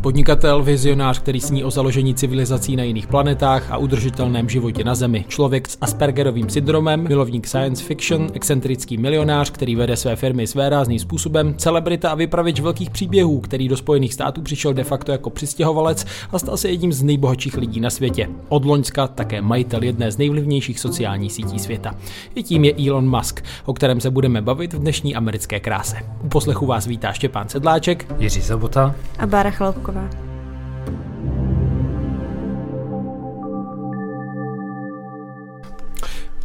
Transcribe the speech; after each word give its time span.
Podnikatel, 0.00 0.62
vizionář, 0.62 1.18
který 1.18 1.40
sní 1.40 1.64
o 1.64 1.70
založení 1.70 2.14
civilizací 2.14 2.76
na 2.76 2.82
jiných 2.82 3.06
planetách 3.06 3.72
a 3.72 3.76
udržitelném 3.76 4.48
životě 4.48 4.84
na 4.84 4.94
Zemi. 4.94 5.24
Člověk 5.28 5.68
s 5.68 5.78
Aspergerovým 5.80 6.48
syndromem, 6.48 7.08
milovník 7.08 7.46
science 7.46 7.84
fiction, 7.84 8.26
excentrický 8.32 8.98
milionář, 8.98 9.50
který 9.50 9.76
vede 9.76 9.96
své 9.96 10.16
firmy 10.16 10.46
své 10.46 10.68
rázným 10.68 10.98
způsobem, 10.98 11.54
celebrita 11.54 12.10
a 12.10 12.14
vypravěč 12.14 12.60
velkých 12.60 12.90
příběhů, 12.90 13.40
který 13.40 13.68
do 13.68 13.76
Spojených 13.76 14.14
států 14.14 14.42
přišel 14.42 14.74
de 14.74 14.84
facto 14.84 15.12
jako 15.12 15.30
přistěhovalec 15.30 16.06
a 16.32 16.38
stal 16.38 16.56
se 16.56 16.70
jedním 16.70 16.92
z 16.92 17.02
nejbohatších 17.02 17.56
lidí 17.56 17.80
na 17.80 17.90
světě. 17.90 18.28
Od 18.48 18.64
Loňska 18.64 19.06
také 19.06 19.42
majitel 19.42 19.82
jedné 19.82 20.12
z 20.12 20.18
nejvlivnějších 20.18 20.80
sociálních 20.80 21.32
sítí 21.32 21.58
světa. 21.58 21.94
I 22.34 22.42
tím 22.42 22.64
je 22.64 22.88
Elon 22.88 23.16
Musk, 23.16 23.44
o 23.64 23.74
kterém 23.74 24.00
se 24.00 24.10
budeme 24.10 24.42
bavit 24.42 24.74
v 24.74 24.78
dnešní 24.78 25.14
americké 25.14 25.60
kráse. 25.60 25.96
U 26.24 26.28
poslechu 26.28 26.66
vás 26.66 26.86
vítá 26.86 27.12
Štěpán 27.12 27.48
Sedláček, 27.48 28.06
Jiří 28.18 28.42
Sobota 28.42 28.94
a 29.18 29.26
Bára 29.26 29.50
Volkova. 29.88 30.27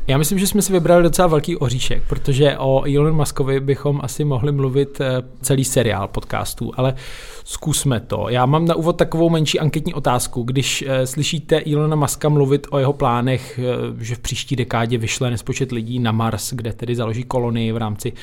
Já 0.08 0.18
myslím, 0.18 0.40
že 0.40 0.48
jsme 0.48 0.62
si 0.62 0.74
vybrali 0.74 1.04
docela 1.04 1.28
velký 1.28 1.58
oříšek, 1.58 2.04
protože 2.08 2.58
o 2.58 2.84
Elon 2.96 3.16
Muskovi 3.16 3.60
bychom 3.60 4.00
asi 4.04 4.24
mohli 4.24 4.52
mluvit 4.52 5.02
eh, 5.02 5.22
celý 5.42 5.64
seriál 5.64 6.08
podcastů, 6.08 6.72
ale 6.78 6.96
zkusme 7.44 8.00
to. 8.00 8.30
Já 8.30 8.46
mám 8.46 8.66
na 8.66 8.76
úvod 8.76 8.94
takovou 8.94 9.30
menší 9.30 9.60
anketní 9.60 9.94
otázku. 9.94 10.44
Když 10.44 10.84
eh, 10.88 11.08
slyšíte 11.08 11.62
Elona 11.74 11.96
Muska 11.96 12.30
mluvit 12.30 12.68
o 12.70 12.80
jeho 12.80 12.94
plánech, 12.94 13.60
eh, 13.60 14.04
že 14.04 14.16
v 14.16 14.20
příští 14.20 14.56
dekádě 14.56 14.98
vyšle 14.98 15.32
nespočet 15.32 15.72
lidí 15.72 16.00
na 16.00 16.12
Mars, 16.12 16.54
kde 16.54 16.74
tedy 16.74 16.96
založí 16.96 17.24
kolonii 17.24 17.72
v 17.72 17.78
rámci 17.78 18.14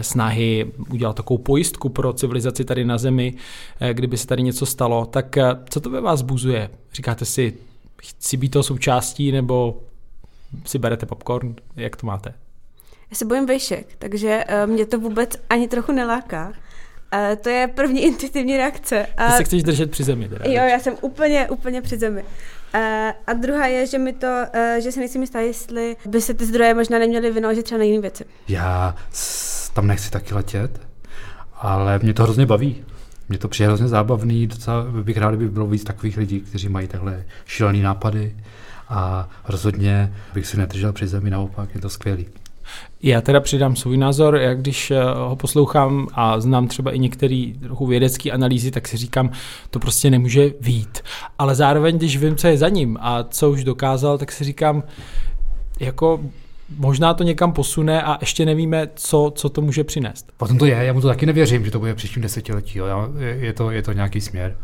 snahy 0.00 0.72
udělat 0.90 1.16
takovou 1.16 1.38
pojistku 1.38 1.88
pro 1.88 2.12
civilizaci 2.12 2.64
tady 2.64 2.84
na 2.84 2.98
Zemi, 2.98 3.34
kdyby 3.92 4.18
se 4.18 4.26
tady 4.26 4.42
něco 4.42 4.66
stalo, 4.66 5.06
tak 5.06 5.38
co 5.70 5.80
to 5.80 5.90
ve 5.90 6.00
vás 6.00 6.22
buzuje? 6.22 6.70
Říkáte 6.92 7.24
si, 7.24 7.54
chci 8.02 8.36
být 8.36 8.48
toho 8.48 8.62
součástí, 8.62 9.32
nebo 9.32 9.80
si 10.64 10.78
berete 10.78 11.06
popcorn? 11.06 11.54
Jak 11.76 11.96
to 11.96 12.06
máte? 12.06 12.34
Já 13.10 13.16
se 13.16 13.24
bojím 13.24 13.46
vejšek, 13.46 13.86
takže 13.98 14.44
uh, 14.64 14.70
mě 14.70 14.86
to 14.86 14.98
vůbec 14.98 15.30
ani 15.50 15.68
trochu 15.68 15.92
neláká. 15.92 16.48
Uh, 16.48 17.36
to 17.36 17.48
je 17.48 17.68
první 17.68 18.02
intuitivní 18.04 18.56
reakce. 18.56 19.06
Ty 19.26 19.32
se 19.36 19.44
chceš 19.44 19.62
držet 19.62 19.90
při 19.90 20.04
zemi. 20.04 20.28
Teda, 20.28 20.44
jo, 20.44 20.62
já 20.70 20.78
jsem 20.78 20.94
úplně, 21.00 21.48
úplně 21.48 21.82
při 21.82 21.98
zemi. 21.98 22.22
Uh, 22.22 22.80
a 23.26 23.32
druhá 23.32 23.66
je, 23.66 23.86
že 23.86 23.98
mi 23.98 24.12
to, 24.12 24.26
uh, 24.26 24.82
že 24.82 24.92
se 24.92 25.00
nejsem 25.00 25.20
jistá, 25.22 25.40
jestli 25.40 25.96
by 26.06 26.20
se 26.20 26.34
ty 26.34 26.46
zdroje 26.46 26.74
možná 26.74 26.98
neměly 26.98 27.30
vynaložit 27.30 27.62
třeba 27.62 27.78
na 27.78 27.84
jiné 27.84 28.00
věci. 28.00 28.24
Já 28.48 28.94
tam 29.74 29.86
nechci 29.86 30.10
taky 30.10 30.34
letět, 30.34 30.80
ale 31.54 31.98
mě 31.98 32.14
to 32.14 32.22
hrozně 32.22 32.46
baví. 32.46 32.84
Mě 33.28 33.38
to 33.38 33.48
přijde 33.48 33.66
hrozně 33.66 33.88
zábavný, 33.88 34.46
docela 34.46 34.84
bych 35.02 35.16
rád, 35.16 35.34
kdyby 35.34 35.50
bylo 35.50 35.66
víc 35.66 35.84
takových 35.84 36.16
lidí, 36.16 36.40
kteří 36.40 36.68
mají 36.68 36.88
takhle 36.88 37.24
šílené 37.46 37.78
nápady 37.82 38.36
a 38.88 39.28
rozhodně 39.48 40.14
bych 40.34 40.46
si 40.46 40.56
nedržel 40.56 40.92
při 40.92 41.06
zemi, 41.06 41.30
naopak 41.30 41.74
je 41.74 41.80
to 41.80 41.90
skvělý. 41.90 42.26
Já 43.02 43.20
teda 43.20 43.40
přidám 43.40 43.76
svůj 43.76 43.96
názor, 43.96 44.36
jak 44.36 44.60
když 44.60 44.90
eh, 44.90 45.04
ho 45.14 45.36
poslouchám 45.36 46.08
a 46.14 46.40
znám 46.40 46.68
třeba 46.68 46.90
i 46.90 46.98
některé 46.98 47.52
trochu 47.60 47.86
vědecké 47.86 48.30
analýzy, 48.30 48.70
tak 48.70 48.88
si 48.88 48.96
říkám, 48.96 49.30
to 49.70 49.78
prostě 49.78 50.10
nemůže 50.10 50.52
vít. 50.60 50.98
Ale 51.38 51.54
zároveň, 51.54 51.98
když 51.98 52.16
vím, 52.16 52.36
co 52.36 52.46
je 52.46 52.58
za 52.58 52.68
ním 52.68 52.98
a 53.00 53.24
co 53.24 53.50
už 53.50 53.64
dokázal, 53.64 54.18
tak 54.18 54.32
si 54.32 54.44
říkám, 54.44 54.82
jako 55.80 56.20
možná 56.76 57.14
to 57.14 57.24
někam 57.24 57.52
posune 57.52 58.02
a 58.02 58.18
ještě 58.20 58.46
nevíme, 58.46 58.88
co, 58.94 59.32
co 59.34 59.48
to 59.48 59.60
může 59.60 59.84
přinést. 59.84 60.32
Potom 60.36 60.58
to 60.58 60.66
je, 60.66 60.74
já 60.74 60.92
mu 60.92 61.00
to 61.00 61.08
taky 61.08 61.26
nevěřím, 61.26 61.64
že 61.64 61.70
to 61.70 61.78
bude 61.78 61.94
příštím 61.94 62.22
desetiletí. 62.22 62.78
Jo. 62.78 63.08
Je, 63.18 63.52
to, 63.52 63.70
je 63.70 63.82
to 63.82 63.92
nějaký 63.92 64.20
směr 64.20 64.56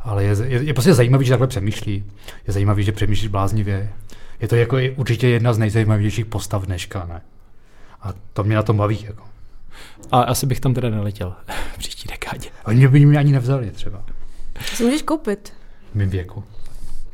ale 0.00 0.24
je, 0.24 0.36
je, 0.44 0.62
je 0.62 0.74
prostě 0.74 0.94
zajímavý, 0.94 1.24
že 1.24 1.30
takhle 1.30 1.46
přemýšlí. 1.46 2.04
Je 2.46 2.52
zajímavý, 2.52 2.84
že 2.84 2.92
přemýšlí 2.92 3.28
bláznivě. 3.28 3.92
Je 4.40 4.48
to 4.48 4.56
jako 4.56 4.76
určitě 4.96 5.28
jedna 5.28 5.52
z 5.52 5.58
nejzajímavějších 5.58 6.26
postav 6.26 6.66
dneška, 6.66 7.06
ne? 7.08 7.22
A 8.02 8.12
to 8.32 8.44
mě 8.44 8.56
na 8.56 8.62
tom 8.62 8.76
baví. 8.76 9.04
Jako. 9.04 9.22
A 10.12 10.20
asi 10.20 10.46
bych 10.46 10.60
tam 10.60 10.74
teda 10.74 10.90
neletěl 10.90 11.34
v 11.74 11.78
příští 11.78 12.08
dekádě. 12.08 12.48
Oni 12.64 12.88
by 12.88 13.06
mě 13.06 13.18
ani 13.18 13.32
nevzali 13.32 13.70
třeba. 13.70 14.04
Co 14.76 14.84
můžeš 14.84 15.02
koupit? 15.02 15.52
V 15.92 15.94
mým 15.94 16.10
věku. 16.10 16.44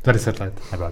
Za 0.07 0.11
10 0.11 0.39
let, 0.39 0.53
nebyla 0.71 0.91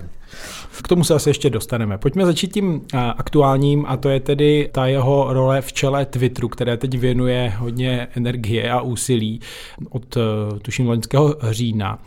k 0.86 0.88
tomu 0.88 1.04
se 1.04 1.14
asi 1.14 1.30
ještě 1.30 1.50
dostaneme. 1.50 1.98
Pojďme 1.98 2.26
začít 2.26 2.54
tím 2.54 2.82
aktuálním 3.18 3.86
a 3.88 3.98
to 3.98 4.10
je 4.10 4.20
tedy 4.20 4.70
ta 4.72 4.88
jeho 4.88 5.34
role 5.34 5.62
v 5.62 5.74
čele 5.74 6.06
Twitteru, 6.06 6.50
které 6.50 6.78
teď 6.78 6.98
věnuje 6.98 7.54
hodně 7.58 8.08
energie 8.16 8.72
a 8.72 8.82
úsilí 8.82 9.42
od 9.90 10.18
e, 10.18 10.20
tuším 10.60 10.88
loňského 10.88 11.36
října. 11.52 12.00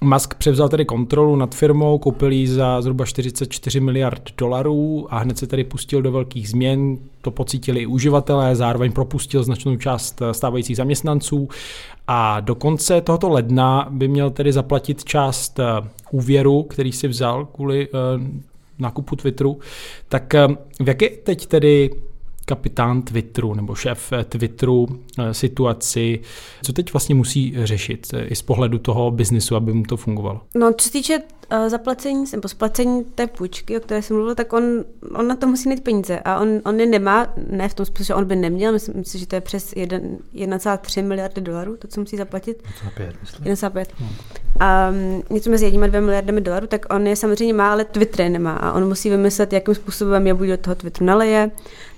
Musk 0.00 0.34
převzal 0.34 0.68
tedy 0.68 0.84
kontrolu 0.84 1.36
nad 1.36 1.54
firmou, 1.54 1.98
koupil 1.98 2.32
ji 2.32 2.48
za 2.48 2.82
zhruba 2.82 3.04
44 3.04 3.80
miliard 3.80 4.30
dolarů 4.38 5.06
a 5.10 5.18
hned 5.18 5.38
se 5.38 5.46
tedy 5.46 5.64
pustil 5.64 6.02
do 6.02 6.12
velkých 6.12 6.48
změn. 6.48 6.98
To 7.20 7.30
pocítili 7.30 7.80
i 7.80 7.86
uživatelé, 7.86 8.56
zároveň 8.56 8.92
propustil 8.92 9.42
značnou 9.42 9.76
část 9.76 10.22
stávajících 10.32 10.76
zaměstnanců 10.76 11.48
a 12.14 12.40
do 12.40 12.54
konce 12.54 13.00
tohoto 13.00 13.28
ledna 13.28 13.86
by 13.90 14.08
měl 14.08 14.30
tedy 14.30 14.52
zaplatit 14.52 15.04
část 15.04 15.58
eh, 15.58 15.64
úvěru, 16.10 16.62
který 16.62 16.92
si 16.92 17.08
vzal 17.08 17.46
kvůli 17.46 17.88
eh, 17.88 17.98
nákupu 18.78 19.16
Twitteru. 19.16 19.58
Tak 20.08 20.34
eh, 20.34 20.48
v 20.80 20.88
jaké 20.88 21.08
teď 21.08 21.46
tedy 21.46 21.90
kapitán 22.52 23.02
Twitteru 23.02 23.54
nebo 23.54 23.74
šéf 23.74 24.12
Twitteru 24.28 24.88
eh, 25.18 25.34
situaci, 25.34 26.20
co 26.62 26.72
teď 26.72 26.92
vlastně 26.92 27.14
musí 27.14 27.54
řešit 27.64 28.06
eh, 28.14 28.24
i 28.24 28.36
z 28.36 28.42
pohledu 28.42 28.78
toho 28.78 29.10
biznisu, 29.10 29.56
aby 29.56 29.72
mu 29.72 29.82
to 29.82 29.96
fungovalo? 29.96 30.40
No, 30.54 30.72
co 30.72 30.84
se 30.84 30.92
týče 30.92 31.18
zaplacení 31.68 32.24
nebo 32.32 32.48
splacení 32.48 33.04
té 33.04 33.26
půjčky, 33.26 33.76
o 33.76 33.80
které 33.80 34.02
jsem 34.02 34.16
mluvil, 34.16 34.34
tak 34.34 34.52
on, 34.52 34.64
on 35.14 35.28
na 35.28 35.36
to 35.36 35.46
musí 35.46 35.68
mít 35.68 35.84
peníze 35.84 36.20
a 36.20 36.40
on, 36.40 36.60
on 36.64 36.80
je 36.80 36.86
nemá, 36.86 37.34
ne 37.50 37.68
v 37.68 37.74
tom 37.74 37.86
smyslu, 37.86 38.04
že 38.04 38.14
on 38.14 38.24
by 38.24 38.36
neměl, 38.36 38.72
myslím, 38.72 38.96
myslím 38.98 39.20
že 39.20 39.26
to 39.26 39.34
je 39.34 39.40
přes 39.40 39.72
1,3 39.74 41.04
miliardy 41.04 41.40
dolarů, 41.40 41.76
to, 41.76 41.88
co 41.88 42.00
musí 42.00 42.16
zaplatit. 42.16 42.62
1,5, 42.98 43.12
myslím. 43.20 43.44
1,5. 43.44 43.86
Hmm. 43.96 44.08
A 44.60 44.88
um, 44.88 45.22
něco 45.30 45.50
mezi 45.50 45.64
jedním 45.64 45.82
a 45.82 45.86
dvěma 45.86 46.04
miliardami 46.04 46.40
dolarů, 46.40 46.66
tak 46.66 46.94
on 46.94 47.06
je 47.06 47.16
samozřejmě 47.16 47.54
má, 47.54 47.72
ale 47.72 47.84
Twitter 47.84 48.28
nemá 48.28 48.52
a 48.52 48.72
on 48.72 48.88
musí 48.88 49.10
vymyslet, 49.10 49.52
jakým 49.52 49.74
způsobem 49.74 50.26
je 50.26 50.34
buď 50.34 50.48
do 50.48 50.56
toho 50.56 50.74
Twitteru 50.74 51.06
naleje, 51.06 51.50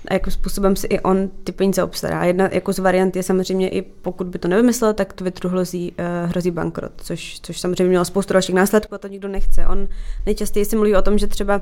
a 0.07 0.13
jakým 0.13 0.33
způsobem 0.33 0.75
si 0.75 0.87
i 0.87 0.99
on 0.99 1.29
ty 1.43 1.51
peníze 1.51 1.83
obstará. 1.83 2.25
Jedna 2.25 2.49
jako 2.51 2.73
z 2.73 2.79
variant 2.79 3.15
je 3.15 3.23
samozřejmě 3.23 3.69
i 3.69 3.81
pokud 3.81 4.27
by 4.27 4.39
to 4.39 4.47
nevymyslel, 4.47 4.93
tak 4.93 5.13
Twitteru 5.13 5.49
hrozí, 5.49 5.91
uh, 5.99 6.29
hrozí 6.29 6.51
bankrot, 6.51 6.91
což, 6.97 7.39
což 7.41 7.59
samozřejmě 7.59 7.89
mělo 7.89 8.05
spoustu 8.05 8.33
dalších 8.33 8.55
následků 8.55 8.95
a 8.95 8.97
to 8.97 9.07
nikdo 9.07 9.27
nechce. 9.27 9.67
On 9.67 9.87
nejčastěji 10.25 10.65
si 10.65 10.75
mluví 10.75 10.95
o 10.95 11.01
tom, 11.01 11.17
že 11.17 11.27
třeba 11.27 11.61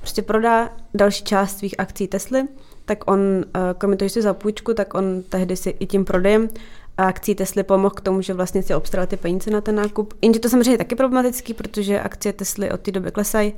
prostě 0.00 0.22
prodá 0.22 0.70
další 0.94 1.24
část 1.24 1.58
svých 1.58 1.74
akcí 1.80 2.08
Tesly, 2.08 2.42
tak 2.84 3.10
on, 3.10 3.20
uh, 3.20 3.62
kromě 3.78 3.96
toho, 3.96 4.08
že 4.08 4.12
si 4.12 4.22
za 4.22 4.34
půjčku, 4.34 4.74
tak 4.74 4.94
on 4.94 5.22
tehdy 5.28 5.56
si 5.56 5.70
i 5.70 5.86
tím 5.86 6.04
prodejem 6.04 6.48
akcí 6.96 7.34
Tesly 7.34 7.62
pomohl 7.62 7.90
k 7.90 8.00
tomu, 8.00 8.22
že 8.22 8.34
vlastně 8.34 8.62
si 8.62 8.74
obstaral 8.74 9.06
ty 9.06 9.16
peníze 9.16 9.50
na 9.50 9.60
ten 9.60 9.74
nákup. 9.74 10.14
Jenže 10.22 10.40
to 10.40 10.48
samozřejmě 10.48 10.70
je 10.70 10.78
taky 10.78 10.94
problematický, 10.94 11.54
protože 11.54 12.00
akcie 12.00 12.32
Tesly 12.32 12.70
od 12.70 12.80
té 12.80 12.90
doby 12.90 13.10
klesají 13.10 13.52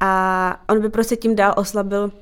a 0.00 0.60
on 0.68 0.80
by 0.80 0.88
prostě 0.88 1.16
tím 1.16 1.36
dál 1.36 1.54
oslabil 1.56 2.12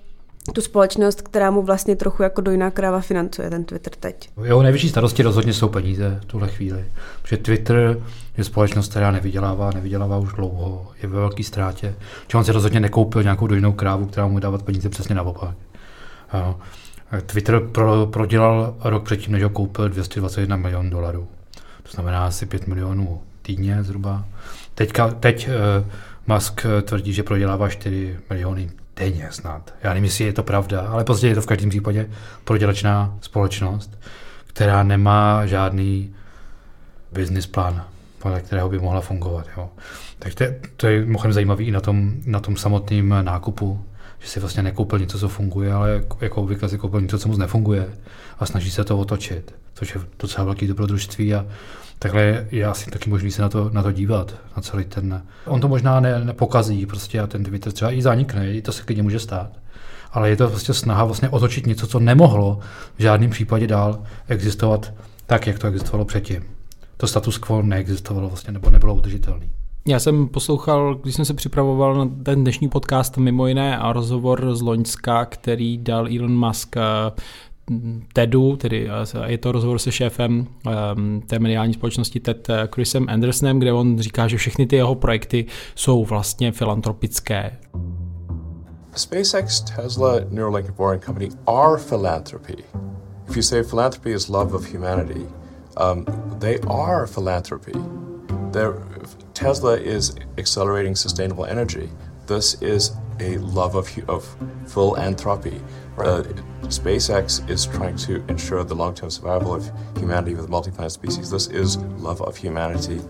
tu 0.52 0.60
společnost, 0.60 1.22
která 1.22 1.50
mu 1.50 1.62
vlastně 1.62 1.96
trochu 1.96 2.22
jako 2.22 2.40
dojná 2.40 2.70
kráva 2.70 3.00
financuje 3.00 3.50
ten 3.50 3.64
Twitter 3.64 3.92
teď. 4.00 4.30
Jeho 4.44 4.62
největší 4.62 4.88
starosti 4.88 5.22
rozhodně 5.22 5.52
jsou 5.52 5.68
peníze 5.68 6.20
v 6.22 6.24
tuhle 6.24 6.48
chvíli. 6.48 6.84
Protože 7.22 7.36
Twitter 7.36 7.98
je 8.36 8.44
společnost, 8.44 8.90
která 8.90 9.10
nevydělává, 9.10 9.70
nevydělává 9.70 10.18
už 10.18 10.32
dlouho, 10.32 10.86
je 11.02 11.08
ve 11.08 11.20
velké 11.20 11.44
ztrátě. 11.44 11.94
Či 12.26 12.36
on 12.36 12.44
si 12.44 12.52
rozhodně 12.52 12.80
nekoupil 12.80 13.22
nějakou 13.22 13.46
dojnou 13.46 13.72
krávu, 13.72 14.06
která 14.06 14.26
mu 14.26 14.38
dávat 14.38 14.62
peníze 14.62 14.88
přesně 14.88 15.14
naopak. 15.14 15.54
Twitter 17.26 17.60
pro, 17.60 18.06
prodělal 18.06 18.74
rok 18.84 19.04
předtím, 19.04 19.32
než 19.32 19.42
ho 19.42 19.50
koupil 19.50 19.88
221 19.88 20.56
milionů 20.56 20.90
dolarů. 20.90 21.28
To 21.82 21.90
znamená 21.90 22.26
asi 22.26 22.46
5 22.46 22.66
milionů 22.66 23.20
týdně 23.42 23.82
zhruba. 23.82 24.24
Teďka, 24.74 25.08
teď 25.08 25.48
uh, 25.48 25.86
Musk 26.26 26.66
tvrdí, 26.82 27.12
že 27.12 27.22
prodělává 27.22 27.68
4 27.68 28.18
miliony 28.30 28.70
denně 29.00 29.28
snad. 29.30 29.74
Já 29.82 29.88
nevím, 29.88 30.04
jestli 30.04 30.24
je 30.24 30.32
to 30.32 30.42
pravda, 30.42 30.80
ale 30.80 31.04
prostě 31.04 31.28
je 31.28 31.34
to 31.34 31.42
v 31.42 31.46
každém 31.46 31.70
případě 31.70 32.10
prodělečná 32.44 33.18
společnost, 33.20 33.98
která 34.46 34.82
nemá 34.82 35.46
žádný 35.46 36.14
business 37.12 37.46
plán, 37.46 37.84
podle 38.18 38.40
kterého 38.40 38.68
by 38.68 38.78
mohla 38.78 39.00
fungovat. 39.00 39.46
Jo. 39.56 39.70
Tak 40.18 40.34
to, 40.34 40.44
to 40.76 40.86
je 40.86 41.00
mimochodem 41.00 41.32
zajímavé 41.32 41.62
i 41.62 41.70
na 41.70 41.80
tom, 41.80 42.12
na 42.26 42.40
tom 42.40 42.56
samotném 42.56 43.14
nákupu, 43.22 43.84
že 44.18 44.28
si 44.28 44.40
vlastně 44.40 44.62
nekoupil 44.62 44.98
něco, 44.98 45.18
co 45.18 45.28
funguje, 45.28 45.72
ale 45.72 46.04
jako 46.20 46.42
obvykle 46.42 46.68
si 46.68 46.78
koupil 46.78 47.00
něco, 47.00 47.18
co 47.18 47.28
moc 47.28 47.38
nefunguje 47.38 47.88
a 48.38 48.46
snaží 48.46 48.70
se 48.70 48.84
to 48.84 48.98
otočit, 48.98 49.54
což 49.74 49.94
je 49.94 50.00
docela 50.18 50.44
velký 50.44 50.66
dobrodružství 50.66 51.34
a 51.34 51.46
takhle 52.02 52.46
je 52.50 52.66
asi 52.66 52.90
taky 52.90 53.10
možný 53.10 53.30
se 53.30 53.42
na 53.42 53.48
to, 53.48 53.70
na 53.72 53.82
to 53.82 53.92
dívat, 53.92 54.34
na 54.56 54.62
celý 54.62 54.84
ten... 54.84 55.22
On 55.46 55.60
to 55.60 55.68
možná 55.68 56.00
ne, 56.00 56.24
nepokazí 56.24 56.86
prostě 56.86 57.20
a 57.20 57.26
ten 57.26 57.44
Twitter 57.44 57.72
třeba 57.72 57.92
i 57.92 58.02
zanikne, 58.02 58.52
i 58.52 58.62
to 58.62 58.72
se 58.72 58.82
klidně 58.82 59.02
může 59.02 59.18
stát. 59.18 59.50
Ale 60.12 60.30
je 60.30 60.36
to 60.36 60.48
prostě 60.48 60.74
snaha 60.74 61.04
vlastně 61.04 61.28
otočit 61.28 61.66
něco, 61.66 61.86
co 61.86 62.00
nemohlo 62.00 62.58
v 62.98 63.02
žádném 63.02 63.30
případě 63.30 63.66
dál 63.66 64.02
existovat 64.28 64.92
tak, 65.26 65.46
jak 65.46 65.58
to 65.58 65.66
existovalo 65.66 66.04
předtím. 66.04 66.44
to 66.96 67.06
status 67.06 67.38
quo 67.38 67.62
neexistovalo 67.62 68.28
vlastně, 68.28 68.52
nebo 68.52 68.70
nebylo 68.70 68.94
udržitelné. 68.94 69.46
Já 69.88 70.00
jsem 70.00 70.28
poslouchal, 70.28 70.94
když 70.94 71.14
jsem 71.14 71.24
se 71.24 71.34
připravoval 71.34 71.94
na 71.94 72.10
ten 72.22 72.42
dnešní 72.42 72.68
podcast, 72.68 73.18
mimo 73.18 73.46
jiné 73.46 73.78
a 73.78 73.92
rozhovor 73.92 74.54
z 74.54 74.60
Loňska, 74.62 75.24
který 75.24 75.78
dal 75.78 76.08
Elon 76.18 76.46
Musk 76.46 76.76
eh, 76.76 76.80
TEDu, 78.12 78.56
tedy 78.56 78.88
je 79.26 79.38
to 79.38 79.52
rozhovor 79.52 79.78
se 79.78 79.92
šéfem 79.92 80.46
um, 80.94 81.22
té 81.26 81.38
mediální 81.38 81.74
společnosti 81.74 82.20
TED 82.20 82.48
Chrisem 82.74 83.06
Andersonem, 83.08 83.58
kde 83.58 83.72
on 83.72 83.98
říká, 83.98 84.28
že 84.28 84.36
všechny 84.36 84.66
ty 84.66 84.76
jeho 84.76 84.94
projekty 84.94 85.46
jsou 85.74 86.04
vlastně 86.04 86.52
filantropické. 86.52 87.56
SpaceX, 88.94 89.60
Tesla, 89.60 90.20
Neuralink, 90.30 90.68
and 90.68 90.76
Boring 90.76 91.04
Company 91.04 91.28
are 91.46 91.78
philanthropy. 91.78 92.64
If 93.28 93.36
you 93.36 93.42
say 93.42 93.62
philanthropy 93.62 94.12
is 94.12 94.28
love 94.28 94.54
of 94.54 94.64
humanity, 94.74 95.26
um, 95.76 96.04
they 96.38 96.58
are 96.68 97.06
philanthropy. 97.06 97.72
They're, 98.50 98.74
Tesla 99.32 99.76
is 99.76 100.14
accelerating 100.38 100.96
sustainable 100.96 101.44
energy. 101.44 101.88
This 102.26 102.60
is 102.60 102.92
a 103.20 103.38
love 103.38 103.76
of, 103.76 103.88
of 104.08 104.36
philanthropy. 104.66 105.60
Right. 106.00 106.26
Uh, 106.26 106.68
SpaceX 106.68 107.48
is 107.50 107.66
trying 107.66 107.96
to 108.06 108.22
ensure 108.28 108.64
the 108.64 108.74
long 108.74 108.94
term 108.94 109.10
survival 109.10 109.54
of 109.54 109.70
humanity 109.98 110.34
with 110.34 110.48
multi-planet 110.48 110.92
species. 110.92 111.30
This 111.30 111.48
is 111.48 111.76
love 111.98 112.20
of 112.20 112.36
humanity. 112.44 113.00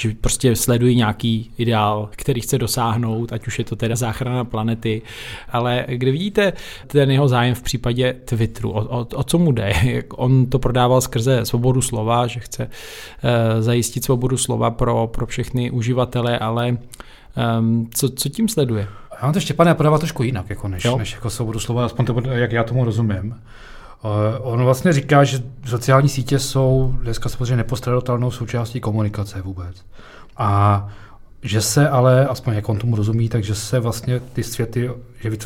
že 0.00 0.14
prostě 0.20 0.56
sledují 0.56 0.96
nějaký 0.96 1.52
ideál, 1.58 2.08
který 2.12 2.40
chce 2.40 2.58
dosáhnout, 2.58 3.32
ať 3.32 3.46
už 3.46 3.58
je 3.58 3.64
to 3.64 3.76
teda 3.76 3.96
záchrana 3.96 4.44
planety, 4.44 5.02
ale 5.48 5.84
kde 5.88 6.12
vidíte 6.12 6.52
ten 6.86 7.10
jeho 7.10 7.28
zájem 7.28 7.54
v 7.54 7.62
případě 7.62 8.12
Twitteru, 8.24 8.70
o, 8.70 9.00
o, 9.00 9.06
o 9.14 9.22
co 9.22 9.38
mu 9.38 9.52
jde? 9.52 9.72
On 10.14 10.46
to 10.46 10.58
prodával 10.58 11.00
skrze 11.00 11.44
svobodu 11.44 11.82
slova, 11.82 12.26
že 12.26 12.40
chce 12.40 12.64
uh, 12.64 12.70
zajistit 13.60 14.04
svobodu 14.04 14.36
slova 14.36 14.70
pro, 14.70 15.06
pro 15.06 15.26
všechny 15.26 15.70
uživatele, 15.70 16.38
ale 16.38 16.78
um, 17.58 17.90
co, 17.94 18.08
co 18.08 18.28
tím 18.28 18.48
sleduje? 18.48 18.88
Já 19.20 19.26
mám 19.26 19.32
to 19.32 19.40
Štěpane 19.40 19.74
podává 19.74 19.98
trošku 19.98 20.22
jinak, 20.22 20.50
jako 20.50 20.68
než, 20.68 20.86
než 20.98 21.12
jako 21.12 21.30
svobodu 21.30 21.58
slova, 21.58 21.84
aspoň 21.84 22.06
to, 22.06 22.20
jak 22.30 22.52
já 22.52 22.64
tomu 22.64 22.84
rozumím. 22.84 23.34
Uh, 24.04 24.10
on 24.40 24.64
vlastně 24.64 24.92
říká, 24.92 25.24
že 25.24 25.42
sociální 25.66 26.08
sítě 26.08 26.38
jsou 26.38 26.94
dneska 27.02 27.28
samozřejmě 27.28 27.56
nepostradatelnou 27.56 28.30
součástí 28.30 28.80
komunikace 28.80 29.42
vůbec. 29.42 29.76
A 30.36 30.88
že 31.42 31.60
se 31.60 31.88
ale, 31.88 32.26
aspoň 32.26 32.54
jak 32.54 32.68
on 32.68 32.78
tomu 32.78 32.96
rozumí, 32.96 33.28
takže 33.28 33.54
se 33.54 33.80
vlastně 33.80 34.20
ty 34.20 34.42
světy, 34.42 34.90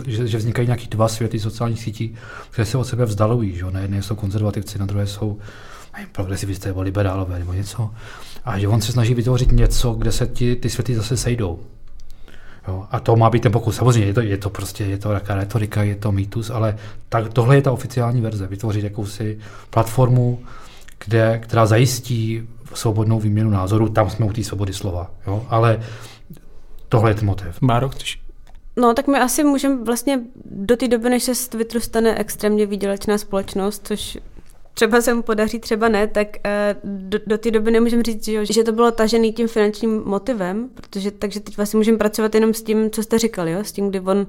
že, 0.06 0.28
že 0.28 0.38
vznikají 0.38 0.68
nějaký 0.68 0.88
dva 0.88 1.08
světy 1.08 1.40
sociálních 1.40 1.82
sítí, 1.82 2.14
které 2.50 2.66
se 2.66 2.78
od 2.78 2.84
sebe 2.84 3.04
vzdalují. 3.04 3.56
Že? 3.56 3.64
Na 3.70 3.80
jedné 3.80 4.02
jsou 4.02 4.14
konzervativci, 4.14 4.78
na 4.78 4.86
druhé 4.86 5.06
jsou 5.06 5.38
progresivisté 6.12 6.68
nebo 6.68 6.82
liberálové 6.82 7.38
nebo 7.38 7.52
něco. 7.52 7.90
A 8.44 8.58
že 8.58 8.68
on 8.68 8.80
se 8.80 8.92
snaží 8.92 9.14
vytvořit 9.14 9.52
něco, 9.52 9.92
kde 9.92 10.12
se 10.12 10.26
ti, 10.26 10.56
ty 10.56 10.70
světy 10.70 10.94
zase 10.94 11.16
sejdou. 11.16 11.60
Jo, 12.69 12.87
a 12.90 13.00
to 13.00 13.16
má 13.16 13.31
být 13.31 13.43
ten 13.43 13.52
pokus. 13.52 13.76
Samozřejmě 13.76 14.06
je 14.06 14.14
to, 14.14 14.20
je 14.20 14.37
to 14.37 14.50
prostě, 14.50 14.84
je 14.84 14.99
to 14.99 15.08
taká 15.08 15.34
retorika, 15.34 15.82
je 15.82 15.96
to 15.96 16.12
mýtus, 16.12 16.50
ale 16.50 16.76
tak, 17.08 17.32
tohle 17.32 17.56
je 17.56 17.62
ta 17.62 17.72
oficiální 17.72 18.20
verze. 18.20 18.46
Vytvořit 18.46 18.84
jakousi 18.84 19.38
platformu, 19.70 20.40
kde, 21.05 21.38
která 21.43 21.66
zajistí 21.66 22.49
svobodnou 22.75 23.20
výměnu 23.20 23.50
názoru. 23.50 23.88
Tam 23.88 24.11
jsme 24.11 24.26
u 24.26 24.32
té 24.32 24.44
svobody 24.44 24.72
slova. 24.72 25.11
Jo? 25.26 25.46
Ale 25.49 25.81
tohle 26.88 27.11
je 27.11 27.14
ten 27.14 27.26
motiv. 27.26 27.61
Máro, 27.61 27.88
chceš 27.88 28.25
No, 28.76 28.94
tak 28.94 29.06
my 29.06 29.19
asi 29.19 29.44
můžeme 29.44 29.84
vlastně 29.84 30.20
do 30.44 30.76
té 30.76 30.88
doby, 30.88 31.10
než 31.10 31.22
se 31.22 31.34
z 31.34 31.49
Twitteru 31.49 31.81
stane 31.81 32.19
extrémně 32.19 32.67
výdělečná 32.67 33.19
společnost, 33.19 33.87
což 33.87 34.19
třeba 34.74 35.00
se 35.00 35.14
mu 35.14 35.22
podaří, 35.22 35.58
třeba 35.58 35.88
ne, 35.88 36.06
tak 36.06 36.28
uh, 36.28 36.90
do, 36.90 37.18
do 37.26 37.38
té 37.38 37.50
doby 37.50 37.70
nemůžeme 37.70 38.02
říct, 38.02 38.24
že, 38.24 38.46
že 38.46 38.64
to 38.64 38.72
bylo 38.72 38.90
tažený 38.90 39.32
tím 39.32 39.48
finančním 39.48 40.02
motivem, 40.04 40.68
protože 40.74 41.10
takže 41.10 41.40
teď 41.40 41.56
vlastně 41.56 41.76
můžeme 41.76 41.98
pracovat 41.98 42.34
jenom 42.34 42.54
s 42.54 42.62
tím, 42.62 42.90
co 42.90 43.02
jste 43.02 43.18
říkali, 43.18 43.52
jo? 43.52 43.60
s 43.64 43.72
tím, 43.72 43.88
kdy 43.88 44.00
on 44.00 44.18
uh, 44.18 44.26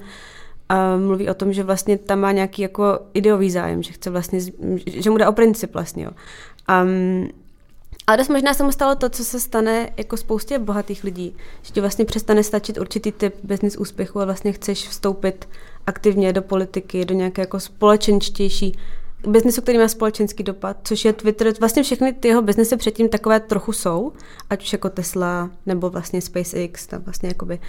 mluví 1.06 1.30
o 1.30 1.34
tom, 1.34 1.54
že 1.54 1.64
vlastně 1.64 1.98
tam 1.98 2.20
má 2.20 2.32
nějaký 2.32 2.62
jako 2.62 3.00
ideový 3.14 3.52
zájem, 3.52 3.84
že 3.84 3.94
chce 3.94 4.10
vlastně, 4.10 4.40
že 4.86 5.10
mu 5.10 5.18
dá 5.18 5.30
o 5.30 5.34
princip 5.34 5.74
vlastně. 5.74 6.04
Jo. 6.04 6.12
Um, 6.84 7.30
ale 8.08 8.18
dost 8.18 8.30
možná 8.30 8.54
se 8.54 8.64
mu 8.64 8.72
stalo 8.72 8.96
to, 8.96 9.10
co 9.10 9.26
se 9.26 9.40
stane 9.40 9.90
jako 9.98 10.18
spoustě 10.18 10.60
bohatých 10.60 11.04
lidí, 11.04 11.36
že 11.62 11.74
ti 11.74 11.82
vlastně 11.82 12.06
přestane 12.06 12.44
stačit 12.44 12.78
určitý 12.78 13.12
typ 13.12 13.36
business 13.44 13.78
úspěchu 13.78 14.20
a 14.20 14.26
vlastně 14.26 14.52
chceš 14.52 14.88
vstoupit 14.88 15.50
aktivně 15.88 16.34
do 16.34 16.42
politiky, 16.42 17.06
do 17.06 17.16
nějaké 17.16 17.42
jako 17.42 17.60
společenštější 17.60 18.78
biznesu, 19.28 19.62
který 19.62 19.78
má 19.78 19.88
společenský 19.88 20.44
dopad, 20.44 20.78
což 20.84 21.06
je 21.06 21.14
Twitter. 21.14 21.54
Vlastně 21.60 21.84
všechny 21.84 22.14
ty 22.14 22.28
jeho 22.28 22.42
biznesy 22.42 22.78
předtím 22.78 23.10
takové 23.10 23.40
trochu 23.40 23.74
jsou, 23.74 24.12
ať 24.50 24.64
už 24.64 24.74
jako 24.74 24.90
Tesla 24.90 25.50
nebo 25.66 25.90
vlastně 25.90 26.22
SpaceX, 26.22 26.88
tam 26.88 27.02
vlastně 27.02 27.30
jakoby 27.30 27.60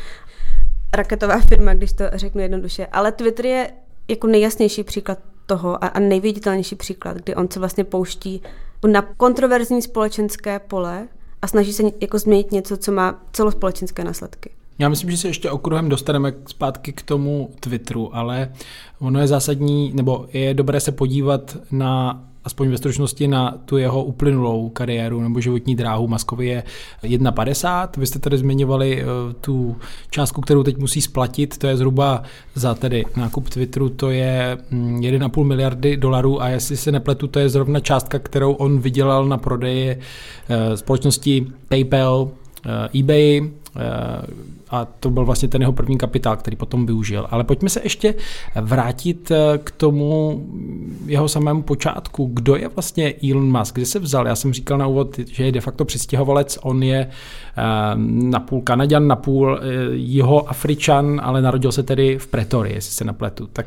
raketová 0.95 1.41
firma, 1.41 1.75
když 1.75 1.93
to 1.93 2.05
řeknu 2.13 2.41
jednoduše. 2.41 2.87
Ale 2.87 3.13
Twitter 3.13 3.47
je 3.47 3.73
jako 4.09 4.27
nejjasnější 4.27 4.83
příklad 4.85 5.19
toho 5.47 5.85
a, 5.85 5.87
a 5.87 5.99
nejviditelnější 5.99 6.75
příklad, 6.75 7.17
kdy 7.17 7.35
on 7.35 7.51
se 7.51 7.61
vlastně 7.61 7.85
pouští 7.85 8.43
na 8.87 9.03
kontroverzní 9.03 9.83
společenské 9.83 10.59
pole 10.59 11.09
a 11.43 11.47
snaží 11.47 11.73
se 11.73 11.83
jako 12.01 12.19
změnit 12.19 12.53
něco, 12.53 12.77
co 12.77 12.93
má 12.93 13.25
celospolečenské 13.33 14.05
následky. 14.05 14.51
Já 14.79 14.89
myslím, 14.89 15.11
že 15.11 15.17
se 15.17 15.29
ještě 15.29 15.51
okruhem 15.51 15.89
dostaneme 15.89 16.33
zpátky 16.47 16.93
k 16.93 17.03
tomu 17.03 17.51
Twitteru, 17.61 18.17
ale 18.17 18.53
ono 18.99 19.21
je 19.21 19.27
zásadní, 19.27 19.93
nebo 19.95 20.27
je 20.33 20.55
dobré 20.55 20.81
se 20.81 20.93
podívat 20.93 21.57
na 21.71 22.23
aspoň 22.47 22.69
ve 22.69 22.79
stručnosti 22.79 23.29
na 23.29 23.55
tu 23.65 23.77
jeho 23.77 24.05
uplynulou 24.05 24.69
kariéru 24.69 25.21
nebo 25.21 25.41
životní 25.41 25.77
dráhu. 25.77 26.09
Maskovi 26.09 26.47
je 26.47 26.63
1,50. 27.03 27.89
Vy 27.97 28.07
jste 28.07 28.19
tady 28.19 28.39
zmiňovali 28.39 29.03
eh, 29.03 29.07
tu 29.41 29.77
částku, 30.11 30.41
kterou 30.41 30.63
teď 30.63 30.79
musí 30.79 31.01
splatit, 31.01 31.59
to 31.59 31.67
je 31.67 31.77
zhruba 31.77 32.23
za 32.55 32.75
tedy 32.75 33.05
nákup 33.17 33.49
Twitteru, 33.49 33.89
to 33.89 34.11
je 34.11 34.59
1,5 34.73 35.41
mm, 35.43 35.49
miliardy 35.49 35.97
dolarů 35.97 36.43
a 36.43 36.49
jestli 36.49 36.77
se 36.77 36.93
nepletu, 36.93 37.27
to 37.27 37.39
je 37.39 37.49
zrovna 37.49 37.81
částka, 37.81 38.19
kterou 38.19 38.53
on 38.53 38.79
vydělal 38.79 39.25
na 39.27 39.39
prodeji 39.39 39.91
eh, 40.49 40.77
společnosti 40.77 41.47
PayPal, 41.69 42.31
eh, 42.67 42.99
eBay, 42.99 43.51
a 44.71 44.85
to 44.85 45.11
byl 45.11 45.25
vlastně 45.25 45.49
ten 45.49 45.63
jeho 45.63 45.73
první 45.73 45.99
kapitál, 45.99 46.37
který 46.37 46.57
potom 46.57 46.87
využil. 46.87 47.27
Ale 47.31 47.45
pojďme 47.45 47.69
se 47.69 47.81
ještě 47.85 48.15
vrátit 48.61 49.31
eh, 49.31 49.59
k 49.65 49.71
tomu 49.71 50.45
jeho 51.07 51.29
samému 51.29 51.63
počátku. 51.63 52.31
Kdo 52.35 52.57
je 52.57 52.69
vlastně 52.69 53.15
Elon 53.31 53.59
Musk? 53.59 53.75
Kde 53.75 53.87
se 53.87 53.99
vzal? 53.99 54.27
Já 54.27 54.37
jsem 54.37 54.53
říkal 54.53 54.79
na 54.79 54.87
úvod, 54.87 55.19
že 55.19 55.45
je 55.45 55.53
de 55.53 55.61
facto 55.61 55.85
přistěhovalec. 55.85 56.59
On 56.63 56.83
je 56.83 56.99
eh, 57.07 57.63
napůl 58.07 58.63
Kanaďan, 58.63 59.07
napůl 59.07 59.59
eh, 59.59 59.67
jeho 59.93 60.51
Afričan, 60.51 61.21
ale 61.25 61.43
narodil 61.43 61.73
se 61.73 61.83
tedy 61.83 62.19
v 62.19 62.27
Pretorii, 62.27 62.75
jestli 62.75 62.93
se 62.93 63.05
napletu. 63.05 63.47
Tak 63.47 63.67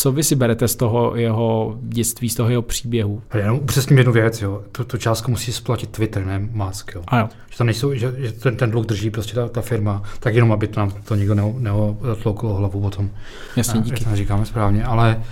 co 0.00 0.12
vy 0.12 0.24
si 0.24 0.36
berete 0.36 0.68
z 0.68 0.76
toho 0.76 1.16
jeho 1.16 1.78
dětství, 1.82 2.28
z 2.28 2.34
toho 2.34 2.50
jeho 2.50 2.62
příběhu? 2.62 3.22
Já 3.34 3.40
jenom 3.40 3.58
upřesním 3.58 3.98
jednu 3.98 4.12
věc, 4.12 4.42
jo. 4.42 4.62
Tu, 4.72 4.84
tu 4.84 4.98
částku 4.98 5.30
musí 5.30 5.52
splatit 5.52 5.90
Twitter, 5.90 6.26
ne 6.26 6.38
Musk, 6.38 6.92
jo. 6.94 7.02
A 7.06 7.18
jo. 7.18 7.28
Že, 7.50 7.58
tam 7.58 7.66
nejsou, 7.66 7.94
že, 7.94 8.12
že 8.18 8.32
ten, 8.32 8.56
ten 8.56 8.70
dluh 8.70 8.86
drží 8.86 9.10
prostě 9.10 9.34
ta, 9.34 9.48
ta, 9.48 9.60
firma, 9.60 10.02
tak 10.20 10.34
jenom, 10.34 10.52
aby 10.52 10.68
to 10.68 10.80
nám 10.80 10.90
to 10.90 11.14
nikdo 11.14 11.34
neotlouklo 11.34 12.54
hlavu 12.54 12.80
potom. 12.80 13.10
Jasně, 13.56 13.80
díky. 13.80 14.04
Já 14.10 14.16
říkáme 14.16 14.46
správně, 14.46 14.84
ale 14.84 15.22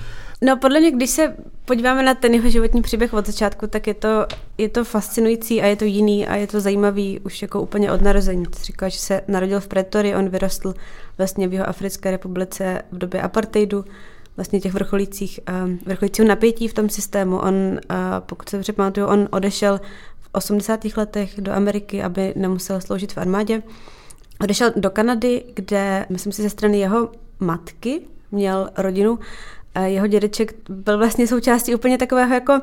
No 0.42 0.56
podle 0.56 0.80
mě, 0.80 0.90
když 0.90 1.10
se 1.10 1.34
podíváme 1.64 2.02
na 2.02 2.14
ten 2.14 2.34
jeho 2.34 2.48
životní 2.48 2.82
příběh 2.82 3.14
od 3.14 3.26
začátku, 3.26 3.66
tak 3.66 3.86
je 3.86 3.94
to, 3.94 4.26
je 4.58 4.68
to 4.68 4.84
fascinující 4.84 5.62
a 5.62 5.66
je 5.66 5.76
to 5.76 5.84
jiný 5.84 6.26
a 6.26 6.36
je 6.36 6.46
to 6.46 6.60
zajímavý 6.60 7.20
už 7.20 7.42
jako 7.42 7.60
úplně 7.60 7.92
od 7.92 8.02
narození. 8.02 8.46
Říká, 8.62 8.88
že 8.88 8.98
se 8.98 9.20
narodil 9.28 9.60
v 9.60 9.68
Pretorii, 9.68 10.14
on 10.14 10.28
vyrostl 10.28 10.74
vlastně 11.18 11.48
v 11.48 11.52
jeho 11.52 11.68
Africké 11.68 12.10
republice 12.10 12.82
v 12.92 12.98
době 12.98 13.22
apartheidu, 13.22 13.84
vlastně 14.36 14.60
těch 14.60 14.74
vrcholících, 14.74 15.40
um, 15.64 15.78
vrcholícího 15.86 16.28
napětí 16.28 16.68
v 16.68 16.74
tom 16.74 16.88
systému. 16.88 17.38
On, 17.38 17.54
uh, 17.54 17.78
pokud 18.20 18.48
se 18.48 18.56
dobře 18.56 18.72
pamatuju, 18.72 19.06
on 19.06 19.28
odešel 19.30 19.80
v 20.20 20.28
80. 20.32 20.84
letech 20.96 21.40
do 21.40 21.52
Ameriky, 21.52 22.02
aby 22.02 22.32
nemusel 22.36 22.80
sloužit 22.80 23.12
v 23.12 23.18
armádě. 23.18 23.62
Odešel 24.40 24.72
do 24.76 24.90
Kanady, 24.90 25.44
kde, 25.54 26.06
myslím 26.08 26.32
si, 26.32 26.42
ze 26.42 26.50
strany 26.50 26.78
jeho 26.78 27.12
matky 27.40 28.00
měl 28.30 28.70
rodinu. 28.76 29.18
Jeho 29.84 30.06
dědeček 30.06 30.54
byl 30.68 30.98
vlastně 30.98 31.26
součástí 31.26 31.74
úplně 31.74 31.98
takového 31.98 32.34
jako 32.34 32.60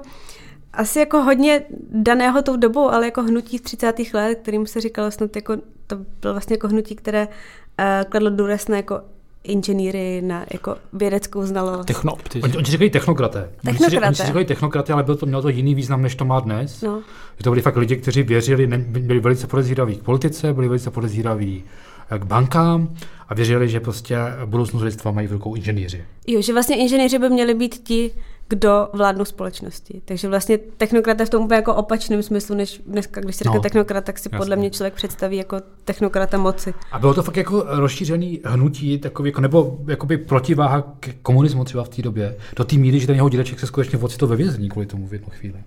asi 0.74 1.00
jako 1.00 1.22
hodně 1.22 1.66
daného 1.90 2.42
tou 2.42 2.56
dobou, 2.56 2.90
ale 2.90 3.06
jako 3.06 3.24
hnutí 3.24 3.58
z 3.58 3.62
30. 3.62 3.96
let, 4.14 4.40
kterým 4.42 4.68
se 4.68 4.82
říkalo 4.82 5.12
snad 5.12 5.36
jako, 5.36 5.58
to 5.88 5.96
bylo 6.22 6.34
vlastně 6.34 6.54
jako 6.54 6.68
hnutí, 6.68 6.96
které 6.96 7.28
uh, 7.28 8.10
kladlo 8.10 8.30
důraz 8.30 8.68
na 8.68 8.78
jako 8.78 9.02
inženýry, 9.44 10.22
na 10.22 10.46
jako 10.54 10.76
vědeckou 10.94 11.46
znalost. 11.46 11.86
Technopty. 11.86 12.42
Oni, 12.42 12.58
oni 12.58 12.66
říkají 12.66 12.90
technokraté. 12.90 13.50
Technokraté. 13.66 14.08
Oni 14.08 14.16
si 14.16 14.26
říkají 14.26 14.46
technokraté, 14.46 14.94
ale 14.94 15.04
bylo 15.04 15.18
to, 15.18 15.26
mělo 15.26 15.42
to 15.42 15.50
jiný 15.50 15.76
význam, 15.76 16.02
než 16.02 16.16
to 16.16 16.26
má 16.26 16.40
dnes. 16.40 16.82
No. 16.82 17.02
Že 17.38 17.44
to 17.44 17.50
byli 17.50 17.62
fakt 17.62 17.78
lidi, 17.78 17.96
kteří 17.96 18.24
věřili, 18.24 18.68
ne, 18.68 18.78
byli 18.78 19.20
velice 19.20 19.48
podezíraví 19.48 19.96
k 19.96 20.04
politice, 20.04 20.54
byli 20.54 20.68
velice 20.68 20.92
podezíraví 20.92 21.64
eh, 22.10 22.20
k 22.20 22.24
bankám 22.24 22.96
a 23.30 23.34
věřili, 23.34 23.70
že 23.70 23.80
prostě 23.80 24.18
budoucnost 24.46 24.84
lidstva 24.84 25.12
mají 25.12 25.28
v 25.28 25.32
rukou 25.32 25.56
inženýři. 25.56 26.04
Jo, 26.28 26.42
že 26.42 26.54
vlastně 26.54 26.78
inženýři 26.78 27.20
by 27.20 27.30
měli 27.30 27.54
být 27.54 27.76
ti, 27.84 28.12
kdo 28.54 28.88
vládnou 28.94 29.26
společnosti. 29.26 30.02
Takže 30.06 30.28
vlastně 30.28 30.58
technokrat 30.58 31.20
je 31.20 31.26
v 31.26 31.30
tom 31.30 31.44
úplně 31.44 31.56
jako 31.56 31.76
opačném 31.76 32.24
smyslu, 32.24 32.56
než 32.56 32.82
dneska, 32.86 33.22
když 33.22 33.38
řekne 33.38 33.56
no, 33.56 33.62
technokrat, 33.62 34.06
tak 34.06 34.20
si 34.20 34.30
jasný. 34.32 34.38
podle 34.38 34.56
mě 34.56 34.70
člověk 34.70 34.94
představí 34.94 35.38
jako 35.38 35.62
technokrata 35.86 36.38
moci. 36.38 36.74
A 36.92 37.00
bylo 37.00 37.14
to 37.14 37.24
fakt 37.24 37.38
jako 37.38 37.64
rozšířený 37.68 38.40
hnutí, 38.46 38.98
takový 38.98 39.30
jako, 39.30 39.42
nebo 39.42 39.78
jakoby 39.88 40.18
protiváha 40.18 40.82
k 41.00 41.14
komunismu 41.22 41.64
třeba 41.64 41.84
v 41.84 41.90
té 41.90 42.02
době, 42.02 42.36
do 42.56 42.64
té 42.64 42.76
míry, 42.76 43.00
že 43.00 43.08
ten 43.08 43.16
jeho 43.16 43.30
dědeček 43.30 43.60
se 43.60 43.68
skutečně 43.68 44.00
ocitl 44.00 44.28
ve 44.28 44.36
vězení 44.36 44.70
kvůli 44.70 44.86
tomu 44.86 45.08
v 45.08 45.14
jednu 45.14 45.28
chvíli. 45.30 45.58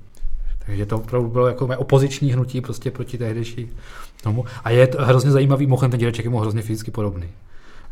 Takže 0.67 0.87
to 0.87 0.97
opravdu 0.97 1.29
bylo 1.29 1.47
jako 1.47 1.67
opoziční 1.77 2.33
hnutí 2.33 2.61
prostě 2.61 2.91
proti 2.91 3.19
tehdejší 3.19 3.71
tomu. 4.23 4.45
A 4.65 4.71
je 4.71 4.87
to 4.87 5.05
hrozně 5.05 5.31
zajímavý, 5.31 5.67
mochem 5.67 5.91
ten 5.91 6.01
dědeček 6.01 6.25
je 6.25 6.31
mu 6.31 6.39
hrozně 6.39 6.63
fyzicky 6.63 6.91
podobný 6.91 7.29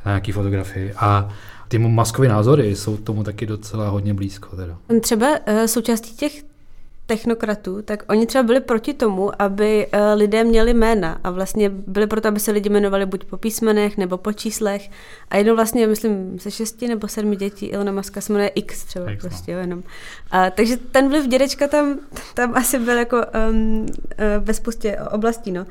na 0.05 0.13
nějaký 0.13 0.33
fotografii. 0.33 0.93
A 0.97 1.31
ty 1.69 1.79
maskové 1.79 2.29
názory 2.29 2.77
jsou 2.77 2.97
tomu 2.97 3.25
taky 3.25 3.47
docela 3.47 3.89
hodně 3.89 4.15
blízko. 4.15 4.57
Teda. 4.57 4.77
Třeba 5.01 5.29
uh, 5.29 5.65
součástí 5.65 6.17
těch 6.17 6.43
technokratů, 7.07 7.83
tak 7.83 8.05
oni 8.09 8.27
třeba 8.27 8.43
byli 8.43 8.61
proti 8.61 8.95
tomu, 8.95 9.43
aby 9.43 9.87
uh, 9.87 10.01
lidé 10.15 10.45
měli 10.45 10.75
jména 10.75 11.21
a 11.25 11.31
vlastně 11.31 11.69
byli 11.71 12.07
proto, 12.07 12.29
aby 12.29 12.41
se 12.41 12.51
lidi 12.51 12.69
jmenovali 12.69 13.07
buď 13.07 13.25
po 13.25 13.37
písmenech 13.37 13.97
nebo 13.97 14.19
po 14.19 14.33
číslech 14.33 14.91
a 15.31 15.37
jednou 15.37 15.57
vlastně, 15.57 15.87
myslím, 15.87 16.39
se 16.39 16.51
šesti 16.51 16.89
nebo 16.89 17.09
sedmi 17.09 17.37
dětí 17.37 17.67
Ilona 17.67 17.93
Maska 17.93 18.21
se 18.21 18.33
jmenuje 18.33 18.49
X 18.49 18.85
třeba 18.85 19.11
X, 19.11 19.25
no. 19.25 19.31
prostě 19.31 19.55
no. 19.55 19.61
jenom. 19.61 19.83
A, 20.31 20.51
takže 20.51 20.77
ten 20.77 21.09
vliv 21.09 21.29
dědečka 21.29 21.69
tam, 21.69 21.99
tam 22.35 22.55
asi 22.55 22.79
byl 22.79 22.97
jako 22.99 23.17
um, 23.51 23.87
ve 24.39 24.55
spoustě 24.55 24.99
oblastí, 25.11 25.53
no. 25.53 25.67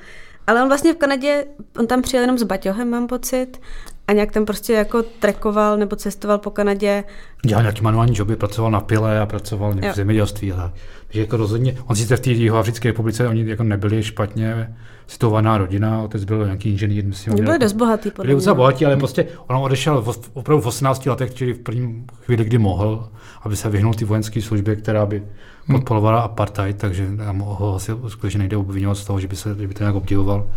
Ale 0.48 0.62
on 0.62 0.68
vlastně 0.68 0.94
v 0.94 0.98
Kanadě, 0.98 1.46
on 1.80 1.88
tam 1.88 2.02
přijel 2.02 2.24
jenom 2.24 2.38
s 2.38 2.44
baťohem, 2.44 2.90
mám 2.90 3.08
pocit, 3.08 3.62
a 4.08 4.12
nějak 4.14 4.32
tam 4.32 4.46
prostě 4.46 4.74
jako 4.74 5.04
trekoval 5.20 5.78
nebo 5.78 5.96
cestoval 5.96 6.38
po 6.38 6.50
Kanadě. 6.52 7.04
Dělal 7.46 7.64
nějaký 7.64 7.82
manuální 7.82 8.14
joby, 8.18 8.36
pracoval 8.36 8.72
na 8.72 8.80
pile 8.80 9.20
a 9.20 9.26
pracoval 9.26 9.74
v 9.92 9.96
zemědělství. 9.96 10.52
A, 10.52 10.74
takže 11.08 11.22
jako 11.22 11.38
rozhodně, 11.38 11.78
on 11.86 11.96
sice 11.96 12.18
v 12.18 12.20
té 12.20 12.30
Jihoafrické 12.30 12.90
republice, 12.90 13.28
oni 13.28 13.50
jako 13.50 13.64
nebyli 13.64 14.04
špatně 14.04 14.76
situovaná 15.08 15.58
rodina, 15.58 16.02
otec 16.02 16.24
byl 16.24 16.46
nějaký 16.46 16.70
inženýr, 16.70 17.06
myslím. 17.06 17.36
Byli 17.36 17.60
dost 17.60 17.74
bohatý. 17.74 18.12
Byli 18.22 18.34
docela 18.34 18.56
bohatí, 18.56 18.86
ale 18.86 18.98
prostě 18.98 19.28
on 19.48 19.56
odešel 19.56 20.02
v, 20.02 20.32
opravdu 20.34 20.62
v 20.62 20.68
18 20.68 21.06
letech, 21.06 21.34
čili 21.34 21.54
v 21.54 21.60
prvním 21.60 22.08
chvíli, 22.26 22.46
kdy 22.46 22.58
mohl, 22.58 23.10
aby 23.42 23.56
se 23.56 23.70
vyhnul 23.70 23.94
ty 23.94 24.06
vojenské 24.06 24.42
službě, 24.42 24.76
která 24.76 25.06
by 25.06 25.24
hmm. 25.66 25.78
podporovala 25.78 26.22
apartheid, 26.22 26.78
takže 26.78 27.08
ho 27.40 27.76
asi 27.76 27.92
skutečně 28.08 28.40
nejde 28.40 28.58
obvinovat 28.58 28.96
z 28.96 29.06
toho, 29.06 29.20
že 29.20 29.28
by, 29.28 29.36
se, 29.36 29.56
že 29.60 29.68
by 29.68 29.74
to 29.74 29.84
nějak 29.84 29.96
obdivoval 29.96 30.48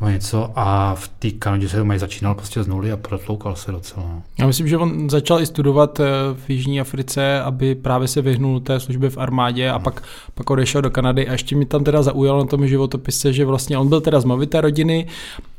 nebo 0.00 0.10
něco 0.12 0.52
a 0.56 0.94
v 0.94 1.08
té 1.08 1.30
Kanadě 1.30 1.68
se 1.68 1.84
mají 1.84 2.00
začínal 2.00 2.34
prostě 2.34 2.62
z 2.62 2.66
nuly 2.66 2.92
a 2.92 2.96
protloukal 2.96 3.56
se 3.56 3.72
docela. 3.72 4.06
No. 4.06 4.22
Já 4.38 4.46
myslím, 4.46 4.68
že 4.68 4.76
on 4.76 5.10
začal 5.10 5.40
i 5.40 5.46
studovat 5.46 6.00
eh, 6.00 6.04
v 6.34 6.50
Jižní 6.50 6.80
Africe, 6.80 7.40
aby 7.40 7.74
právě 7.74 8.08
se 8.08 8.22
vyhnul 8.22 8.60
té 8.60 8.80
službě 8.80 9.10
v 9.10 9.18
armádě 9.18 9.70
a 9.70 9.74
hmm. 9.74 9.84
pak, 9.84 10.02
pak 10.34 10.50
odešel 10.50 10.82
do 10.82 10.90
Kanady 10.90 11.28
a 11.28 11.32
ještě 11.32 11.56
mi 11.56 11.66
tam 11.66 11.84
teda 11.84 12.02
zaujalo 12.02 12.38
na 12.38 12.46
tom 12.46 12.66
životopise, 12.66 13.32
že 13.32 13.44
vlastně 13.44 13.78
on 13.78 13.88
byl 13.88 14.00
teda 14.00 14.20
z 14.20 14.24
movité 14.24 14.60
rodiny 14.60 15.06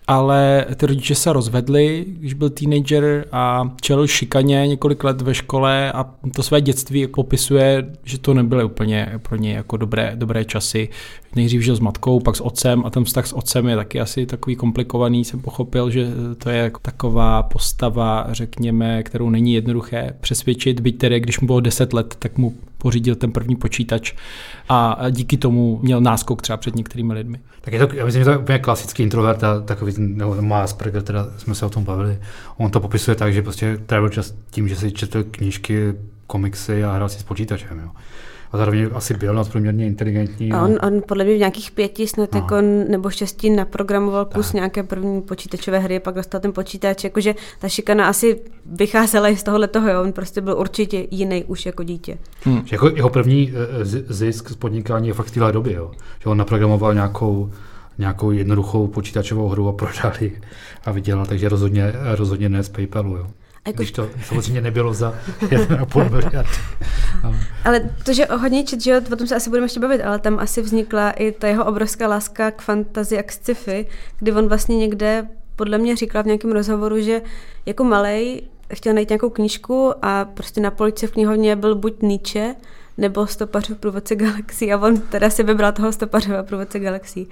ale 0.07 0.65
ty 0.75 0.85
rodiče 0.85 1.15
se 1.15 1.33
rozvedli, 1.33 2.05
když 2.07 2.33
byl 2.33 2.49
teenager 2.49 3.25
a 3.31 3.71
čelil 3.81 4.07
šikaně 4.07 4.67
několik 4.67 5.03
let 5.03 5.21
ve 5.21 5.33
škole 5.33 5.91
a 5.91 6.13
to 6.35 6.43
své 6.43 6.61
dětství 6.61 7.07
popisuje, 7.07 7.85
že 8.03 8.17
to 8.17 8.33
nebyly 8.33 8.63
úplně 8.63 9.19
pro 9.21 9.35
ně 9.35 9.53
jako 9.53 9.77
dobré, 9.77 10.11
dobré 10.15 10.45
časy. 10.45 10.89
Nejdřív 11.35 11.61
žil 11.61 11.75
s 11.75 11.79
matkou, 11.79 12.19
pak 12.19 12.35
s 12.35 12.41
otcem 12.41 12.85
a 12.85 12.89
ten 12.89 13.03
vztah 13.03 13.27
s 13.27 13.33
otcem 13.33 13.67
je 13.67 13.75
taky 13.75 13.99
asi 13.99 14.25
takový 14.25 14.55
komplikovaný. 14.55 15.25
Jsem 15.25 15.41
pochopil, 15.41 15.89
že 15.89 16.07
to 16.37 16.49
je 16.49 16.57
jako 16.57 16.79
taková 16.79 17.43
postava, 17.43 18.27
řekněme, 18.31 19.03
kterou 19.03 19.29
není 19.29 19.53
jednoduché 19.53 20.15
přesvědčit, 20.21 20.79
byť 20.79 20.97
tedy, 20.97 21.19
když 21.19 21.39
mu 21.39 21.47
bylo 21.47 21.59
10 21.59 21.93
let, 21.93 22.15
tak 22.19 22.37
mu 22.37 22.53
pořídil 22.77 23.15
ten 23.15 23.31
první 23.31 23.55
počítač 23.55 24.13
a 24.69 24.97
díky 25.11 25.37
tomu 25.37 25.79
měl 25.83 26.01
náskok 26.01 26.41
třeba 26.41 26.57
před 26.57 26.75
některými 26.75 27.13
lidmi. 27.13 27.39
Tak 27.61 27.73
je 27.73 27.87
to, 27.87 27.95
já 27.95 28.05
myslím, 28.05 28.21
že 28.21 28.25
to 28.25 28.31
je 28.31 28.37
úplně 28.37 28.59
klasický 28.59 29.03
introvert 29.03 29.43
a 29.43 29.59
takový, 29.59 29.93
nebo 29.97 30.41
má 30.41 30.61
Asperger, 30.61 31.01
teda 31.01 31.27
jsme 31.37 31.55
se 31.55 31.65
o 31.65 31.69
tom 31.69 31.83
bavili. 31.83 32.19
On 32.57 32.71
to 32.71 32.79
popisuje 32.79 33.15
tak, 33.15 33.33
že 33.33 33.41
prostě 33.41 33.77
trávil 33.85 34.09
čas 34.09 34.33
tím, 34.51 34.67
že 34.67 34.75
si 34.75 34.91
četl 34.91 35.23
knížky, 35.23 35.93
komiksy 36.27 36.83
a 36.83 36.93
hrál 36.93 37.09
si 37.09 37.19
s 37.19 37.23
počítačem. 37.23 37.79
Jo 37.79 37.89
a 38.55 38.57
zároveň 38.57 38.89
asi 38.93 39.13
byl 39.13 39.33
nadprůměrně 39.33 39.85
inteligentní. 39.85 40.51
A 40.51 40.63
on, 40.63 40.77
on 40.87 41.01
podle 41.07 41.23
mě 41.23 41.35
v 41.35 41.37
nějakých 41.37 41.71
pěti 41.71 42.07
snad 42.07 42.33
no. 42.33 42.39
jako, 42.39 42.55
nebo 42.89 43.09
šesti 43.09 43.49
naprogramoval 43.49 44.25
kus 44.25 44.45
tak. 44.45 44.53
nějaké 44.53 44.83
první 44.83 45.21
počítačové 45.21 45.79
hry, 45.79 45.99
pak 45.99 46.15
dostal 46.15 46.41
ten 46.41 46.53
počítač, 46.53 47.03
jakože 47.03 47.35
ta 47.59 47.69
šikana 47.69 48.07
asi 48.07 48.41
vycházela 48.65 49.29
i 49.29 49.37
z 49.37 49.43
tohohle 49.43 49.67
toho, 49.67 49.89
jo. 49.89 50.01
on 50.01 50.11
prostě 50.11 50.41
byl 50.41 50.57
určitě 50.57 51.07
jiný 51.11 51.43
už 51.43 51.65
jako 51.65 51.83
dítě. 51.83 52.17
Hmm. 52.43 52.65
Jako 52.71 52.87
jeho 52.87 53.09
první 53.09 53.51
eh, 53.53 53.85
zisk 54.13 54.49
z 54.49 54.55
podnikání 54.55 55.07
je 55.07 55.13
fakt 55.13 55.27
v 55.27 55.31
téhle 55.31 55.51
době, 55.51 55.73
jo. 55.73 55.91
že 56.23 56.29
on 56.29 56.37
naprogramoval 56.37 56.93
nějakou 56.93 57.51
nějakou 57.97 58.31
jednoduchou 58.31 58.87
počítačovou 58.87 59.47
hru 59.49 59.67
a 59.67 59.73
prodali 59.73 60.31
a 60.85 60.91
vydělal, 60.91 61.25
takže 61.25 61.49
rozhodně, 61.49 61.93
rozhodně 62.15 62.49
ne 62.49 62.63
z 62.63 62.69
PayPalu. 62.69 63.15
Jo. 63.15 63.27
Jako... 63.67 63.77
Když 63.77 63.91
to 63.91 64.09
samozřejmě 64.27 64.61
nebylo 64.61 64.93
za 64.93 65.15
1,5 65.41 66.11
miliard. 66.11 66.49
ale 67.63 67.89
to, 68.05 68.13
že 68.13 68.25
hodně 68.25 68.63
čet, 68.63 68.81
že 68.81 69.01
o 69.13 69.15
tom 69.15 69.27
se 69.27 69.35
asi 69.35 69.49
budeme 69.49 69.65
ještě 69.65 69.79
bavit, 69.79 70.01
ale 70.01 70.19
tam 70.19 70.39
asi 70.39 70.61
vznikla 70.61 71.11
i 71.11 71.31
ta 71.31 71.47
jeho 71.47 71.65
obrovská 71.65 72.07
láska 72.07 72.51
k 72.51 72.61
fantazii 72.61 73.19
a 73.19 73.23
k 73.23 73.31
sci-fi, 73.31 73.85
kdy 74.19 74.31
on 74.31 74.47
vlastně 74.47 74.77
někde 74.77 75.27
podle 75.55 75.77
mě 75.77 75.95
říkal 75.95 76.23
v 76.23 76.25
nějakém 76.25 76.51
rozhovoru, 76.51 77.01
že 77.01 77.21
jako 77.65 77.83
malej 77.83 78.41
chtěl 78.73 78.93
najít 78.93 79.09
nějakou 79.09 79.29
knížku 79.29 79.93
a 80.01 80.25
prostě 80.25 80.61
na 80.61 80.71
polici 80.71 81.07
v 81.07 81.11
knihovně 81.11 81.55
byl 81.55 81.75
buď 81.75 82.01
Nietzsche, 82.01 82.55
nebo 82.97 83.27
Stopařov 83.27 83.77
průvodce 83.77 84.15
galaxií 84.15 84.73
a 84.73 84.77
on 84.77 84.97
teda 84.97 85.29
si 85.29 85.43
vybral 85.43 85.71
toho 85.71 85.91
Stopařova 85.91 86.43
průvodce 86.43 86.79
galaxií, 86.79 87.27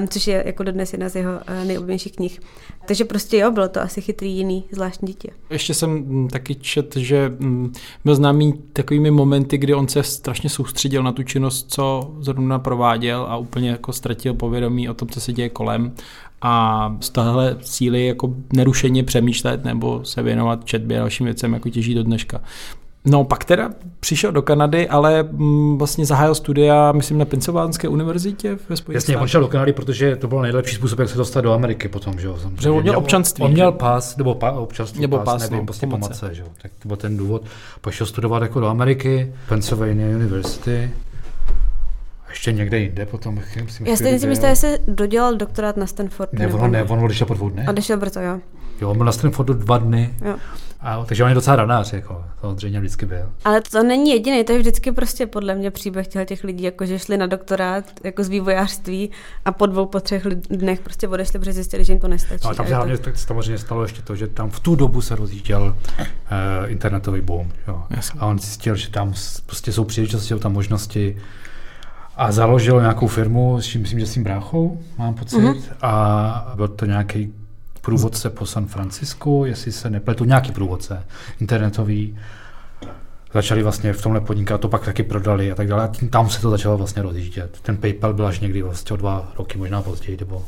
um, 0.00 0.08
což 0.08 0.26
je 0.26 0.42
jako 0.46 0.62
dodnes 0.62 0.92
jedna 0.92 1.08
z 1.08 1.16
jeho 1.16 1.32
uh, 1.32 1.66
nejoblíbenějších 1.66 2.12
knih. 2.12 2.40
Takže 2.86 3.04
prostě 3.04 3.38
jo, 3.38 3.50
bylo 3.50 3.68
to 3.68 3.80
asi 3.80 4.00
chytrý 4.00 4.32
jiný 4.32 4.64
zvláštní 4.72 5.06
dítě. 5.06 5.28
Ještě 5.50 5.74
jsem 5.74 5.90
mm, 5.90 6.28
taky 6.28 6.54
čet, 6.54 6.96
že 6.96 7.32
mm, 7.38 7.72
byl 8.04 8.14
známý 8.14 8.52
takovými 8.72 9.10
momenty, 9.10 9.58
kdy 9.58 9.74
on 9.74 9.88
se 9.88 10.02
strašně 10.02 10.50
soustředil 10.50 11.02
na 11.02 11.12
tu 11.12 11.22
činnost, 11.22 11.72
co 11.72 12.14
zrovna 12.20 12.58
prováděl 12.58 13.26
a 13.28 13.36
úplně 13.36 13.70
jako 13.70 13.92
ztratil 13.92 14.34
povědomí 14.34 14.88
o 14.88 14.94
tom, 14.94 15.08
co 15.08 15.20
se 15.20 15.32
děje 15.32 15.48
kolem 15.48 15.92
a 16.42 16.96
z 17.00 17.10
tohle 17.10 17.56
síly 17.60 18.06
jako 18.06 18.34
nerušeně 18.52 19.02
přemýšlet 19.02 19.64
nebo 19.64 20.04
se 20.04 20.22
věnovat 20.22 20.64
četbě 20.64 20.96
a 20.96 21.00
dalším 21.00 21.24
věcem 21.24 21.52
jako 21.52 21.68
těží 21.68 21.94
do 21.94 22.02
dneška. 22.02 22.40
No, 23.06 23.24
pak 23.24 23.44
teda 23.44 23.70
přišel 24.00 24.32
do 24.32 24.42
Kanady, 24.42 24.88
ale 24.88 25.22
mm, 25.22 25.78
vlastně 25.78 26.06
zahájil 26.06 26.34
studia, 26.34 26.92
myslím, 26.92 27.18
na 27.18 27.24
Pensylvánské 27.24 27.88
univerzitě 27.88 28.58
ve 28.68 28.76
Spojených 28.76 28.94
Jasně, 28.94 29.16
on 29.16 29.28
šel 29.28 29.40
do 29.40 29.48
Kanady, 29.48 29.72
protože 29.72 30.16
to 30.16 30.28
byl 30.28 30.42
nejlepší 30.42 30.74
způsob, 30.74 30.98
jak 30.98 31.08
se 31.08 31.18
dostat 31.18 31.40
do 31.40 31.52
Ameriky 31.52 31.88
potom, 31.88 32.18
že 32.18 32.26
jo. 32.26 32.38
Protože 32.56 32.70
on 32.70 32.82
měl 32.82 32.98
občanství. 32.98 33.44
On 33.44 33.52
měl 33.52 33.72
pás, 33.72 34.16
nebo 34.16 34.34
pa, 34.34 34.52
občanství, 34.52 35.00
nebo 35.00 35.16
pás, 35.18 35.24
pás 35.24 35.42
nevím, 35.42 35.58
no, 35.58 35.64
prostě 35.66 35.86
pomace, 35.86 36.34
že 36.34 36.42
jo. 36.42 36.48
Tak 36.62 36.72
to 36.82 36.88
byl 36.88 36.96
ten 36.96 37.16
důvod. 37.16 37.42
Pošel 37.80 38.06
studovat 38.06 38.42
jako 38.42 38.60
do 38.60 38.66
Ameriky, 38.66 39.32
Pennsylvania 39.48 40.16
University, 40.16 40.90
ještě 42.46 42.62
někde 42.62 42.78
jinde 42.78 43.06
potom. 43.06 43.34
Myslím, 43.34 43.86
Já 43.86 43.96
si 43.96 44.12
myslím, 44.12 44.34
že 44.34 44.56
jsi 44.56 44.78
dodělal 44.88 45.36
doktorát 45.36 45.76
na 45.76 45.86
Stanfordu. 45.86 46.38
Ne, 46.38 46.46
on, 46.48 46.70
ne, 46.70 46.84
on 46.84 47.04
odešel 47.04 47.26
po 47.26 47.34
dvou 47.34 47.50
dnech. 47.50 47.68
Odešel 47.68 47.96
brzo, 47.96 48.20
jo. 48.20 48.40
Jo, 48.80 48.90
on 48.90 48.96
byl 48.96 49.06
na 49.06 49.12
Stanfordu 49.12 49.54
dva 49.54 49.78
dny. 49.78 50.14
Jo. 50.24 50.36
A, 50.80 51.04
takže 51.04 51.24
on 51.24 51.28
je 51.28 51.34
docela 51.34 51.56
ranář, 51.56 51.92
jako, 51.92 52.24
samozřejmě 52.40 52.80
vždycky 52.80 53.06
byl. 53.06 53.32
Ale 53.44 53.60
to 53.60 53.82
není 53.82 54.10
jediný, 54.10 54.44
to 54.44 54.52
je 54.52 54.58
vždycky 54.58 54.92
prostě 54.92 55.26
podle 55.26 55.54
mě 55.54 55.70
příběh 55.70 56.08
těch 56.08 56.44
lidí, 56.44 56.64
jako 56.64 56.86
že 56.86 56.98
šli 56.98 57.16
na 57.16 57.26
doktorát 57.26 57.84
jako 58.04 58.24
z 58.24 58.28
vývojářství 58.28 59.10
a 59.44 59.52
po 59.52 59.66
dvou, 59.66 59.86
po 59.86 60.00
třech 60.00 60.26
dnech 60.50 60.80
prostě 60.80 61.08
odešli, 61.08 61.38
protože 61.38 61.52
zjistili, 61.52 61.84
že 61.84 61.92
jim 61.92 62.00
to 62.00 62.08
nestačí. 62.08 62.48
No, 62.48 62.54
tam 62.54 62.66
se 62.66 62.74
hlavně 62.74 62.98
to... 62.98 63.10
samozřejmě 63.14 63.58
stalo 63.58 63.82
ještě 63.82 64.02
to, 64.02 64.16
že 64.16 64.26
tam 64.26 64.50
v 64.50 64.60
tu 64.60 64.76
dobu 64.76 65.00
se 65.00 65.16
rozjížděl 65.16 65.76
uh, 65.98 66.70
internetový 66.70 67.20
boom. 67.20 67.52
Jo. 67.68 67.82
A 68.18 68.26
on 68.26 68.38
zjistil, 68.38 68.76
že 68.76 68.90
tam 68.90 69.14
prostě 69.46 69.72
jsou 69.72 69.84
příležitosti, 69.84 70.28
jsou 70.28 70.38
tam 70.38 70.52
možnosti 70.52 71.16
a 72.16 72.32
založil 72.32 72.80
nějakou 72.80 73.06
firmu, 73.06 73.60
s 73.60 73.66
čím 73.66 73.80
myslím, 73.80 74.00
že 74.00 74.06
s 74.06 74.12
tím 74.14 74.24
bráchou, 74.24 74.80
mám 74.98 75.14
pocit, 75.14 75.38
mm-hmm. 75.38 75.62
a 75.82 76.52
byl 76.56 76.68
to 76.68 76.86
nějaký 76.86 77.34
průvodce 77.80 78.30
po 78.30 78.46
San 78.46 78.66
Francisku, 78.66 79.44
jestli 79.46 79.72
se 79.72 79.90
nepletu, 79.90 80.24
nějaký 80.24 80.52
průvodce 80.52 81.04
internetový. 81.40 82.16
Začali 83.34 83.62
vlastně 83.62 83.92
v 83.92 84.02
tomhle 84.02 84.20
podnikat, 84.20 84.60
to 84.60 84.68
pak 84.68 84.84
taky 84.84 85.02
prodali 85.02 85.52
a 85.52 85.54
tak 85.54 85.68
dále. 85.68 85.84
A 85.84 85.86
tím, 85.86 86.08
tam 86.08 86.30
se 86.30 86.40
to 86.40 86.50
začalo 86.50 86.78
vlastně 86.78 87.02
rozjíždět. 87.02 87.60
Ten 87.62 87.76
PayPal 87.76 88.14
byl 88.14 88.26
až 88.26 88.40
někdy 88.40 88.62
vlastně 88.62 88.94
o 88.94 88.96
dva 88.96 89.32
roky, 89.38 89.58
možná 89.58 89.82
později, 89.82 90.16
nebo 90.20 90.44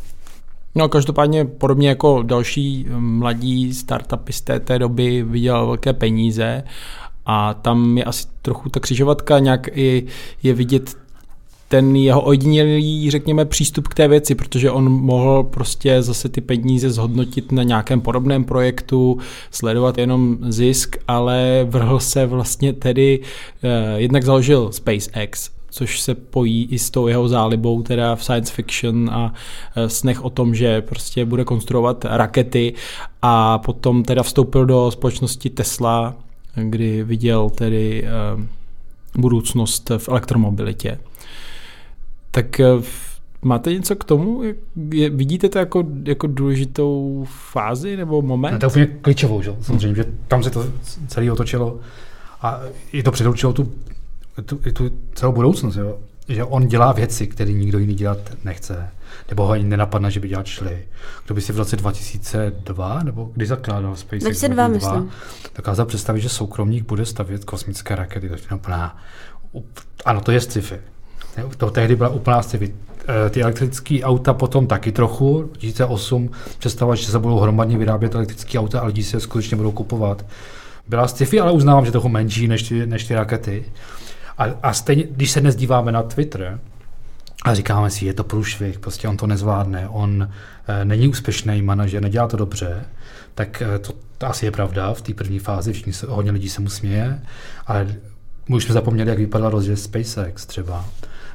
No 0.74 0.88
každopádně 0.88 1.44
podobně 1.44 1.88
jako 1.88 2.22
další 2.22 2.86
mladí 2.98 3.74
startupy 3.74 4.32
z 4.32 4.40
té, 4.40 4.60
té 4.60 4.78
doby 4.78 5.22
vydělal 5.22 5.66
velké 5.66 5.92
peníze 5.92 6.62
a 7.26 7.54
tam 7.54 7.98
je 7.98 8.04
asi 8.04 8.26
trochu 8.42 8.68
ta 8.68 8.80
křižovatka, 8.80 9.38
nějak 9.38 9.68
i 9.72 10.06
je 10.42 10.54
vidět 10.54 10.96
ten 11.68 11.96
jeho 11.96 12.22
ojedinělý, 12.22 13.10
řekněme, 13.10 13.44
přístup 13.44 13.88
k 13.88 13.94
té 13.94 14.08
věci, 14.08 14.34
protože 14.34 14.70
on 14.70 14.88
mohl 14.88 15.42
prostě 15.42 16.02
zase 16.02 16.28
ty 16.28 16.40
peníze 16.40 16.90
zhodnotit 16.90 17.52
na 17.52 17.62
nějakém 17.62 18.00
podobném 18.00 18.44
projektu, 18.44 19.18
sledovat 19.50 19.98
jenom 19.98 20.38
zisk, 20.48 20.96
ale 21.08 21.66
vrhl 21.70 22.00
se 22.00 22.26
vlastně 22.26 22.72
tedy, 22.72 23.20
eh, 23.62 24.00
jednak 24.00 24.22
založil 24.22 24.72
SpaceX, 24.72 25.50
což 25.70 26.00
se 26.00 26.14
pojí 26.14 26.68
i 26.70 26.78
s 26.78 26.90
tou 26.90 27.06
jeho 27.06 27.28
zálibou 27.28 27.82
teda 27.82 28.16
v 28.16 28.24
science 28.24 28.52
fiction 28.52 29.10
a 29.12 29.34
eh, 29.76 29.88
snech 29.88 30.24
o 30.24 30.30
tom, 30.30 30.54
že 30.54 30.82
prostě 30.82 31.24
bude 31.24 31.44
konstruovat 31.44 32.04
rakety 32.04 32.74
a 33.22 33.58
potom 33.58 34.02
teda 34.02 34.22
vstoupil 34.22 34.66
do 34.66 34.90
společnosti 34.90 35.50
Tesla, 35.50 36.14
kdy 36.54 37.04
viděl 37.04 37.50
tedy 37.50 38.04
eh, 38.04 38.46
budoucnost 39.18 39.90
v 39.98 40.08
elektromobilitě. 40.08 40.98
Tak 42.36 42.60
eh, 42.60 42.66
máte 43.42 43.72
něco 43.72 43.96
k 43.96 44.04
tomu? 44.04 44.42
Je, 44.90 45.10
vidíte 45.10 45.48
to 45.48 45.58
jako, 45.58 45.84
jako 46.04 46.26
důležitou 46.26 47.26
fázi 47.52 47.96
nebo 47.96 48.22
moment? 48.22 48.52
No, 48.52 48.58
to 48.58 48.66
je 48.66 48.70
úplně 48.70 48.86
klíčovou, 48.86 49.42
že? 49.42 49.56
samozřejmě, 49.60 49.96
že 49.96 50.04
tam 50.28 50.42
se 50.42 50.50
to 50.50 50.66
celé 51.08 51.32
otočilo 51.32 51.80
a 52.42 52.60
i 52.92 53.02
to 53.02 53.10
předurčilo 53.10 53.52
tu, 53.52 53.72
tu, 54.44 54.56
tu 54.56 54.90
celou 55.14 55.32
budoucnost, 55.32 55.76
jo? 55.76 55.98
že 56.28 56.44
on 56.44 56.66
dělá 56.66 56.92
věci, 56.92 57.26
které 57.26 57.52
nikdo 57.52 57.78
jiný 57.78 57.94
dělat 57.94 58.18
nechce, 58.44 58.88
nebo 59.28 59.46
ho 59.46 59.50
ani 59.50 59.64
nenapadne, 59.64 60.10
že 60.10 60.20
by 60.20 60.28
dělat 60.28 60.46
šli. 60.46 60.86
Kdo 61.24 61.34
by 61.34 61.40
si 61.40 61.52
v 61.52 61.56
roce 61.56 61.76
2002, 61.76 63.02
nebo 63.02 63.30
kdy 63.34 63.46
zakládal 63.46 63.96
SpaceX? 63.96 64.22
2002, 64.24 64.68
myslím. 64.68 65.10
Dokázal 65.56 65.86
představit, 65.86 66.20
že 66.20 66.28
soukromník 66.28 66.86
bude 66.86 67.06
stavět 67.06 67.44
kosmické 67.44 67.96
rakety. 67.96 68.28
To 68.28 68.34
je 68.34 68.40
úplná, 68.54 68.96
ano, 70.04 70.20
to 70.20 70.32
je 70.32 70.40
sci-fi. 70.40 70.76
To 71.56 71.70
tehdy 71.70 71.96
byla 71.96 72.08
úplná 72.08 72.42
sci-fi. 72.42 72.74
Eh, 73.08 73.30
ty 73.30 73.42
elektrické 73.42 74.00
auta 74.02 74.34
potom 74.34 74.66
taky 74.66 74.92
trochu. 74.92 75.42
2008 75.42 76.30
představa, 76.58 76.94
že 76.94 77.06
se 77.06 77.18
budou 77.18 77.38
hromadně 77.38 77.78
vyrábět 77.78 78.14
elektrické 78.14 78.58
auta 78.58 78.80
a 78.80 78.86
lidi 78.86 79.02
se 79.02 79.20
skutečně 79.20 79.56
budou 79.56 79.72
kupovat. 79.72 80.26
Byla 80.88 81.08
sci-fi, 81.08 81.40
ale 81.40 81.52
uznávám, 81.52 81.84
že 81.84 81.92
trochu 81.92 82.08
menší 82.08 82.48
než 82.48 82.62
ty, 82.62 82.86
než 82.86 83.04
ty 83.04 83.14
rakety. 83.14 83.64
A, 84.38 84.44
a 84.62 84.72
stejně, 84.72 85.04
když 85.10 85.30
se 85.30 85.40
dnes 85.40 85.56
díváme 85.56 85.92
na 85.92 86.02
Twitter, 86.02 86.60
a 87.44 87.54
říkáme 87.54 87.90
si, 87.90 88.06
je 88.06 88.14
to 88.14 88.24
průšvih, 88.24 88.78
prostě 88.78 89.08
on 89.08 89.16
to 89.16 89.26
nezvládne, 89.26 89.88
on 89.88 90.28
e, 90.68 90.84
není 90.84 91.08
úspěšný 91.08 91.62
manažer, 91.62 92.02
nedělá 92.02 92.28
to 92.28 92.36
dobře, 92.36 92.84
tak 93.34 93.62
e, 93.62 93.78
to, 93.78 93.92
to 94.18 94.26
asi 94.26 94.44
je 94.44 94.50
pravda 94.50 94.94
v 94.94 95.02
té 95.02 95.14
první 95.14 95.38
fázi, 95.38 95.72
všichni 95.72 95.92
se, 95.92 96.06
hodně 96.06 96.30
lidí 96.30 96.48
se 96.48 96.60
mu 96.60 96.68
směje, 96.68 97.20
ale 97.66 97.94
my 98.48 98.56
už 98.56 98.64
jsme 98.64 98.74
zapomněli, 98.74 99.10
jak 99.10 99.18
vypadal 99.18 99.50
rozjezd 99.50 99.84
SpaceX 99.84 100.46
třeba, 100.46 100.84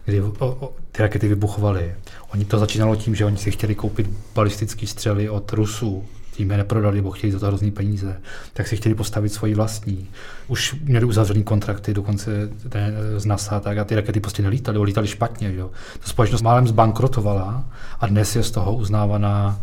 kdy 0.05 0.21
o, 0.21 0.33
o, 0.39 0.73
ty 0.91 1.01
rakety 1.01 1.27
vybuchovaly. 1.27 1.95
Oni 2.33 2.45
to 2.45 2.59
začínalo 2.59 2.95
tím, 2.95 3.15
že 3.15 3.25
oni 3.25 3.37
si 3.37 3.51
chtěli 3.51 3.75
koupit 3.75 4.09
balistické 4.35 4.87
střely 4.87 5.29
od 5.29 5.53
Rusů, 5.53 6.05
tím 6.31 6.51
je 6.51 6.57
neprodali, 6.57 6.95
nebo 6.95 7.11
chtěli 7.11 7.33
za 7.33 7.39
to 7.39 7.45
hrozný 7.45 7.71
peníze, 7.71 8.21
tak 8.53 8.67
si 8.67 8.77
chtěli 8.77 8.95
postavit 8.95 9.29
svoji 9.29 9.55
vlastní. 9.55 10.09
Už 10.47 10.75
měli 10.83 11.05
uzavřený 11.05 11.43
kontrakty 11.43 11.93
dokonce 11.93 12.49
ne, 12.73 12.93
z 13.17 13.25
NASA, 13.25 13.59
tak 13.59 13.77
a 13.77 13.83
ty 13.83 13.95
rakety 13.95 14.19
prostě 14.19 14.43
nelítaly, 14.43 14.79
lítali 14.79 15.07
špatně. 15.07 15.53
Jo. 15.55 15.69
Ta 15.99 16.09
společnost 16.09 16.41
málem 16.41 16.67
zbankrotovala 16.67 17.63
a 17.99 18.07
dnes 18.07 18.35
je 18.35 18.43
z 18.43 18.51
toho 18.51 18.75
uznávaná 18.75 19.59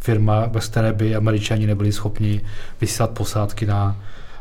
firma, 0.00 0.46
bez 0.46 0.68
které 0.68 0.92
by 0.92 1.16
američani 1.16 1.66
nebyli 1.66 1.92
schopni 1.92 2.40
vysílat 2.80 3.10
posádky 3.10 3.66
na 3.66 3.96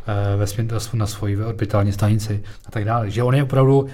eh, 0.07 0.37
vesmír, 0.37 0.65
na 0.93 1.07
svoji 1.07 1.43
orbitální 1.43 1.91
stanici 1.91 2.43
a 2.65 2.71
tak 2.71 2.85
dále. 2.85 3.09
Že 3.09 3.23
on 3.23 3.35
je 3.35 3.43
opravdu 3.43 3.87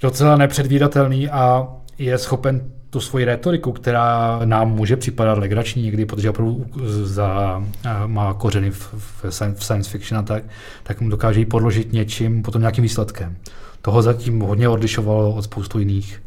docela 0.00 0.36
nepředvídatelný 0.36 1.28
a 1.28 1.68
je 1.98 2.18
schopen 2.18 2.72
tu 2.90 3.00
svoji 3.00 3.24
retoriku, 3.24 3.72
která 3.72 4.40
nám 4.44 4.70
může 4.70 4.96
připadat 4.96 5.38
legrační 5.38 5.82
někdy, 5.82 6.06
protože 6.06 6.30
opravdu 6.30 6.66
za, 7.02 7.62
má 8.06 8.34
kořeny 8.34 8.70
v, 8.70 8.94
v, 9.22 9.24
science 9.58 9.90
fiction 9.90 10.18
a 10.18 10.22
tak, 10.22 10.44
tak 10.82 11.00
mu 11.00 11.08
dokáže 11.08 11.40
ji 11.40 11.46
podložit 11.46 11.92
něčím, 11.92 12.42
potom 12.42 12.62
nějakým 12.62 12.82
výsledkem. 12.82 13.36
Toho 13.82 14.02
zatím 14.02 14.40
hodně 14.40 14.68
odlišovalo 14.68 15.34
od 15.34 15.42
spoustu 15.42 15.78
jiných, 15.78 16.22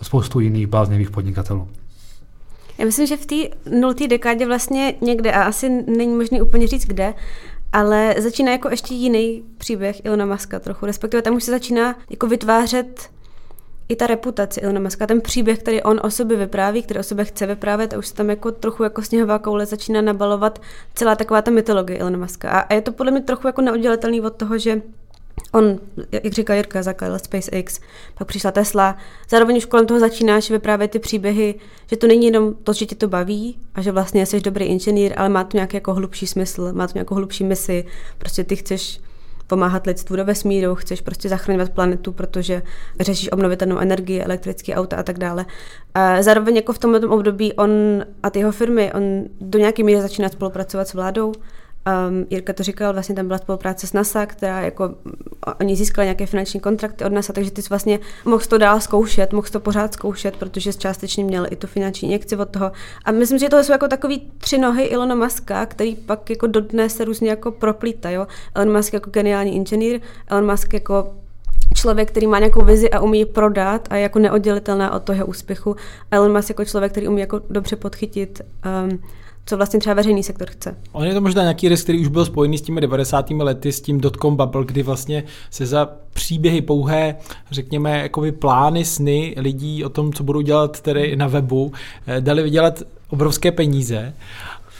od 0.00 0.04
spoustu 0.04 0.40
jiných 0.40 0.66
bláznivých 0.66 1.10
podnikatelů. 1.10 1.68
Já 2.78 2.84
myslím, 2.84 3.06
že 3.06 3.16
v 3.16 3.26
té 3.26 3.36
nulté 3.80 4.08
dekádě 4.08 4.46
vlastně 4.46 4.94
někde, 5.00 5.32
a 5.32 5.42
asi 5.42 5.68
není 5.68 6.14
možné 6.14 6.42
úplně 6.42 6.66
říct 6.66 6.86
kde, 6.86 7.14
ale 7.72 8.14
začíná 8.18 8.52
jako 8.52 8.70
ještě 8.70 8.94
jiný 8.94 9.44
příběh 9.58 10.04
Ilona 10.04 10.26
Maska 10.26 10.58
trochu, 10.58 10.86
respektive 10.86 11.22
tam 11.22 11.34
už 11.34 11.44
se 11.44 11.50
začíná 11.50 11.96
jako 12.10 12.26
vytvářet 12.26 13.10
i 13.88 13.96
ta 13.96 14.06
reputace 14.06 14.60
Ilona 14.60 14.80
Maska, 14.80 15.06
ten 15.06 15.20
příběh, 15.20 15.58
který 15.58 15.82
on 15.82 16.00
o 16.02 16.10
sobě 16.10 16.36
vypráví, 16.36 16.82
který 16.82 17.00
o 17.00 17.02
sobě 17.02 17.24
chce 17.24 17.46
vyprávět 17.46 17.94
a 17.94 17.98
už 17.98 18.06
se 18.06 18.14
tam 18.14 18.30
jako 18.30 18.52
trochu 18.52 18.82
jako 18.82 19.02
sněhová 19.02 19.38
koule 19.38 19.66
začíná 19.66 20.00
nabalovat 20.00 20.58
celá 20.94 21.14
taková 21.14 21.42
ta 21.42 21.50
mytologie 21.50 21.98
Ilona 21.98 22.18
Maska. 22.18 22.50
A, 22.50 22.74
je 22.74 22.80
to 22.80 22.92
podle 22.92 23.12
mě 23.12 23.20
trochu 23.20 23.46
jako 23.46 23.62
neoddělitelný 23.62 24.20
od 24.20 24.36
toho, 24.36 24.58
že 24.58 24.82
On, 25.52 25.78
jak 26.12 26.32
říká 26.32 26.54
Jirka, 26.54 26.82
zakládal 26.82 27.18
SpaceX, 27.18 27.80
pak 28.18 28.28
přišla 28.28 28.50
Tesla. 28.50 28.96
Zároveň 29.28 29.56
už 29.56 29.64
kolem 29.64 29.86
toho 29.86 30.00
začínáš 30.00 30.50
vyprávět 30.50 30.90
ty 30.90 30.98
příběhy, 30.98 31.54
že 31.86 31.96
to 31.96 32.06
není 32.06 32.26
jenom 32.26 32.54
to, 32.54 32.72
že 32.72 32.86
tě 32.86 32.94
to 32.94 33.08
baví 33.08 33.58
a 33.74 33.82
že 33.82 33.92
vlastně 33.92 34.26
jsi 34.26 34.40
dobrý 34.40 34.64
inženýr, 34.64 35.12
ale 35.16 35.28
má 35.28 35.44
to 35.44 35.56
nějaký 35.56 35.76
jako 35.76 35.94
hlubší 35.94 36.26
smysl, 36.26 36.72
má 36.72 36.86
to 36.86 36.92
nějakou 36.94 37.14
hlubší 37.14 37.44
misi. 37.44 37.84
Prostě 38.18 38.44
ty 38.44 38.56
chceš 38.56 39.00
pomáhat 39.46 39.86
lidstvu 39.86 40.16
do 40.16 40.24
vesmíru, 40.24 40.74
chceš 40.74 41.00
prostě 41.00 41.28
zachraňovat 41.28 41.70
planetu, 41.70 42.12
protože 42.12 42.62
řešíš 43.00 43.32
obnovitelnou 43.32 43.78
energii, 43.78 44.20
elektrické 44.20 44.74
auta 44.74 44.96
a 44.96 45.02
tak 45.02 45.18
dále. 45.18 45.46
A 45.94 46.22
zároveň 46.22 46.56
jako 46.56 46.72
v 46.72 46.78
tomto 46.78 47.10
období 47.10 47.52
on 47.52 47.70
a 48.22 48.30
ty 48.30 48.38
jeho 48.38 48.52
firmy, 48.52 48.92
on 48.92 49.24
do 49.40 49.58
nějaké 49.58 49.82
míry 49.82 50.00
začíná 50.00 50.28
spolupracovat 50.28 50.88
s 50.88 50.94
vládou, 50.94 51.32
Um, 51.88 52.26
Jirka 52.30 52.52
to 52.52 52.62
říkal, 52.62 52.92
vlastně 52.92 53.14
tam 53.14 53.26
byla 53.26 53.38
spolupráce 53.38 53.86
s 53.86 53.92
NASA, 53.92 54.26
která 54.26 54.60
jako, 54.60 54.94
oni 55.60 55.76
získali 55.76 56.06
nějaké 56.06 56.26
finanční 56.26 56.60
kontrakty 56.60 57.04
od 57.04 57.12
NASA, 57.12 57.32
takže 57.32 57.50
ty 57.50 57.62
jsi 57.62 57.68
vlastně 57.68 57.98
mohl 58.24 58.44
to 58.48 58.58
dál 58.58 58.80
zkoušet, 58.80 59.32
mohl 59.32 59.48
to 59.52 59.60
pořád 59.60 59.92
zkoušet, 59.92 60.36
protože 60.36 60.72
částečně 60.72 61.24
měl 61.24 61.46
i 61.50 61.56
tu 61.56 61.66
finanční 61.66 62.08
injekci 62.08 62.36
od 62.36 62.48
toho. 62.48 62.72
A 63.04 63.12
myslím, 63.12 63.38
že 63.38 63.48
to 63.48 63.64
jsou 63.64 63.72
jako 63.72 63.88
takový 63.88 64.32
tři 64.38 64.58
nohy 64.58 64.84
Ilona 64.84 65.14
Muska, 65.14 65.66
který 65.66 65.94
pak 65.94 66.30
jako 66.30 66.46
dodnes 66.46 66.96
se 66.96 67.04
různě 67.04 67.30
jako 67.30 67.50
proplítají. 67.50 68.18
Elon 68.54 68.76
Musk 68.76 68.92
jako 68.92 69.10
geniální 69.10 69.56
inženýr, 69.56 70.00
Elon 70.26 70.50
Musk 70.50 70.72
jako 70.72 71.14
člověk, 71.74 72.10
který 72.10 72.26
má 72.26 72.38
nějakou 72.38 72.64
vizi 72.64 72.90
a 72.90 73.00
umí 73.00 73.24
prodat 73.24 73.88
a 73.90 73.96
je 73.96 74.02
jako 74.02 74.18
neoddělitelná 74.18 74.92
od 74.92 75.02
toho 75.02 75.26
úspěchu. 75.26 75.76
Elon 76.10 76.32
Musk 76.32 76.48
jako 76.48 76.64
člověk, 76.64 76.92
který 76.92 77.08
umí 77.08 77.20
jako 77.20 77.40
dobře 77.50 77.76
podchytit 77.76 78.40
um, 78.90 78.98
co 79.48 79.56
vlastně 79.56 79.80
třeba 79.80 79.94
veřejný 79.94 80.22
sektor 80.22 80.48
chce. 80.50 80.76
On 80.92 81.04
je 81.04 81.14
to 81.14 81.20
možná 81.20 81.42
nějaký 81.42 81.68
risk, 81.68 81.84
který 81.84 82.00
už 82.00 82.08
byl 82.08 82.24
spojený 82.24 82.58
s 82.58 82.62
těmi 82.62 82.80
90. 82.80 83.30
lety, 83.30 83.72
s 83.72 83.80
tím 83.80 84.00
dotcom 84.00 84.36
bubble, 84.36 84.64
kdy 84.64 84.82
vlastně 84.82 85.24
se 85.50 85.66
za 85.66 85.88
příběhy 86.12 86.60
pouhé, 86.60 87.16
řekněme, 87.50 87.98
jakoby 87.98 88.32
plány, 88.32 88.84
sny 88.84 89.34
lidí 89.36 89.84
o 89.84 89.88
tom, 89.88 90.12
co 90.12 90.24
budou 90.24 90.40
dělat 90.40 90.80
tedy 90.80 91.16
na 91.16 91.26
webu, 91.26 91.72
eh, 92.06 92.20
dali 92.20 92.42
vydělat 92.42 92.82
obrovské 93.10 93.52
peníze 93.52 94.14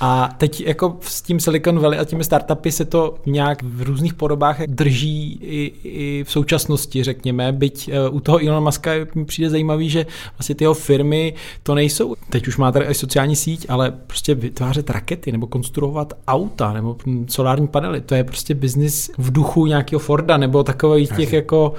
a 0.00 0.34
teď 0.38 0.61
jako 0.61 0.96
s 1.00 1.22
tím 1.22 1.40
Silicon 1.40 1.78
Valley 1.78 1.98
a 1.98 2.04
těmi 2.04 2.24
startupy 2.24 2.72
se 2.72 2.84
to 2.84 3.14
nějak 3.26 3.62
v 3.62 3.82
různých 3.82 4.14
podobách 4.14 4.61
drží 4.66 5.38
i, 5.42 5.72
i 5.84 6.24
v 6.24 6.30
současnosti, 6.30 7.04
řekněme, 7.04 7.52
byť 7.52 7.90
uh, 8.08 8.16
u 8.16 8.20
toho 8.20 8.48
Elon 8.48 8.64
Muska 8.64 8.90
mi 9.14 9.24
přijde 9.24 9.50
zajímavý, 9.50 9.90
že 9.90 10.06
vlastně 10.38 10.54
ty 10.54 10.64
jeho 10.64 10.74
firmy 10.74 11.34
to 11.62 11.74
nejsou, 11.74 12.14
teď 12.30 12.48
už 12.48 12.56
má 12.56 12.72
tady 12.72 12.84
i 12.84 12.94
sociální 12.94 13.37
síť, 13.37 13.66
ale 13.68 13.90
prostě 13.90 14.34
vytvářet 14.34 14.90
rakety 14.90 15.32
nebo 15.32 15.46
konstruovat 15.46 16.12
auta 16.28 16.72
nebo 16.72 16.96
solární 17.28 17.68
panely, 17.68 18.00
to 18.00 18.14
je 18.14 18.24
prostě 18.24 18.54
biznis 18.54 19.11
v 19.18 19.32
duchu 19.32 19.66
nějakého 19.66 20.00
Forda 20.00 20.37
nebo 20.37 20.64
takových 20.64 21.12
těch 21.16 21.32
jako 21.32 21.74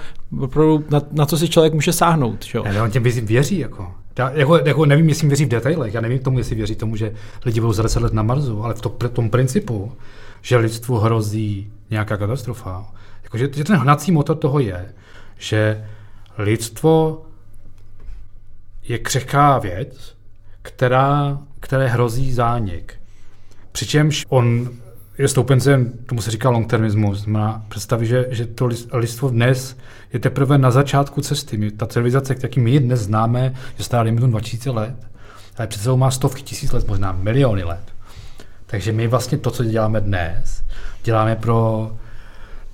na, 0.89 1.01
na 1.11 1.25
co 1.25 1.37
si 1.37 1.49
člověk 1.49 1.73
může 1.73 1.93
sáhnout. 1.93 2.45
Že? 2.45 2.59
Ne, 2.59 2.81
on 2.81 2.91
těm 2.91 3.03
věří 3.03 3.59
jako. 3.59 3.87
Já 4.19 4.31
jako, 4.31 4.57
jako 4.57 4.85
nevím, 4.85 5.09
jestli 5.09 5.27
věří 5.27 5.45
v 5.45 5.49
detailech, 5.49 5.93
já 5.93 6.01
nevím 6.01 6.19
tomu, 6.19 6.37
jestli 6.37 6.55
věří 6.55 6.75
tomu, 6.75 6.95
že 6.95 7.13
lidi 7.45 7.59
budou 7.59 7.73
za 7.73 7.83
10 7.83 8.03
let 8.03 8.13
na 8.13 8.23
Marsu, 8.23 8.63
ale 8.63 8.73
v 8.73 8.81
to, 8.81 8.89
tom 8.89 9.29
principu, 9.29 9.91
že 10.41 10.57
lidstvu 10.57 10.97
hrozí 10.97 11.71
nějaká 11.89 12.17
katastrofa, 12.17 12.85
jakože 13.23 13.49
že 13.53 13.63
ten 13.63 13.75
hnací 13.75 14.11
motor 14.11 14.37
toho 14.37 14.59
je, 14.59 14.93
že 15.37 15.85
lidstvo 16.37 17.21
je 18.83 18.97
křehká 18.97 19.59
věc, 19.59 20.15
která, 20.61 21.39
které 21.59 21.87
hrozí 21.87 22.33
zánik. 22.33 22.93
Přičemž 23.71 24.25
on 24.29 24.69
je 25.19 25.27
stoupencem, 25.27 25.93
tomu 26.05 26.21
se 26.21 26.31
říká 26.31 26.49
long-termismus, 26.49 27.25
má 27.25 27.65
představy, 27.69 28.05
že, 28.05 28.27
že 28.29 28.45
to 28.45 28.69
lidstvo 28.93 29.29
dnes 29.29 29.77
je 30.13 30.19
teprve 30.19 30.57
na 30.57 30.71
začátku 30.71 31.21
cesty. 31.21 31.57
My, 31.57 31.71
ta 31.71 31.85
civilizace, 31.85 32.35
jaký 32.43 32.59
my 32.59 32.79
dnes 32.79 32.99
známe, 32.99 33.53
je 33.77 33.83
stará 33.83 34.03
dejme 34.03 34.21
2000 34.21 34.69
let, 34.69 34.95
ale 35.57 35.67
před 35.67 35.81
sebou 35.81 35.97
má 35.97 36.11
stovky 36.11 36.41
tisíc 36.41 36.71
let, 36.71 36.87
možná 36.87 37.11
miliony 37.11 37.63
let. 37.63 37.93
Takže 38.65 38.91
my 38.91 39.07
vlastně 39.07 39.37
to, 39.37 39.51
co 39.51 39.63
děláme 39.63 40.01
dnes, 40.01 40.63
děláme 41.03 41.35
pro 41.35 41.91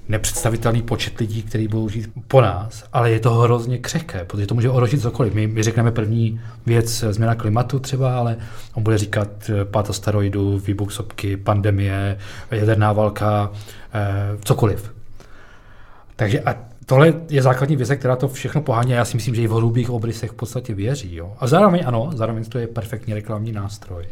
nepředstavitelný 0.10 0.82
počet 0.82 1.20
lidí, 1.20 1.44
který 1.44 1.68
budou 1.68 1.90
žít 1.90 2.10
po 2.28 2.42
nás, 2.42 2.84
ale 2.94 3.12
je 3.12 3.20
to 3.20 3.34
hrozně 3.34 3.78
křehké, 3.78 4.26
protože 4.26 4.48
to 4.48 4.56
může 4.56 4.70
ohrožit 4.70 5.02
cokoliv. 5.02 5.34
My, 5.34 5.48
my 5.48 5.64
řekneme 5.64 5.92
první 5.92 6.42
věc 6.66 7.04
změna 7.10 7.36
klimatu 7.36 7.80
třeba, 7.80 8.18
ale 8.18 8.38
on 8.74 8.84
bude 8.84 8.98
říkat 8.98 9.28
eh, 9.50 9.66
pád 9.66 9.90
asteroidů, 9.90 10.60
výbuch 10.60 10.92
sopky, 10.92 11.38
pandemie, 11.38 12.18
jaderná 12.52 12.94
válka, 12.94 13.52
eh, 13.94 14.38
cokoliv. 14.44 14.94
Takže 16.16 16.42
a 16.42 16.56
tohle 16.86 17.14
je 17.30 17.42
základní 17.42 17.76
vize, 17.76 17.96
která 17.96 18.16
to 18.16 18.28
všechno 18.28 18.62
pohání 18.62 18.94
a 18.94 18.98
já 18.98 19.06
si 19.06 19.18
myslím, 19.18 19.36
že 19.36 19.42
i 19.42 19.48
v 19.48 19.54
hrubých 19.54 19.90
obrysech 19.90 20.32
v 20.32 20.36
podstatě 20.36 20.74
věří. 20.74 21.16
Jo? 21.16 21.34
A 21.40 21.48
zároveň 21.48 21.84
ano, 21.86 22.10
zároveň 22.14 22.46
to 22.46 22.58
je 22.58 22.68
perfektní 22.68 23.14
reklamní 23.14 23.52
nástroj, 23.52 24.06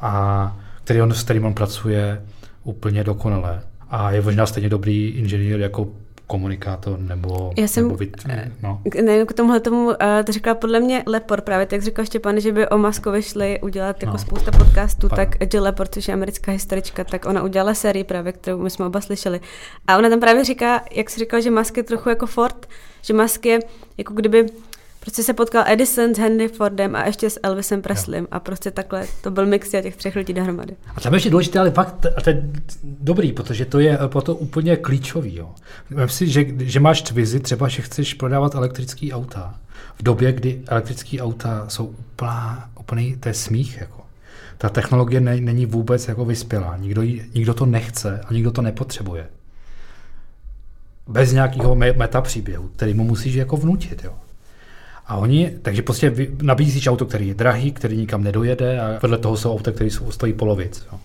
a 0.00 0.56
který 0.84 1.02
on, 1.02 1.14
s 1.14 1.22
kterým 1.22 1.44
on 1.44 1.54
pracuje 1.54 2.22
úplně 2.64 3.04
dokonale 3.04 3.62
a 3.90 4.10
je 4.10 4.22
možná 4.22 4.46
stejně 4.46 4.68
dobrý 4.68 5.08
inženýr 5.08 5.60
jako 5.60 5.88
komunikátor 6.28 6.98
nebo, 6.98 7.52
Já 7.56 7.68
jsem, 7.68 7.84
nebo 7.84 7.96
vit, 7.96 8.16
no. 8.62 8.82
Ne, 9.02 9.26
k 9.26 9.32
tomuhle 9.32 9.60
tomu, 9.60 9.86
uh, 9.86 9.94
to 10.24 10.32
říkala 10.32 10.54
podle 10.54 10.80
mě 10.80 11.02
Lepor 11.06 11.40
právě, 11.40 11.66
tak 11.66 11.82
říkal 11.82 12.04
Štěpán, 12.04 12.40
že 12.40 12.52
by 12.52 12.68
o 12.68 12.78
Maskovi 12.78 13.22
šli 13.22 13.60
udělat 13.60 14.02
jako 14.02 14.12
no. 14.12 14.18
spousta 14.18 14.50
podcastů, 14.50 15.08
Pane. 15.08 15.26
tak 15.26 15.54
Jill 15.54 15.64
Lepor, 15.64 15.88
což 15.88 16.08
je 16.08 16.14
americká 16.14 16.52
historička, 16.52 17.04
tak 17.04 17.26
ona 17.26 17.42
udělala 17.42 17.74
sérii 17.74 18.04
právě, 18.04 18.32
kterou 18.32 18.58
my 18.58 18.70
jsme 18.70 18.86
oba 18.86 19.00
slyšeli. 19.00 19.40
A 19.86 19.98
ona 19.98 20.08
tam 20.08 20.20
právě 20.20 20.44
říká, 20.44 20.84
jak 20.92 21.10
jsi 21.10 21.20
říkal, 21.20 21.40
že 21.40 21.50
Musk 21.50 21.76
je 21.76 21.82
trochu 21.82 22.08
jako 22.08 22.26
Ford, 22.26 22.68
že 23.02 23.14
Musk 23.14 23.46
je 23.46 23.58
jako 23.98 24.14
kdyby 24.14 24.46
prostě 25.08 25.22
se 25.22 25.32
potkal 25.32 25.64
Edison 25.66 26.14
s 26.14 26.18
Henry 26.18 26.48
Fordem 26.48 26.96
a 26.96 27.06
ještě 27.06 27.30
s 27.30 27.40
Elvisem 27.42 27.82
Presleym 27.82 28.28
a 28.30 28.40
prostě 28.40 28.70
takhle 28.70 29.06
to 29.22 29.30
byl 29.30 29.46
mix 29.46 29.70
těch 29.70 29.96
třech 29.96 30.16
lidí 30.16 30.32
dohromady. 30.32 30.76
A 30.96 31.00
tam 31.00 31.14
ještě 31.14 31.30
důležité, 31.30 31.58
ale 31.58 31.70
fakt, 31.70 32.06
a 32.16 32.20
to 32.20 32.30
je 32.30 32.50
dobrý, 32.82 33.32
protože 33.32 33.64
to 33.64 33.78
je 33.78 33.98
proto 34.06 34.34
úplně 34.34 34.76
klíčový. 34.76 35.36
Jo. 35.36 35.50
Vem 35.90 36.08
si, 36.08 36.28
že, 36.28 36.44
že 36.58 36.80
máš 36.80 37.02
tvizy, 37.02 37.40
třeba, 37.40 37.68
že 37.68 37.82
chceš 37.82 38.14
prodávat 38.14 38.54
elektrický 38.54 39.12
auta 39.12 39.54
v 39.98 40.02
době, 40.02 40.32
kdy 40.32 40.62
elektrické 40.66 41.20
auta 41.20 41.64
jsou 41.68 41.86
úplná, 41.86 42.70
úplný, 42.80 43.16
to 43.16 43.28
je 43.28 43.34
smích. 43.34 43.78
Jako. 43.80 44.00
Ta 44.58 44.68
technologie 44.68 45.20
ne, 45.20 45.40
není 45.40 45.66
vůbec 45.66 46.08
jako 46.08 46.24
vyspělá. 46.24 46.76
Nikdo, 46.76 47.02
nikdo 47.34 47.54
to 47.54 47.66
nechce 47.66 48.20
a 48.26 48.32
nikdo 48.32 48.50
to 48.50 48.62
nepotřebuje. 48.62 49.26
Bez 51.06 51.32
nějakého 51.32 51.74
meta 51.74 52.20
příběhu, 52.20 52.68
který 52.68 52.94
mu 52.94 53.04
musíš 53.04 53.34
jako 53.34 53.56
vnutit. 53.56 54.04
Jo. 54.04 54.12
A 55.08 55.16
oni, 55.16 55.52
takže 55.62 55.82
prostě 55.82 56.14
nabízíš 56.42 56.86
auto, 56.86 57.06
který 57.06 57.28
je 57.28 57.34
drahý, 57.34 57.72
který 57.72 57.96
nikam 57.96 58.24
nedojede 58.24 58.80
a 58.80 58.98
vedle 59.02 59.18
toho 59.18 59.36
jsou 59.36 59.52
auta, 59.52 59.72
které 59.72 59.90
stojí 60.10 60.32
polovic. 60.32 60.86
Jo. 60.92 60.98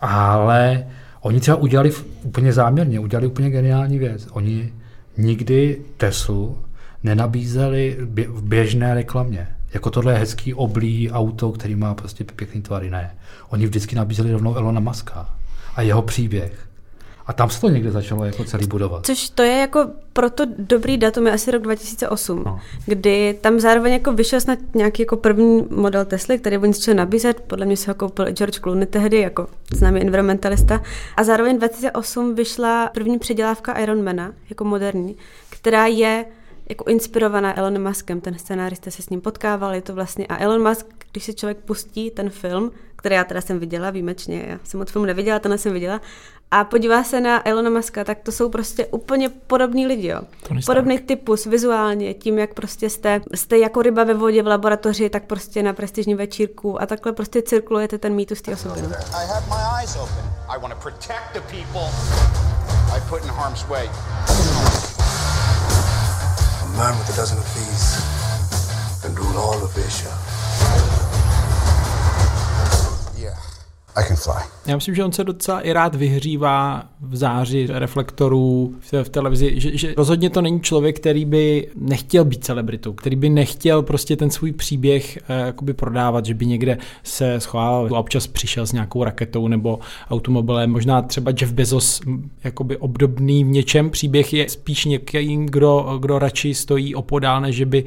Ale 0.00 0.86
oni 1.20 1.40
třeba 1.40 1.56
udělali 1.56 1.92
úplně 2.22 2.52
záměrně, 2.52 3.00
udělali 3.00 3.26
úplně 3.26 3.50
geniální 3.50 3.98
věc. 3.98 4.28
Oni 4.30 4.72
nikdy 5.16 5.82
Teslu 5.96 6.58
nenabízeli 7.02 7.96
v 8.28 8.42
běžné 8.42 8.94
reklamě. 8.94 9.48
Jako 9.74 9.90
tohle 9.90 10.12
je 10.12 10.18
hezký 10.18 10.54
oblý 10.54 11.10
auto, 11.10 11.52
který 11.52 11.74
má 11.74 11.94
prostě 11.94 12.24
pěkný 12.24 12.62
tvary. 12.62 12.90
Ne. 12.90 13.14
Oni 13.48 13.66
vždycky 13.66 13.96
nabízeli 13.96 14.32
rovnou 14.32 14.54
Elona 14.54 14.80
Muska 14.80 15.34
a 15.76 15.82
jeho 15.82 16.02
příběh. 16.02 16.68
A 17.26 17.32
tam 17.32 17.50
se 17.50 17.60
to 17.60 17.68
někde 17.68 17.90
začalo 17.90 18.24
jako 18.24 18.44
celý 18.44 18.66
budovat. 18.66 19.06
Což 19.06 19.30
to 19.30 19.42
je 19.42 19.58
jako 19.58 19.90
proto 20.12 20.44
dobrý 20.58 20.96
datum 20.96 21.26
je 21.26 21.32
asi 21.32 21.50
rok 21.50 21.62
2008, 21.62 22.42
no. 22.46 22.60
kdy 22.86 23.38
tam 23.40 23.60
zároveň 23.60 23.92
jako 23.92 24.12
vyšel 24.12 24.40
snad 24.40 24.58
nějaký 24.74 25.02
jako 25.02 25.16
první 25.16 25.66
model 25.70 26.04
Tesly, 26.04 26.38
který 26.38 26.58
oni 26.58 26.72
začali 26.72 26.96
nabízet, 26.96 27.40
podle 27.40 27.66
mě 27.66 27.76
se 27.76 27.90
ho 27.90 27.94
koupil 27.94 28.30
George 28.30 28.58
Clooney 28.60 28.86
tehdy 28.86 29.20
jako 29.20 29.46
známý 29.72 30.00
environmentalista. 30.00 30.82
A 31.16 31.24
zároveň 31.24 31.58
2008 31.58 32.34
vyšla 32.34 32.90
první 32.94 33.18
předělávka 33.18 33.72
Ironmana, 33.72 34.32
jako 34.50 34.64
moderní, 34.64 35.16
která 35.50 35.86
je 35.86 36.24
jako 36.68 36.84
inspirovaná 36.84 37.58
Elonem 37.58 37.84
Muskem, 37.86 38.20
ten 38.20 38.38
scénárista 38.38 38.90
se 38.90 39.02
s 39.02 39.10
ním 39.10 39.20
potkával, 39.20 39.74
je 39.74 39.82
to 39.82 39.94
vlastně, 39.94 40.26
a 40.26 40.36
Elon 40.36 40.68
Musk, 40.68 40.86
když 41.12 41.24
si 41.24 41.34
člověk 41.34 41.58
pustí 41.58 42.10
ten 42.10 42.30
film, 42.30 42.72
který 42.96 43.14
já 43.14 43.24
teda 43.24 43.40
jsem 43.40 43.58
viděla 43.58 43.90
výjimečně, 43.90 44.44
já 44.48 44.58
jsem 44.64 44.80
od 44.80 44.90
filmu 44.90 45.06
neviděla, 45.06 45.38
ten 45.38 45.58
jsem 45.58 45.72
viděla, 45.72 46.00
a 46.60 46.64
podívá 46.64 47.04
se 47.04 47.20
na 47.20 47.48
Elona 47.48 47.70
Muska, 47.70 48.04
tak 48.04 48.18
to 48.22 48.32
jsou 48.32 48.48
prostě 48.48 48.86
úplně 48.86 49.28
podobní 49.28 49.86
lidi, 49.86 50.08
jo. 50.08 50.20
Podobný 50.66 50.98
typus 50.98 51.46
vizuálně, 51.46 52.14
tím, 52.14 52.38
jak 52.38 52.54
prostě 52.54 52.90
jste, 52.90 53.20
jste 53.34 53.58
jako 53.58 53.82
ryba 53.82 54.04
ve 54.04 54.14
vodě 54.14 54.42
v 54.42 54.46
laboratoři, 54.46 55.10
tak 55.10 55.24
prostě 55.24 55.62
na 55.62 55.72
prestižní 55.72 56.14
večírku 56.14 56.82
a 56.82 56.86
takhle 56.86 57.12
prostě 57.12 57.42
cirkulujete 57.42 57.98
ten 57.98 58.14
mýtus 58.14 58.42
té 58.42 58.52
osoby. 58.52 58.82
No. 58.82 58.88
A 66.62 66.66
man 66.76 66.98
with 66.98 67.10
a 67.10 67.16
dozen 67.16 67.38
of 67.38 67.54
these 67.54 68.02
can 69.02 69.14
rule 69.14 69.36
all 69.36 69.64
of 69.64 69.78
Asia. 69.86 70.35
I 73.96 74.04
can 74.04 74.16
fly. 74.16 74.42
Já 74.66 74.74
myslím, 74.74 74.94
že 74.94 75.04
on 75.04 75.12
se 75.12 75.24
docela 75.24 75.60
i 75.60 75.72
rád 75.72 75.94
vyhřívá 75.94 76.82
v 77.00 77.16
záři 77.16 77.66
reflektorů 77.70 78.74
v, 78.80 79.04
v 79.04 79.08
televizi, 79.08 79.60
že, 79.60 79.78
že 79.78 79.94
rozhodně 79.96 80.30
to 80.30 80.42
není 80.42 80.60
člověk, 80.60 80.96
který 80.96 81.24
by 81.24 81.68
nechtěl 81.74 82.24
být 82.24 82.44
celebritou, 82.44 82.92
který 82.92 83.16
by 83.16 83.28
nechtěl 83.28 83.82
prostě 83.82 84.16
ten 84.16 84.30
svůj 84.30 84.52
příběh 84.52 85.18
eh, 85.70 85.72
prodávat, 85.72 86.26
že 86.26 86.34
by 86.34 86.46
někde 86.46 86.78
se 87.02 87.40
schovával 87.40 87.88
a 87.96 87.98
občas 87.98 88.26
přišel 88.26 88.66
s 88.66 88.72
nějakou 88.72 89.04
raketou 89.04 89.48
nebo 89.48 89.78
automobilem. 90.10 90.70
Možná 90.70 91.02
třeba 91.02 91.32
Jeff 91.40 91.52
Bezos 91.52 92.00
jakoby 92.44 92.76
obdobný 92.76 93.44
v 93.44 93.48
něčem 93.48 93.90
příběh 93.90 94.32
je 94.32 94.48
spíš 94.48 94.84
někým, 94.84 95.46
kdo, 95.46 95.98
kdo 96.00 96.18
radši 96.18 96.54
stojí 96.54 96.94
opodál, 96.94 97.40
než 97.40 97.56
že 97.56 97.66
by 97.66 97.84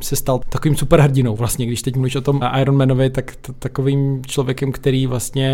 se 0.00 0.16
stal 0.16 0.40
takovým 0.48 0.76
superhrdinou. 0.76 1.36
Vlastně, 1.36 1.66
když 1.66 1.82
teď 1.82 1.94
mluvíš 1.94 2.16
o 2.16 2.20
tom 2.20 2.40
Ironmanovi, 2.60 3.10
tak 3.10 3.36
t- 3.36 3.52
takovým 3.58 4.22
člověkem, 4.24 4.72
který 4.72 5.06
vlastně 5.06 5.45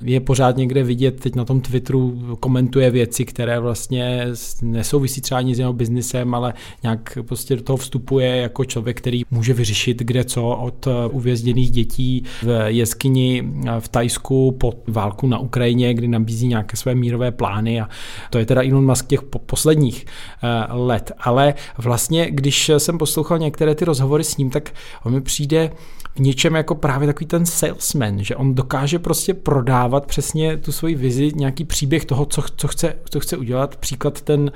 je 0.00 0.20
pořád 0.20 0.56
někde 0.56 0.82
vidět, 0.82 1.20
teď 1.20 1.34
na 1.34 1.44
tom 1.44 1.60
Twitteru 1.60 2.36
komentuje 2.40 2.90
věci, 2.90 3.24
které 3.24 3.60
vlastně 3.60 4.26
nesouvisí 4.62 5.20
třeba 5.20 5.38
ani 5.38 5.54
s 5.54 5.58
jeho 5.58 5.72
biznisem, 5.72 6.34
ale 6.34 6.54
nějak 6.82 7.18
prostě 7.22 7.56
do 7.56 7.62
toho 7.62 7.76
vstupuje 7.76 8.36
jako 8.36 8.64
člověk, 8.64 8.98
který 8.98 9.22
může 9.30 9.54
vyřešit 9.54 9.98
kde 9.98 10.24
co 10.24 10.48
od 10.48 10.88
uvězněných 11.10 11.70
dětí 11.70 12.24
v 12.42 12.64
jeskyni 12.66 13.52
v 13.78 13.88
Tajsku 13.88 14.52
po 14.52 14.72
válku 14.86 15.26
na 15.26 15.38
Ukrajině, 15.38 15.94
kdy 15.94 16.08
nabízí 16.08 16.46
nějaké 16.46 16.76
své 16.76 16.94
mírové 16.94 17.30
plány 17.30 17.80
a 17.80 17.88
to 18.30 18.38
je 18.38 18.46
teda 18.46 18.62
Elon 18.62 18.86
Musk 18.86 19.06
těch 19.06 19.22
posledních 19.22 20.06
eh, 20.42 20.72
let. 20.72 21.12
Ale 21.18 21.54
vlastně, 21.78 22.30
když 22.30 22.70
jsem 22.78 22.98
poslouchal 22.98 23.38
některé 23.38 23.74
ty 23.74 23.84
rozhovory 23.84 24.24
s 24.24 24.36
ním, 24.36 24.50
tak 24.50 24.72
on 25.04 25.12
mi 25.12 25.20
přijde 25.20 25.70
v 26.14 26.20
něčem 26.20 26.54
jako 26.54 26.74
právě 26.74 27.06
takový 27.06 27.26
ten 27.26 27.46
salesman, 27.46 28.24
že 28.24 28.36
on 28.36 28.54
dokáže 28.54 28.98
prostě 28.98 29.34
prodávat 29.34 30.06
přesně 30.06 30.56
tu 30.56 30.72
svoji 30.72 30.94
vizi, 30.94 31.32
nějaký 31.34 31.64
příběh 31.64 32.04
toho, 32.04 32.26
co, 32.26 32.42
co, 32.56 32.68
chce, 32.68 32.94
co 33.10 33.20
chce 33.20 33.36
udělat. 33.36 33.76
Příklad 33.76 34.20
ten, 34.20 34.52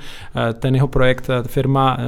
eh, 0.49 0.53
ten 0.53 0.75
jeho 0.75 0.87
projekt, 0.87 1.29
eh, 1.29 1.43
firma 1.43 1.97
eh, 1.99 2.03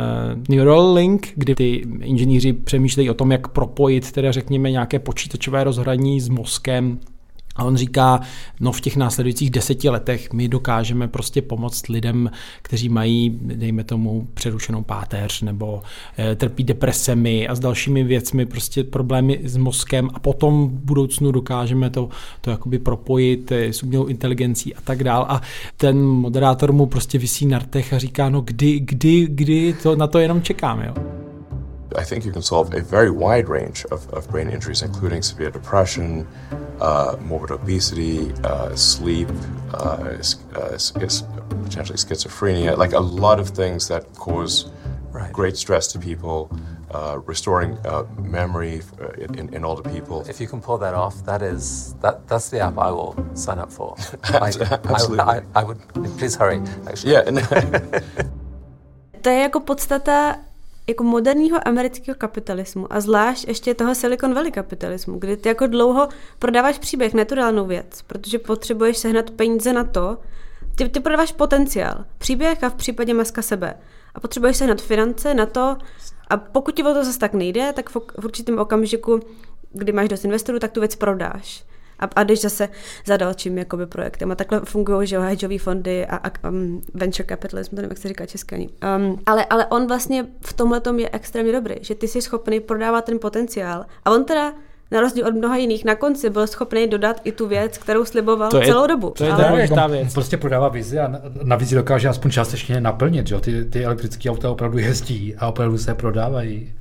Neuralink, 0.49 1.27
kdy 1.35 1.55
ty 1.55 1.87
inženýři 2.01 2.53
přemýšlejí 2.53 3.09
o 3.09 3.13
tom, 3.13 3.31
jak 3.31 3.47
propojit 3.47 4.11
teda 4.11 4.31
řekněme 4.31 4.71
nějaké 4.71 4.99
počítačové 4.99 5.63
rozhraní 5.63 6.21
s 6.21 6.29
mozkem 6.29 6.99
a 7.55 7.63
on 7.63 7.77
říká, 7.77 8.21
no 8.59 8.71
v 8.71 8.81
těch 8.81 8.97
následujících 8.97 9.49
deseti 9.49 9.89
letech 9.89 10.33
my 10.33 10.47
dokážeme 10.47 11.07
prostě 11.07 11.41
pomoct 11.41 11.87
lidem, 11.87 12.31
kteří 12.61 12.89
mají, 12.89 13.39
dejme 13.41 13.83
tomu, 13.83 14.27
přerušenou 14.33 14.83
páteř 14.83 15.41
nebo 15.41 15.81
e, 16.19 16.35
trpí 16.35 16.63
depresemi 16.63 17.47
a 17.47 17.55
s 17.55 17.59
dalšími 17.59 18.03
věcmi, 18.03 18.45
prostě 18.45 18.83
problémy 18.83 19.39
s 19.43 19.57
mozkem 19.57 20.09
a 20.13 20.19
potom 20.19 20.67
v 20.67 20.71
budoucnu 20.71 21.31
dokážeme 21.31 21.89
to, 21.89 22.09
to 22.41 22.51
jakoby 22.51 22.79
propojit 22.79 23.51
eh, 23.51 23.73
s 23.73 23.83
umělou 23.83 24.05
inteligencí 24.05 24.75
a 24.75 24.81
tak 24.81 25.03
dál. 25.03 25.25
A 25.29 25.41
ten 25.77 26.01
moderátor 26.05 26.71
mu 26.73 26.85
prostě 26.85 27.17
vysí 27.17 27.45
na 27.45 27.59
rtech 27.59 27.93
a 27.93 27.97
říká, 27.97 28.29
no 28.29 28.41
kdy, 28.41 28.79
kdy, 28.79 29.27
kdy, 29.29 29.75
to, 29.83 29.95
na 29.95 30.07
to 30.07 30.19
jenom 30.19 30.41
čekám, 30.41 30.81
jo. 30.81 31.10
I 31.97 32.03
think 32.03 32.25
you 32.25 32.31
can 32.31 32.41
solve 32.41 32.73
a 32.73 32.81
very 32.81 33.11
wide 33.11 33.49
range 33.49 33.85
of, 33.85 34.07
of 34.13 34.29
brain 34.29 34.49
injuries, 34.49 34.81
including 34.81 35.21
severe 35.21 35.51
depression, 35.51 36.27
uh, 36.79 37.17
morbid 37.21 37.51
obesity, 37.51 38.31
uh, 38.43 38.75
sleep, 38.75 39.29
uh, 39.73 40.17
uh 40.55 40.77
potentially 41.63 41.97
schizophrenia, 41.97 42.77
like 42.77 42.93
a 42.93 42.99
lot 42.99 43.39
of 43.39 43.49
things 43.49 43.87
that 43.87 44.13
cause 44.15 44.71
right. 45.11 45.31
great 45.33 45.57
stress 45.57 45.87
to 45.87 45.99
people. 45.99 46.49
Uh, 46.93 47.21
restoring 47.25 47.77
uh, 47.85 48.03
memory 48.19 48.81
in, 49.17 49.47
in 49.53 49.63
older 49.63 49.89
people. 49.89 50.25
If 50.27 50.41
you 50.41 50.47
can 50.47 50.59
pull 50.59 50.77
that 50.79 50.93
off, 50.93 51.23
that 51.23 51.41
is 51.41 51.93
that 52.01 52.27
that's 52.27 52.49
the 52.49 52.59
app 52.59 52.77
I 52.77 52.91
will 52.91 53.15
sign 53.33 53.59
up 53.59 53.71
for. 53.71 53.95
Absolutely. 54.25 55.19
I, 55.21 55.37
I, 55.37 55.41
I 55.55 55.63
would 55.63 55.79
please 56.17 56.35
hurry. 56.35 56.61
Actually. 56.85 57.13
Yeah. 57.13 57.21
to 59.21 59.29
je 59.29 59.41
jako 59.41 59.59
podstata 59.59 60.35
jako 60.87 61.03
moderního 61.03 61.67
amerického 61.67 62.15
kapitalismu 62.15 62.93
a 62.93 62.99
zvlášť 62.99 63.47
ještě 63.47 63.73
toho 63.73 63.95
Silicon 63.95 64.33
Valley 64.33 64.51
kapitalismu, 64.51 65.19
kdy 65.19 65.37
ty 65.37 65.49
jako 65.49 65.67
dlouho 65.67 66.07
prodáváš 66.39 66.79
příběh, 66.79 67.13
naturálnou 67.13 67.65
věc, 67.65 68.01
protože 68.07 68.39
potřebuješ 68.39 68.97
sehnat 68.97 69.31
peníze 69.31 69.73
na 69.73 69.83
to, 69.83 70.17
Ty, 70.75 70.89
ty 70.89 70.99
prodáváš 70.99 71.31
potenciál, 71.31 72.05
příběh 72.17 72.63
a 72.63 72.69
v 72.69 72.75
případě 72.75 73.13
Maska 73.13 73.41
sebe. 73.41 73.73
A 74.15 74.19
potřebuješ 74.19 74.57
se 74.57 74.67
nad 74.67 74.81
finance, 74.81 75.33
na 75.33 75.45
to, 75.45 75.77
a 76.29 76.37
pokud 76.37 76.75
ti 76.75 76.83
o 76.83 76.93
to 76.93 77.03
zase 77.03 77.19
tak 77.19 77.33
nejde, 77.33 77.73
tak 77.73 77.89
v, 77.89 77.95
v 78.19 78.25
určitém 78.25 78.59
okamžiku, 78.59 79.19
kdy 79.71 79.91
máš 79.91 80.09
dost 80.09 80.25
investorů, 80.25 80.59
tak 80.59 80.71
tu 80.71 80.79
věc 80.79 80.95
prodáš. 80.95 81.65
A, 82.01 82.09
a 82.15 82.23
jdeš 82.23 82.41
zase 82.41 82.69
za 83.05 83.17
dalším 83.17 83.57
jakoby, 83.57 83.85
projektem. 83.85 84.31
A 84.31 84.35
takhle 84.35 84.61
fungují 84.63 85.07
že 85.07 85.19
hedgeové 85.19 85.57
fondy 85.57 86.05
a, 86.05 86.15
a 86.15 86.49
um, 86.49 86.81
venture 86.93 87.27
capitalism, 87.29 87.69
to 87.69 87.75
nevím, 87.75 87.89
jak 87.89 87.97
se 87.97 88.07
říká 88.07 88.25
česky 88.25 88.51
Um, 88.51 89.19
ale, 89.25 89.45
ale 89.45 89.65
on 89.65 89.87
vlastně 89.87 90.25
v 90.45 90.53
tomhle 90.53 90.81
je 90.97 91.09
extrémně 91.13 91.51
dobrý, 91.51 91.75
že 91.81 91.95
ty 91.95 92.07
jsi 92.07 92.21
schopný 92.21 92.59
prodávat 92.59 93.05
ten 93.05 93.19
potenciál. 93.19 93.85
A 94.05 94.11
on 94.11 94.25
teda 94.25 94.53
na 94.91 95.01
rozdíl 95.01 95.27
od 95.27 95.35
mnoha 95.35 95.57
jiných, 95.57 95.85
na 95.85 95.95
konci 95.95 96.29
byl 96.29 96.47
schopný 96.47 96.87
dodat 96.87 97.21
i 97.23 97.31
tu 97.31 97.47
věc, 97.47 97.77
kterou 97.77 98.05
sliboval 98.05 98.51
to 98.51 98.57
je, 98.57 98.65
celou 98.65 98.87
dobu. 98.87 99.09
To 99.17 99.23
je 99.23 99.31
ale... 99.31 99.67
ta 99.67 99.87
věc. 99.87 100.13
Prostě 100.13 100.37
prodává 100.37 100.69
vizi 100.69 100.99
a 100.99 101.21
na 101.43 101.55
vizi 101.55 101.75
dokáže 101.75 102.09
aspoň 102.09 102.31
částečně 102.31 102.81
naplnit. 102.81 103.27
Že? 103.27 103.39
Ty, 103.39 103.65
ty 103.65 103.85
elektrické 103.85 104.29
auta 104.29 104.51
opravdu 104.51 104.77
jezdí 104.77 105.35
a 105.35 105.47
opravdu 105.47 105.77
se 105.77 105.93
prodávají. 105.93 106.73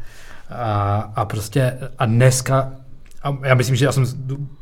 A, 0.50 1.12
a 1.16 1.24
prostě 1.24 1.78
a 1.98 2.06
dneska, 2.06 2.72
a 3.22 3.38
já 3.44 3.54
myslím, 3.54 3.76
že 3.76 3.84
já 3.84 3.92
jsem 3.92 4.04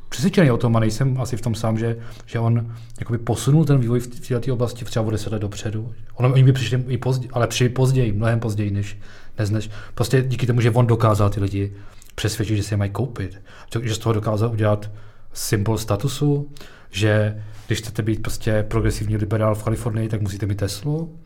přesvědčený 0.08 0.50
o 0.50 0.56
tom 0.56 0.76
a 0.76 0.80
nejsem 0.80 1.20
asi 1.20 1.36
v 1.36 1.40
tom 1.40 1.54
sám, 1.54 1.78
že, 1.78 1.96
že 2.26 2.38
on 2.38 2.74
jakoby 3.00 3.18
posunul 3.18 3.64
ten 3.64 3.78
vývoj 3.78 4.00
v 4.00 4.28
této 4.28 4.52
oblasti 4.52 4.84
třeba 4.84 5.06
o 5.06 5.10
deset 5.10 5.32
let 5.32 5.42
dopředu. 5.42 5.92
On, 6.14 6.26
oni 6.26 6.44
by 6.44 6.52
přišli 6.52 6.84
i 6.88 6.98
později, 6.98 7.30
ale 7.32 7.46
přišli 7.46 7.68
později, 7.68 8.12
mnohem 8.12 8.40
později 8.40 8.70
než, 8.70 8.98
než, 9.38 9.50
než 9.50 9.70
prostě 9.94 10.22
díky 10.22 10.46
tomu, 10.46 10.60
že 10.60 10.70
on 10.70 10.86
dokázal 10.86 11.30
ty 11.30 11.40
lidi 11.40 11.72
přesvědčit, 12.14 12.56
že 12.56 12.62
si 12.62 12.74
je 12.74 12.78
mají 12.78 12.90
koupit. 12.90 13.40
Že 13.82 13.94
z 13.94 13.98
toho 13.98 14.12
dokázal 14.12 14.50
udělat 14.52 14.90
symbol 15.32 15.78
statusu, 15.78 16.52
že 16.90 17.42
když 17.66 17.78
chcete 17.78 18.02
být 18.02 18.22
prostě 18.22 18.64
progresivní 18.68 19.16
liberál 19.16 19.54
v 19.54 19.62
Kalifornii, 19.62 20.08
tak 20.08 20.20
musíte 20.20 20.46
mít 20.46 20.58
Teslu. 20.58 21.18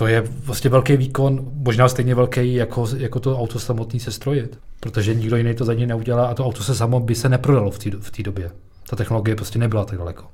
To 0.00 0.06
je 0.06 0.20
vlastně 0.20 0.70
velký 0.70 0.96
výkon, 0.96 1.50
možná 1.52 1.88
stejně 1.88 2.14
velký 2.14 2.54
jako, 2.54 2.86
jako 2.96 3.20
to 3.20 3.38
auto 3.38 3.58
samotný 3.58 4.00
se 4.00 4.12
strojit, 4.12 4.58
protože 4.80 5.14
nikdo 5.14 5.36
jiný 5.36 5.54
to 5.54 5.64
za 5.64 5.74
něj 5.74 5.86
neudělá 5.86 6.26
a 6.26 6.34
to 6.34 6.46
auto 6.46 6.62
se 6.62 6.74
samo 6.74 7.00
by 7.00 7.14
se 7.14 7.28
neprodalo 7.28 7.70
v 8.00 8.10
té 8.10 8.22
době. 8.22 8.50
Ta 8.90 8.96
technologie 8.96 9.36
prostě 9.36 9.58
nebyla 9.58 9.84
tak 9.84 9.98
daleko. 9.98 10.24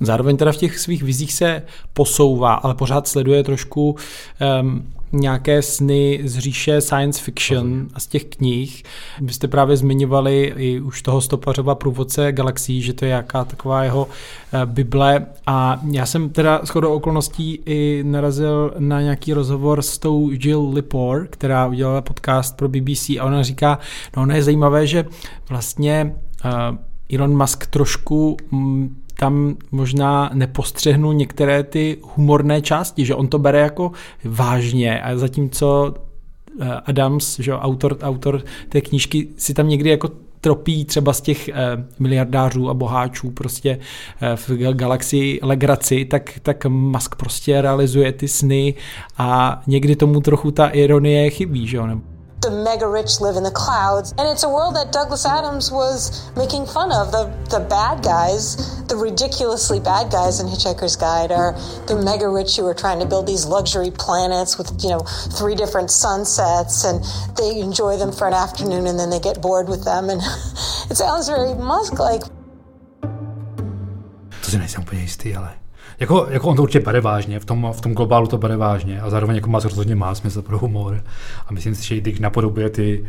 Zároveň 0.00 0.36
teda 0.36 0.52
v 0.52 0.56
těch 0.56 0.78
svých 0.78 1.02
vizích 1.02 1.32
se 1.32 1.62
posouvá, 1.92 2.54
ale 2.54 2.74
pořád 2.74 3.08
sleduje 3.08 3.44
trošku 3.44 3.96
um, 4.60 4.86
nějaké 5.12 5.62
sny 5.62 6.20
z 6.24 6.38
říše 6.38 6.80
science 6.80 7.22
fiction 7.22 7.88
a 7.94 8.00
z 8.00 8.06
těch 8.06 8.24
knih. 8.24 8.82
Vy 9.20 9.32
jste 9.32 9.48
právě 9.48 9.76
zmiňovali 9.76 10.52
i 10.56 10.80
už 10.80 11.02
toho 11.02 11.20
stopařova 11.20 11.74
průvodce 11.74 12.32
galaxií, 12.32 12.82
že 12.82 12.92
to 12.92 13.04
je 13.04 13.10
jaká 13.10 13.44
taková 13.44 13.84
jeho 13.84 14.08
eh, 14.52 14.66
bible 14.66 15.26
a 15.46 15.80
já 15.90 16.06
jsem 16.06 16.30
teda 16.30 16.60
shodou 16.64 16.94
okolností 16.94 17.62
i 17.66 18.02
narazil 18.06 18.74
na 18.78 19.02
nějaký 19.02 19.32
rozhovor 19.34 19.82
s 19.82 19.98
tou 19.98 20.30
Jill 20.30 20.70
Lepore, 20.72 21.26
která 21.26 21.66
udělala 21.66 22.00
podcast 22.00 22.56
pro 22.56 22.68
BBC 22.68 23.10
a 23.10 23.24
ona 23.24 23.42
říká, 23.42 23.78
no 24.16 24.22
ono 24.22 24.34
je 24.34 24.42
zajímavé, 24.42 24.86
že 24.86 25.04
vlastně 25.48 26.14
uh, 26.44 26.76
Elon 27.14 27.36
Musk 27.36 27.66
trošku 27.66 28.36
mm, 28.50 28.96
tam 29.12 29.56
možná 29.70 30.30
nepostřehnu 30.34 31.12
některé 31.12 31.62
ty 31.62 31.96
humorné 32.02 32.62
části, 32.62 33.04
že 33.04 33.14
on 33.14 33.28
to 33.28 33.38
bere 33.38 33.60
jako 33.60 33.92
vážně 34.24 35.02
a 35.02 35.16
zatímco 35.16 35.94
eh, 36.60 36.66
Adams, 36.86 37.38
že 37.38 37.54
autor, 37.54 37.98
autor 38.02 38.42
té 38.68 38.80
knížky, 38.80 39.28
si 39.36 39.54
tam 39.54 39.68
někdy 39.68 39.90
jako 39.90 40.10
tropí 40.40 40.84
třeba 40.84 41.12
z 41.12 41.20
těch 41.20 41.48
eh, 41.48 41.54
miliardářů 41.98 42.70
a 42.70 42.74
boháčů 42.74 43.30
prostě 43.30 43.78
eh, 44.20 44.36
v 44.36 44.50
galaxii 44.72 45.40
legraci, 45.42 46.04
tak, 46.04 46.38
tak 46.42 46.66
Musk 46.66 47.16
prostě 47.16 47.62
realizuje 47.62 48.12
ty 48.12 48.28
sny 48.28 48.74
a 49.18 49.62
někdy 49.66 49.96
tomu 49.96 50.20
trochu 50.20 50.50
ta 50.50 50.68
ironie 50.68 51.30
chybí, 51.30 51.66
že 51.66 51.76
jo? 51.76 52.00
The 52.40 52.50
mega 52.50 52.88
rich 52.88 53.20
live 53.20 53.36
in 53.36 53.42
the 53.42 53.50
clouds. 53.50 54.12
And 54.16 54.28
it's 54.28 54.44
a 54.44 54.48
world 54.48 54.74
that 54.76 54.92
Douglas 54.92 55.26
Adams 55.26 55.70
was 55.70 56.30
making 56.36 56.66
fun 56.66 56.90
of. 56.90 57.12
The, 57.12 57.28
the 57.50 57.60
bad 57.60 58.02
guys, 58.02 58.56
the 58.86 58.96
ridiculously 58.96 59.78
bad 59.78 60.10
guys 60.10 60.40
in 60.40 60.46
Hitchhiker's 60.46 60.96
Guide 60.96 61.32
are 61.32 61.52
the 61.86 62.00
mega 62.02 62.28
rich 62.28 62.56
who 62.56 62.66
are 62.66 62.74
trying 62.74 62.98
to 63.00 63.06
build 63.06 63.26
these 63.26 63.44
luxury 63.44 63.90
planets 63.90 64.56
with, 64.56 64.72
you 64.82 64.88
know, 64.88 65.00
three 65.36 65.54
different 65.54 65.90
sunsets 65.90 66.84
and 66.84 67.04
they 67.36 67.60
enjoy 67.60 67.96
them 67.96 68.12
for 68.12 68.26
an 68.26 68.34
afternoon 68.34 68.86
and 68.86 68.98
then 68.98 69.10
they 69.10 69.20
get 69.20 69.42
bored 69.42 69.68
with 69.68 69.84
them. 69.84 70.08
And 70.08 70.20
it 70.90 70.96
sounds 70.96 71.28
very 71.28 71.54
Musk-like. 71.54 72.22
To 74.40 74.50
si 74.50 74.58
nejsem 74.58 74.82
úplně 74.82 75.00
jistý, 75.02 75.36
ale 75.36 75.59
Jako, 76.00 76.26
jako 76.30 76.48
on 76.48 76.56
to 76.56 76.62
určitě 76.62 76.80
bere 76.80 77.00
vážně, 77.00 77.40
v 77.40 77.44
tom, 77.44 77.72
v 77.72 77.80
tom 77.80 77.94
globálu 77.94 78.26
to 78.26 78.38
bere 78.38 78.56
vážně 78.56 79.00
a 79.00 79.10
zároveň 79.10 79.36
jako 79.36 79.50
má 79.50 79.58
rozhodně 79.58 79.94
má 79.94 80.14
smysl 80.14 80.42
pro 80.42 80.58
humor 80.58 81.04
a 81.46 81.52
myslím 81.52 81.74
si, 81.74 81.86
že 81.86 81.96
i 81.96 82.00
když 82.00 82.18
napodobuje 82.18 82.70
ty, 82.70 83.04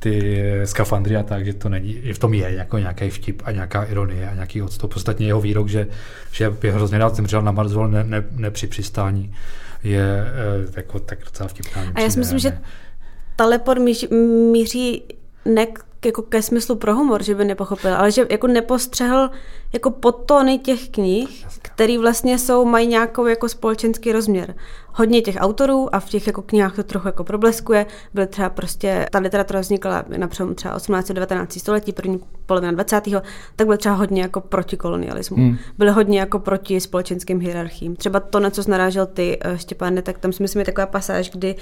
ty 0.00 0.44
skafandry 0.64 1.16
a 1.16 1.22
tak, 1.22 1.44
že 1.44 1.54
to 1.54 1.68
není, 1.68 1.98
že 2.02 2.14
v 2.14 2.18
tom 2.18 2.34
je 2.34 2.54
jako 2.54 2.78
nějaký 2.78 3.10
vtip 3.10 3.42
a 3.44 3.50
nějaká 3.50 3.84
ironie 3.84 4.28
a 4.28 4.34
nějaký 4.34 4.62
odstup. 4.62 4.96
Ostatně 4.96 5.26
jeho 5.26 5.40
výrok, 5.40 5.68
že, 5.68 5.86
že 6.32 6.50
by 6.50 6.70
hrozně 6.70 6.98
rád 6.98 7.14
zemřel 7.14 7.42
na 7.42 7.52
Mars, 7.52 7.72
ne, 7.88 8.04
ne, 8.04 8.24
ne 8.30 8.50
při 8.50 8.66
přistání, 8.66 9.34
je 9.84 10.24
eh, 10.26 10.72
jako 10.76 10.98
tak 10.98 11.18
docela 11.24 11.48
vtipná. 11.48 11.82
A 11.94 12.00
já 12.00 12.10
si 12.10 12.18
myslím, 12.18 12.36
ne, 12.36 12.40
že 12.40 12.58
Talepor 13.36 13.80
míří 14.52 15.02
ne 15.44 15.66
jako 16.06 16.22
ke 16.22 16.42
smyslu 16.42 16.76
pro 16.76 16.94
humor, 16.94 17.22
že 17.22 17.34
by 17.34 17.44
nepochopil, 17.44 17.94
ale 17.94 18.10
že 18.10 18.26
jako 18.30 18.46
nepostřehl 18.46 19.30
jako 19.72 19.90
podtóny 19.90 20.58
těch 20.58 20.88
knih, 20.88 21.46
které 21.62 21.98
vlastně 21.98 22.38
jsou, 22.38 22.64
mají 22.64 22.86
nějakou 22.86 23.26
jako 23.26 23.48
společenský 23.48 24.12
rozměr 24.12 24.54
hodně 24.94 25.22
těch 25.22 25.36
autorů 25.38 25.94
a 25.94 26.00
v 26.00 26.08
těch 26.08 26.26
jako 26.26 26.42
knihách 26.42 26.76
to 26.76 26.82
trochu 26.82 27.08
jako 27.08 27.24
probleskuje. 27.24 27.86
Byly 28.14 28.26
třeba 28.26 28.48
prostě, 28.48 29.06
ta 29.12 29.18
literatura 29.18 29.60
vznikla 29.60 30.04
na 30.16 30.28
přelomu 30.28 30.54
třeba 30.54 30.74
18. 30.74 31.08
19. 31.08 31.58
století, 31.58 31.92
první 31.92 32.20
polovina 32.46 32.72
20. 32.72 33.04
tak 33.56 33.66
byl 33.66 33.76
třeba 33.76 33.94
hodně 33.94 34.22
jako 34.22 34.40
proti 34.40 34.76
kolonialismu. 34.76 35.36
Hmm. 35.36 35.58
Byly 35.78 35.90
hodně 35.90 36.20
jako 36.20 36.38
proti 36.38 36.80
společenským 36.80 37.40
hierarchím. 37.40 37.96
Třeba 37.96 38.20
to, 38.20 38.40
na 38.40 38.50
co 38.50 38.62
narážel 38.70 39.06
ty, 39.06 39.38
eh, 39.40 39.58
Štěpáne, 39.58 40.02
tak 40.02 40.18
tam 40.18 40.32
si 40.32 40.42
myslím, 40.42 40.60
je 40.60 40.66
taková 40.66 40.86
pasáž, 40.86 41.30
kdy 41.30 41.54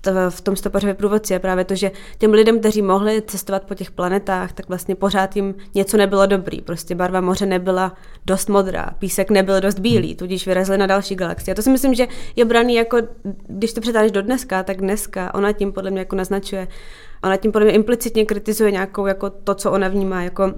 to 0.00 0.10
v 0.30 0.40
tom 0.40 0.56
stopařově 0.56 0.94
průvodci 0.94 1.32
je 1.32 1.38
právě 1.38 1.64
to, 1.64 1.74
že 1.74 1.90
těm 2.18 2.32
lidem, 2.32 2.58
kteří 2.60 2.82
mohli 2.82 3.22
cestovat 3.22 3.64
po 3.64 3.74
těch 3.90 3.96
planetách, 3.96 4.52
tak 4.52 4.68
vlastně 4.68 4.94
pořád 4.94 5.36
jim 5.36 5.54
něco 5.74 5.96
nebylo 5.96 6.26
dobrý. 6.26 6.60
Prostě 6.60 6.94
barva 6.94 7.20
moře 7.20 7.46
nebyla 7.46 7.94
dost 8.26 8.48
modrá, 8.48 8.90
písek 8.98 9.30
nebyl 9.30 9.60
dost 9.60 9.78
bílý, 9.78 10.08
hmm. 10.08 10.16
tudíž 10.16 10.46
vyrazili 10.46 10.78
na 10.78 10.86
další 10.86 11.14
galaxie. 11.14 11.52
A 11.52 11.54
to 11.54 11.62
si 11.62 11.70
myslím, 11.70 11.94
že 11.94 12.06
je 12.36 12.44
braný 12.44 12.74
jako, 12.74 12.96
když 13.48 13.72
to 13.72 13.80
přetáhneš 13.80 14.12
do 14.12 14.22
dneska, 14.22 14.62
tak 14.62 14.76
dneska 14.76 15.34
ona 15.34 15.52
tím 15.52 15.72
podle 15.72 15.90
mě 15.90 16.00
jako 16.00 16.16
naznačuje, 16.16 16.68
ona 17.24 17.36
tím 17.36 17.52
podle 17.52 17.64
mě 17.66 17.74
implicitně 17.74 18.24
kritizuje 18.24 18.70
nějakou 18.70 19.06
jako 19.06 19.30
to, 19.30 19.54
co 19.54 19.72
ona 19.72 19.88
vnímá 19.88 20.22
jako 20.22 20.54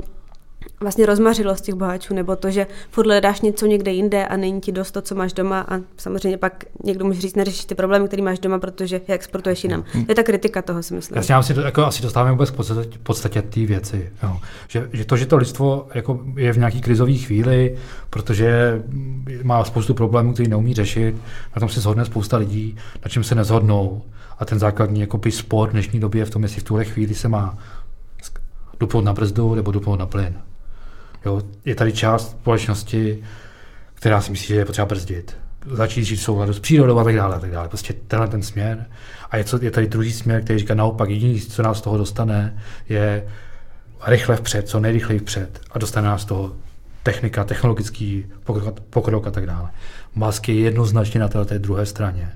vlastně 0.83 1.07
rozmařilost 1.07 1.64
těch 1.64 1.75
boháčů, 1.75 2.14
nebo 2.14 2.37
to, 2.37 2.51
že 2.51 2.66
furt 2.90 3.07
hledáš 3.07 3.40
něco 3.40 3.66
někde 3.66 3.92
jinde 3.92 4.27
a 4.27 4.37
není 4.37 4.61
ti 4.61 4.73
dost 4.73 4.90
to, 4.90 5.03
co 5.03 5.14
máš 5.14 5.33
doma 5.33 5.61
a 5.68 5.81
samozřejmě 5.97 6.38
pak 6.38 6.64
někdo 6.85 7.05
může 7.05 7.21
říct, 7.21 7.37
neřešíš 7.37 7.64
ty 7.64 7.75
problémy, 7.75 8.09
které 8.09 8.23
máš 8.23 8.38
doma, 8.38 8.59
protože 8.59 9.01
je 9.09 9.14
exportuješ 9.14 9.64
jinam. 9.64 9.85
Hmm. 9.92 10.05
To 10.05 10.11
je 10.11 10.16
ta 10.16 10.23
kritika 10.23 10.62
toho, 10.62 10.83
si 10.83 10.95
myslím. 10.95 11.16
Jasně, 11.16 11.42
si 11.42 11.55
to, 11.55 11.61
jako 11.61 11.85
asi 11.85 12.03
dostáváme 12.03 12.33
vůbec 12.33 12.51
k 12.51 12.55
podstatě, 12.55 12.99
podstatě 13.03 13.42
té 13.42 13.61
věci. 13.61 14.12
Jo. 14.23 14.37
Že, 14.68 14.88
že, 14.92 15.05
to, 15.05 15.16
že 15.16 15.27
to 15.27 15.37
lidstvo 15.37 15.87
jako 15.95 16.21
je 16.37 16.53
v 16.53 16.59
nějaký 16.59 16.81
krizové 16.81 17.14
chvíli, 17.14 17.77
protože 18.11 18.83
má 19.42 19.64
spoustu 19.64 19.95
problémů, 19.95 20.33
který 20.33 20.49
neumí 20.49 20.75
řešit, 20.75 21.14
na 21.57 21.61
tom 21.61 21.68
se 21.68 21.81
shodne 21.81 22.05
spousta 22.05 22.37
lidí, 22.37 22.77
na 23.05 23.09
čem 23.09 23.25
se 23.25 23.35
nezhodnou. 23.35 24.03
A 24.38 24.45
ten 24.45 24.59
základní 24.59 25.01
jako 25.01 25.21
spor 25.31 25.68
v 25.68 25.73
dnešní 25.73 26.01
době 26.01 26.21
je 26.21 26.25
v 26.25 26.31
tom, 26.31 26.42
jestli 26.42 26.61
v 26.61 26.64
tuhle 26.64 26.85
chvíli 26.85 27.14
se 27.14 27.29
má 27.29 27.59
dupnout 28.81 29.05
na 29.05 29.12
brzdu 29.12 29.55
nebo 29.55 29.73
dupnout 29.73 29.99
na 29.99 30.07
plyn. 30.07 30.35
Jo, 31.24 31.42
je 31.64 31.74
tady 31.74 31.92
část 31.92 32.30
společnosti, 32.30 33.22
která 33.94 34.20
si 34.20 34.30
myslí, 34.30 34.46
že 34.46 34.54
je 34.54 34.64
potřeba 34.64 34.87
brzdit. 34.87 35.37
Začít 35.66 36.04
žít 36.04 36.16
v 36.16 36.22
souladu 36.22 36.52
s 36.52 36.61
přírodou 36.61 36.98
a 36.98 37.04
tak 37.04 37.16
dále, 37.16 37.37
a 37.37 37.40
tak 37.40 37.50
dále. 37.50 37.68
Prostě 37.68 37.94
tenhle 38.08 38.28
ten 38.28 38.42
směr. 38.42 38.87
A 39.30 39.37
je, 39.37 39.44
je 39.61 39.70
tady 39.70 39.87
druhý 39.87 40.12
směr, 40.12 40.44
který 40.44 40.58
říká 40.58 40.74
naopak, 40.74 41.11
jediný, 41.11 41.40
co 41.40 41.62
nás 41.62 41.78
z 41.78 41.80
toho 41.80 41.98
dostane, 41.98 42.62
je 42.88 43.26
rychle 44.06 44.37
vpřed, 44.37 44.68
co 44.68 44.80
nejrychleji 44.80 45.18
vpřed. 45.20 45.61
A 45.70 45.78
dostane 45.78 46.08
nás 46.08 46.22
z 46.22 46.24
toho 46.24 46.52
technika, 47.02 47.44
technologický 47.44 48.26
pokrok, 48.44 48.80
pokrok 48.80 49.26
a 49.26 49.30
tak 49.30 49.46
dále. 49.46 49.70
Musk 50.14 50.48
je 50.48 50.54
jednoznačně 50.54 51.20
na 51.20 51.28
té 51.28 51.58
druhé 51.58 51.87
straně. 51.87 52.32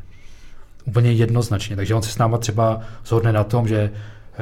Úplně 0.84 1.12
jednoznačně. 1.12 1.76
Takže 1.76 1.94
on 1.94 2.02
se 2.02 2.10
s 2.10 2.18
náma 2.18 2.38
třeba 2.38 2.80
zhodne 3.04 3.32
na 3.32 3.44
tom, 3.44 3.68
že 3.68 3.90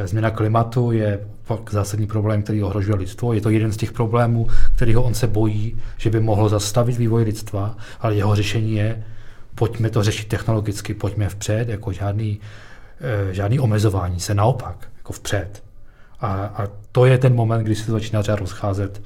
změna 0.04 0.30
klimatu 0.30 0.92
je 0.92 1.20
fakt 1.42 1.70
zásadní 1.70 2.06
problém, 2.06 2.42
který 2.42 2.62
ohrožuje 2.62 2.96
lidstvo. 2.96 3.32
Je 3.32 3.40
to 3.40 3.50
jeden 3.50 3.72
z 3.72 3.76
těch 3.76 3.92
problémů, 3.92 4.46
kterýho 4.76 5.02
on 5.02 5.14
se 5.14 5.26
bojí, 5.26 5.76
že 5.96 6.10
by 6.10 6.20
mohl 6.20 6.48
zastavit 6.48 6.96
vývoj 6.96 7.22
lidstva, 7.22 7.76
ale 8.00 8.14
jeho 8.14 8.34
řešení 8.34 8.74
je, 8.74 9.04
pojďme 9.54 9.90
to 9.90 10.02
řešit 10.02 10.28
technologicky, 10.28 10.94
pojďme 10.94 11.28
vpřed, 11.28 11.68
jako 11.68 11.92
žádný, 11.92 12.40
eh, 13.00 13.34
žádný 13.34 13.60
omezování 13.60 14.20
se, 14.20 14.34
naopak, 14.34 14.88
jako 14.96 15.12
vpřed. 15.12 15.62
A, 16.20 16.32
a 16.32 16.66
to 16.92 17.06
je 17.06 17.18
ten 17.18 17.34
moment, 17.34 17.64
kdy 17.64 17.74
se 17.74 17.86
to 17.86 17.92
začíná 17.92 18.22
třeba 18.22 18.36
rozcházet 18.36 19.02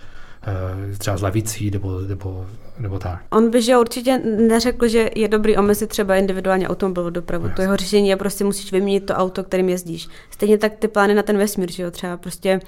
třeba 0.99 1.17
s 1.17 1.23
levicí 1.23 1.71
nebo, 1.71 2.01
nebo, 2.01 2.47
nebo 2.79 2.99
tak. 2.99 3.19
On 3.31 3.51
by 3.51 3.63
že 3.63 3.79
určitě 3.79 4.19
neřekl, 4.49 4.89
že 4.89 5.11
je 5.17 5.29
dobrý 5.29 5.57
omezit 5.57 5.87
třeba 5.87 6.17
individuálně 6.17 6.69
automobilovou 6.69 7.11
dopravu. 7.11 7.49
No, 7.49 7.55
to 7.55 7.63
jeho 7.63 7.77
řešení 7.77 8.09
je 8.09 8.17
prostě 8.17 8.45
musíš 8.45 8.73
vyměnit 8.73 9.07
to 9.07 9.15
auto, 9.15 9.45
kterým 9.45 9.69
jezdíš. 9.69 10.09
Stejně 10.31 10.59
tak 10.59 10.73
ty 10.79 10.89
plány 10.89 11.15
na 11.15 11.23
ten 11.23 11.39
vesmír, 11.39 11.73
že 11.73 11.83
jo, 11.83 11.91
třeba 11.91 12.17
prostě 12.17 12.61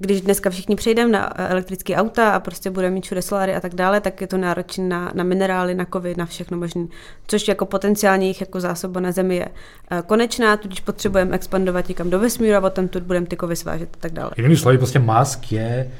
když 0.00 0.20
dneska 0.20 0.50
všichni 0.50 0.76
přejdeme 0.76 1.12
na 1.12 1.48
elektrické 1.50 1.96
auta 1.96 2.30
a 2.30 2.40
prostě 2.40 2.70
budeme 2.70 2.94
mít 2.94 3.04
všude 3.04 3.22
soláry 3.22 3.54
a 3.54 3.60
tak 3.60 3.74
dále, 3.74 4.00
tak 4.00 4.20
je 4.20 4.26
to 4.26 4.38
náročné 4.38 4.88
na, 4.88 5.12
na 5.14 5.24
minerály, 5.24 5.74
na 5.74 5.84
kovy, 5.84 6.14
na 6.16 6.26
všechno 6.26 6.58
možné. 6.58 6.86
Což 7.26 7.48
jako 7.48 7.66
potenciálně 7.66 8.26
jich 8.26 8.40
jako 8.40 8.60
zásoba 8.60 9.00
na 9.00 9.12
Zemi 9.12 9.36
je 9.36 9.48
eh, 9.90 10.02
konečná, 10.06 10.56
tudíž 10.56 10.80
potřebujeme 10.80 11.34
expandovat 11.34 11.88
někam 11.88 12.10
do 12.10 12.18
vesmíru 12.18 12.56
a 12.56 12.60
potom 12.60 12.88
tu 12.88 13.00
budeme 13.00 13.26
ty 13.26 13.36
kovy 13.36 13.56
svážet 13.56 13.88
a 13.94 14.00
tak 14.00 14.12
dále. 14.12 14.30
Jinými 14.36 14.56
slovy, 14.56 14.78
prostě 14.78 14.98
Musk 14.98 15.52
je 15.52 15.90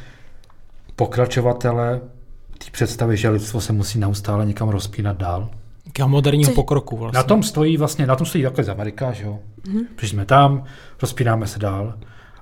pokračovatele 0.96 2.00
té 2.58 2.66
představy, 2.72 3.16
že 3.16 3.28
lidstvo 3.28 3.60
se 3.60 3.72
musí 3.72 3.98
neustále 3.98 4.46
někam 4.46 4.68
rozpínat 4.68 5.16
dál. 5.16 5.48
Jakého 5.86 6.08
moderního 6.08 6.48
Což... 6.48 6.54
pokroku 6.54 6.96
vlastně. 6.96 7.16
Na 7.16 7.22
tom 7.22 7.42
stojí 7.42 7.76
vlastně, 7.76 8.06
na 8.06 8.16
tom 8.16 8.26
stojí 8.26 8.44
takhle 8.44 8.64
z 8.64 8.68
Amerika, 8.68 9.12
že 9.12 9.24
jo. 9.24 9.38
Mm-hmm. 9.68 9.84
Když 9.96 10.10
jsme 10.10 10.24
tam, 10.24 10.64
rozpínáme 11.02 11.46
se 11.46 11.58
dál. 11.58 11.94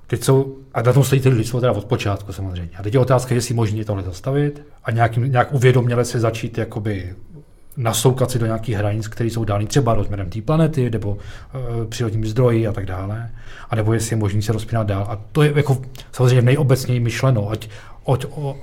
Teď 0.07 0.25
jsou, 0.25 0.57
a 0.75 0.83
na 0.83 0.93
tom 0.93 1.05
stojí 1.05 1.21
ty 1.21 1.29
lidstvo 1.29 1.61
teda 1.61 1.73
od 1.73 1.85
počátku 1.85 2.33
samozřejmě. 2.33 2.71
A 2.79 2.83
teď 2.83 2.95
je 2.95 3.01
otázka, 3.01 3.35
jestli 3.35 3.55
možné 3.55 3.85
tohle 3.85 4.03
zastavit 4.03 4.63
a 4.85 4.91
nějakým, 4.91 5.33
nějak 5.33 5.55
uvědoměle 5.55 6.05
se 6.05 6.21
začít 6.21 6.59
jakoby 6.59 7.15
nasoukat 7.77 8.31
si 8.31 8.39
do 8.39 8.47
nějakých 8.47 8.77
hranic, 8.77 9.09
které 9.09 9.31
jsou 9.31 9.45
dány 9.45 9.67
třeba 9.67 9.95
rozměrem 9.95 10.31
té 10.31 10.43
planety 10.43 10.91
nebo 10.91 11.11
uh, 11.11 11.19
přírodními 11.89 12.27
zdroji 12.27 12.67
a 12.67 12.73
tak 12.73 12.87
dále. 12.87 13.31
A 13.71 13.77
nebo 13.77 13.93
jestli 13.93 14.13
je 14.13 14.17
možné 14.17 14.43
se 14.43 14.53
rozpínat 14.53 14.87
dál. 14.87 15.07
A 15.09 15.21
to 15.33 15.43
je 15.43 15.53
jako 15.57 15.83
samozřejmě 16.13 16.43
nejobecněji 16.43 17.01
myšleno, 17.01 17.51
ať 17.51 17.69
od, 18.05 18.25
od, 18.31 18.57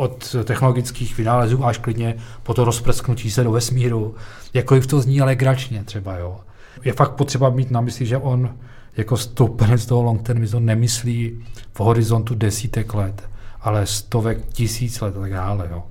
od 0.00 0.36
technologických 0.44 1.18
vynálezů 1.18 1.64
až 1.64 1.78
klidně 1.78 2.14
po 2.42 2.54
to 2.54 2.64
rozprsknutí 2.64 3.30
se 3.30 3.44
do 3.44 3.52
vesmíru. 3.52 4.14
Jakkoliv 4.54 4.86
to 4.86 5.00
zní 5.00 5.20
ale 5.20 5.36
gračně 5.36 5.84
třeba, 5.84 6.16
jo. 6.16 6.40
Je 6.84 6.92
fakt 6.92 7.12
potřeba 7.12 7.50
mít 7.50 7.70
na 7.70 7.80
mysli, 7.80 8.06
že 8.06 8.16
on 8.16 8.54
jako 8.96 9.16
stoupenec 9.16 9.86
toho 9.86 10.02
long 10.02 10.22
termismu 10.22 10.60
nemyslí 10.60 11.44
v 11.72 11.80
horizontu 11.80 12.34
desítek 12.34 12.94
let, 12.94 13.28
ale 13.60 13.86
stovek 13.86 14.46
tisíc 14.52 15.00
let 15.00 15.16
a 15.16 15.20
tak 15.20 15.32
dále. 15.32 15.68
Jo. 15.70 15.82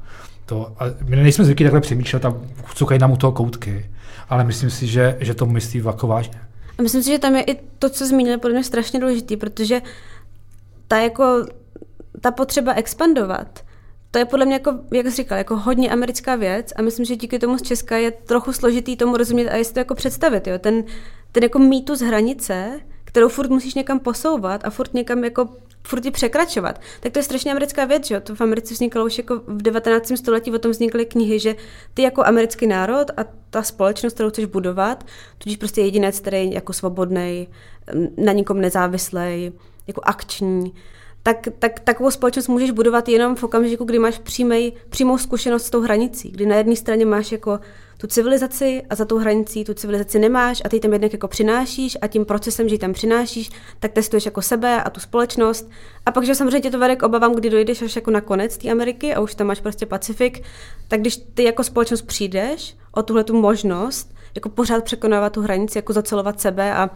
To, 0.46 0.72
a 0.80 0.86
my 1.06 1.16
nejsme 1.16 1.46
zvyklí 1.46 1.66
takhle 1.66 1.82
přemýšlet 1.82 2.26
a 2.26 2.34
cukají 2.74 3.00
nám 3.00 3.12
u 3.12 3.18
toho 3.18 3.32
koutky, 3.32 3.90
ale 4.30 4.44
myslím 4.44 4.70
si, 4.70 4.88
že, 4.88 5.18
že 5.20 5.34
to 5.34 5.46
myslí 5.46 5.82
jako 5.86 6.08
vážně. 6.08 6.40
A 6.78 6.82
myslím 6.82 7.04
si, 7.04 7.10
že 7.12 7.20
tam 7.20 7.36
je 7.36 7.42
i 7.44 7.56
to, 7.80 7.90
co 7.90 8.08
zmínili, 8.08 8.38
podle 8.38 8.56
mě 8.56 8.64
strašně 8.64 9.00
důležitý, 9.00 9.38
protože 9.38 9.82
ta 10.88 10.98
jako 10.98 11.46
ta 12.22 12.32
potřeba 12.32 12.74
expandovat, 12.74 13.69
to 14.12 14.20
je 14.20 14.26
podle 14.26 14.46
mě, 14.46 14.56
jako, 14.56 14.80
jak 14.92 15.06
jsi 15.06 15.16
říkal, 15.16 15.38
jako 15.38 15.58
hodně 15.58 15.92
americká 15.92 16.36
věc 16.36 16.74
a 16.76 16.82
myslím, 16.82 17.06
že 17.06 17.16
díky 17.16 17.40
tomu 17.40 17.58
z 17.58 17.62
Česka 17.62 17.98
je 17.98 18.12
trochu 18.12 18.54
složitý 18.54 18.98
tomu 18.98 19.18
rozumět 19.18 19.50
a 19.50 19.56
jestli 19.56 19.74
to 19.74 19.80
jako 19.80 19.96
představit. 19.96 20.48
Jo? 20.48 20.60
Ten, 20.60 20.84
ten 21.32 21.44
jako 21.44 21.60
mýtus 21.60 22.02
hranice, 22.02 22.80
kterou 23.06 23.30
furt 23.30 23.50
musíš 23.50 23.74
někam 23.74 24.00
posouvat 24.00 24.66
a 24.66 24.70
furt 24.70 24.94
někam 24.94 25.24
jako 25.24 25.50
furt 25.88 26.06
ji 26.06 26.12
překračovat. 26.12 26.82
Tak 27.00 27.14
to 27.14 27.20
je 27.20 27.24
strašně 27.24 27.52
americká 27.52 27.86
věc, 27.86 28.08
že 28.08 28.16
jo? 28.16 28.22
To 28.22 28.36
v 28.36 28.42
Americe 28.42 28.74
vznikalo 28.74 29.06
už 29.06 29.18
jako 29.18 29.42
v 29.48 29.62
19. 29.62 30.12
století, 30.16 30.52
o 30.52 30.60
tom 30.60 30.72
vznikly 30.72 31.06
knihy, 31.06 31.40
že 31.40 31.56
ty 31.94 32.02
jako 32.02 32.26
americký 32.26 32.68
národ 32.68 33.12
a 33.18 33.26
ta 33.50 33.64
společnost, 33.64 34.14
kterou 34.14 34.30
chceš 34.30 34.46
budovat, 34.46 35.06
tudíž 35.38 35.58
prostě 35.58 35.82
jedinec, 35.82 36.20
který 36.20 36.38
je 36.38 36.54
jako 36.54 36.74
svobodný, 36.74 37.48
na 38.18 38.34
nikom 38.34 38.62
nezávislý, 38.62 39.52
jako 39.88 40.02
akční, 40.04 40.74
tak, 41.24 41.48
tak 41.60 41.80
takovou 41.80 42.12
společnost 42.12 42.48
můžeš 42.48 42.72
budovat 42.72 43.10
jenom 43.10 43.36
v 43.36 43.44
okamžiku, 43.44 43.86
kdy 43.86 44.00
máš 44.00 44.20
přímej, 44.20 44.72
přímou 44.90 45.18
zkušenost 45.18 45.66
s 45.66 45.70
tou 45.70 45.82
hranicí, 45.82 46.32
kdy 46.32 46.46
na 46.46 46.56
jedné 46.56 46.76
straně 46.76 47.06
máš 47.06 47.32
jako 47.32 47.60
tu 47.98 48.08
civilizaci 48.08 48.84
a 48.90 48.96
za 48.96 49.06
tou 49.06 49.18
hranicí 49.18 49.64
tu 49.64 49.74
civilizaci 49.74 50.20
nemáš 50.20 50.62
a 50.66 50.70
ty 50.70 50.80
tam 50.80 50.94
jednak 50.94 51.14
jako 51.14 51.28
přinášíš 51.28 51.98
a 52.02 52.08
tím 52.08 52.26
procesem, 52.26 52.70
že 52.70 52.76
ji 52.76 52.80
tam 52.80 52.94
přinášíš, 52.94 53.50
tak 53.80 53.92
testuješ 53.92 54.26
jako 54.26 54.42
sebe 54.42 54.84
a 54.84 54.90
tu 54.90 55.00
společnost. 55.00 55.70
A 56.06 56.12
pak, 56.12 56.26
že 56.26 56.36
samozřejmě 56.36 56.62
tě 56.62 56.72
to 56.72 56.80
vede 56.80 56.96
k 56.96 57.04
obavám, 57.04 57.36
kdy 57.36 57.50
dojdeš 57.50 57.82
až 57.82 57.96
jako 57.96 58.12
na 58.12 58.22
konec 58.22 58.58
té 58.58 58.72
Ameriky 58.72 59.16
a 59.16 59.20
už 59.20 59.36
tam 59.36 59.48
máš 59.48 59.60
prostě 59.62 59.86
Pacifik, 59.86 60.44
tak 60.88 61.02
když 61.02 61.18
ty 61.34 61.44
jako 61.44 61.64
společnost 61.64 62.02
přijdeš 62.02 62.78
o 62.92 63.04
tuhle 63.04 63.24
tu 63.24 63.42
možnost, 63.42 64.16
jako 64.36 64.50
pořád 64.50 64.84
překonávat 64.84 65.34
tu 65.34 65.42
hranici, 65.42 65.78
jako 65.78 65.94
zacelovat 65.94 66.42
sebe 66.42 66.74
a 66.74 66.90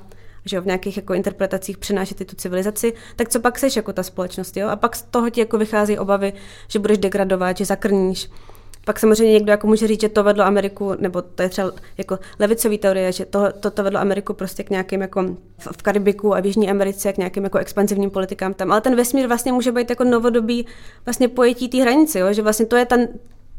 že 0.45 0.55
jo, 0.55 0.61
v 0.61 0.65
nějakých 0.65 0.97
jako 0.97 1.13
interpretacích 1.13 1.77
přenášet 1.77 2.27
tu 2.27 2.35
civilizaci, 2.35 2.93
tak 3.15 3.29
co 3.29 3.39
pak 3.39 3.59
seš 3.59 3.75
jako 3.75 3.93
ta 3.93 4.03
společnost, 4.03 4.57
jo? 4.57 4.67
A 4.67 4.75
pak 4.75 4.95
z 4.95 5.01
toho 5.01 5.29
ti 5.29 5.39
jako 5.39 5.57
vychází 5.57 5.97
obavy, 5.97 6.33
že 6.67 6.79
budeš 6.79 6.97
degradovat, 6.97 7.57
že 7.57 7.65
zakrníš. 7.65 8.29
Pak 8.85 8.99
samozřejmě 8.99 9.33
někdo 9.33 9.51
jako 9.51 9.67
může 9.67 9.87
říct, 9.87 10.01
že 10.01 10.09
to 10.09 10.23
vedlo 10.23 10.43
Ameriku, 10.43 10.95
nebo 10.99 11.21
to 11.21 11.43
je 11.43 11.49
třeba 11.49 11.71
jako 11.97 12.19
levicový 12.39 12.77
teorie, 12.77 13.11
že 13.11 13.25
to, 13.25 13.51
to, 13.59 13.71
to 13.71 13.83
vedlo 13.83 13.99
Ameriku 13.99 14.33
prostě 14.33 14.63
k 14.63 14.69
nějakým 14.69 15.01
jako 15.01 15.23
v, 15.57 15.67
v 15.77 15.81
Karibiku 15.81 16.35
a 16.35 16.39
v 16.39 16.45
Jižní 16.45 16.69
Americe 16.69 17.13
k 17.13 17.17
nějakým 17.17 17.43
jako 17.43 17.57
expanzivním 17.57 18.09
politikám 18.09 18.53
tam. 18.53 18.71
Ale 18.71 18.81
ten 18.81 18.95
vesmír 18.95 19.27
vlastně 19.27 19.51
může 19.51 19.71
být 19.71 19.89
jako 19.89 20.03
novodobý 20.03 20.67
vlastně 21.05 21.27
pojetí 21.27 21.69
té 21.69 21.81
hranice, 21.81 22.19
jo? 22.19 22.33
že 22.33 22.41
vlastně 22.41 22.65
to 22.65 22.75
je 22.75 22.85
ten, 22.85 23.07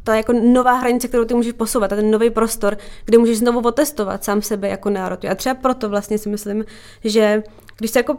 ta 0.05 0.17
jako 0.17 0.33
nová 0.33 0.73
hranice, 0.73 1.09
kterou 1.09 1.25
ty 1.25 1.35
můžeš 1.35 1.53
posouvat, 1.53 1.93
a 1.93 1.97
ten 1.97 2.11
nový 2.11 2.31
prostor, 2.31 2.77
kde 3.05 3.19
můžeš 3.19 3.39
znovu 3.39 3.61
otestovat 3.61 4.25
sám 4.25 4.43
sebe 4.43 4.69
jako 4.69 4.91
národ. 4.91 5.25
A 5.25 5.35
třeba 5.35 5.55
proto 5.55 5.89
vlastně 5.89 6.19
si 6.19 6.29
myslím, 6.29 6.65
že 7.05 7.43
když 7.79 7.91
se 7.91 7.99
jako 7.99 8.19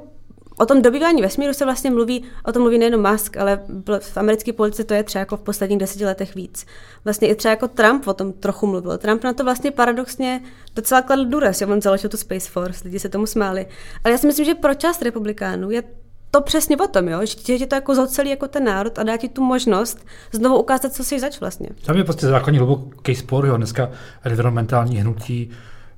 O 0.58 0.66
tom 0.66 0.82
dobývání 0.82 1.22
vesmíru 1.22 1.54
se 1.54 1.66
vlastně 1.66 1.92
mluví, 1.92 2.24
o 2.46 2.52
tom 2.52 2.62
mluví 2.62 2.78
nejenom 2.78 3.12
Musk, 3.12 3.38
ale 3.38 3.62
v 4.00 4.18
americké 4.18 4.54
politice 4.54 4.84
to 4.84 4.94
je 4.94 5.04
třeba 5.04 5.20
jako 5.20 5.38
v 5.38 5.42
posledních 5.42 5.80
deseti 5.80 6.06
letech 6.06 6.36
víc. 6.36 6.66
Vlastně 7.04 7.28
i 7.28 7.36
třeba 7.36 7.50
jako 7.50 7.68
Trump 7.68 8.08
o 8.08 8.14
tom 8.14 8.34
trochu 8.34 8.68
mluvil. 8.68 8.98
Trump 8.98 9.24
na 9.24 9.34
to 9.34 9.44
vlastně 9.44 9.72
paradoxně 9.72 10.42
docela 10.76 11.02
kladl 11.02 11.26
důraz, 11.26 11.58
že 11.58 11.66
on 11.66 11.82
založil 11.82 12.10
tu 12.10 12.18
Space 12.18 12.50
Force, 12.50 12.82
lidi 12.84 13.00
se 13.00 13.10
tomu 13.10 13.26
smáli. 13.26 13.68
Ale 14.04 14.12
já 14.12 14.18
si 14.18 14.28
myslím, 14.28 14.46
že 14.46 14.56
pro 14.56 14.74
část 14.74 15.02
republikánů 15.02 15.72
je 15.72 15.84
to 16.32 16.42
přesně 16.42 16.78
o 16.78 16.88
tom, 16.88 17.08
jo? 17.08 17.20
že 17.26 17.58
tě 17.58 17.68
to 17.68 17.76
jako 17.76 17.96
zocelí 17.96 18.30
jako 18.30 18.48
ten 18.48 18.64
národ 18.64 19.00
a 19.00 19.04
dá 19.04 19.18
ti 19.18 19.30
tu 19.30 19.44
možnost 19.44 20.06
znovu 20.32 20.60
ukázat, 20.60 20.94
co 20.94 21.04
jsi 21.04 21.20
zač 21.20 21.40
vlastně. 21.40 21.70
Tam 21.86 21.98
je 21.98 22.04
prostě 22.04 22.28
základní 22.28 22.58
hluboký 22.58 23.16
spor, 23.16 23.46
jo. 23.46 23.58
dneska 23.58 23.90
environmentální 24.24 24.98
hnutí 24.98 25.52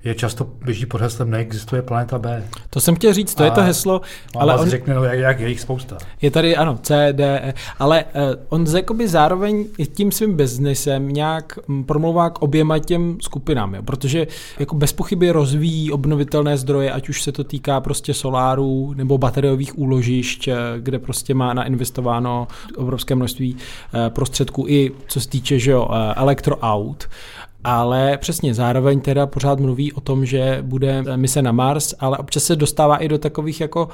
je 0.03 0.15
často 0.15 0.47
běží 0.65 0.85
pod 0.85 1.01
heslem 1.01 1.31
neexistuje 1.31 1.81
planeta 1.81 2.19
B. 2.19 2.43
To 2.69 2.79
jsem 2.79 2.95
chtěl 2.95 3.13
říct, 3.13 3.35
to 3.35 3.43
a 3.43 3.45
je 3.45 3.51
to 3.51 3.61
heslo. 3.61 4.01
Ale 4.35 4.57
on 4.57 4.69
řekne, 4.69 4.93
no, 4.93 5.03
jak, 5.03 5.19
jak 5.19 5.39
je 5.39 5.49
jich 5.49 5.61
spousta. 5.61 5.97
Je 6.21 6.31
tady, 6.31 6.55
ano, 6.55 6.79
C, 6.81 7.13
D, 7.13 7.39
E, 7.43 7.53
ale 7.79 8.03
uh, 8.03 8.21
on 8.49 8.65
jakoby 8.75 9.07
zároveň 9.07 9.65
i 9.77 9.85
tím 9.85 10.11
svým 10.11 10.35
biznesem 10.35 11.09
nějak 11.09 11.59
mm, 11.67 11.83
promlouvá 11.83 12.29
k 12.29 12.41
oběma 12.41 12.79
těm 12.79 13.17
skupinám, 13.21 13.75
jo, 13.75 13.83
protože 13.83 14.27
jako 14.59 14.75
bez 14.75 14.93
pochyby 14.93 15.31
rozvíjí 15.31 15.91
obnovitelné 15.91 16.57
zdroje, 16.57 16.91
ať 16.91 17.09
už 17.09 17.21
se 17.21 17.31
to 17.31 17.43
týká 17.43 17.81
prostě 17.81 18.13
solárů 18.13 18.93
nebo 18.95 19.17
bateriových 19.17 19.77
úložišť, 19.77 20.47
eh, 20.47 20.55
kde 20.79 20.99
prostě 20.99 21.33
má 21.33 21.53
nainvestováno 21.53 22.47
obrovské 22.75 23.15
množství 23.15 23.53
uh, 23.53 23.99
prostředků 24.09 24.65
i 24.67 24.91
co 25.07 25.21
se 25.21 25.29
týče, 25.29 25.59
že 25.59 25.71
jo, 25.71 25.85
uh, 25.85 25.95
elektroaut 26.15 27.07
ale 27.67 28.17
přesně 28.17 28.53
zároveň 28.53 28.99
teda 29.01 29.27
pořád 29.27 29.59
mluví 29.59 29.93
o 29.93 30.01
tom, 30.01 30.25
že 30.25 30.59
bude 30.61 31.03
mise 31.15 31.41
na 31.41 31.51
Mars, 31.51 31.93
ale 31.99 32.17
občas 32.17 32.43
se 32.43 32.55
dostává 32.55 32.97
i 32.97 33.07
do 33.07 33.17
takových 33.17 33.61
jako 33.61 33.87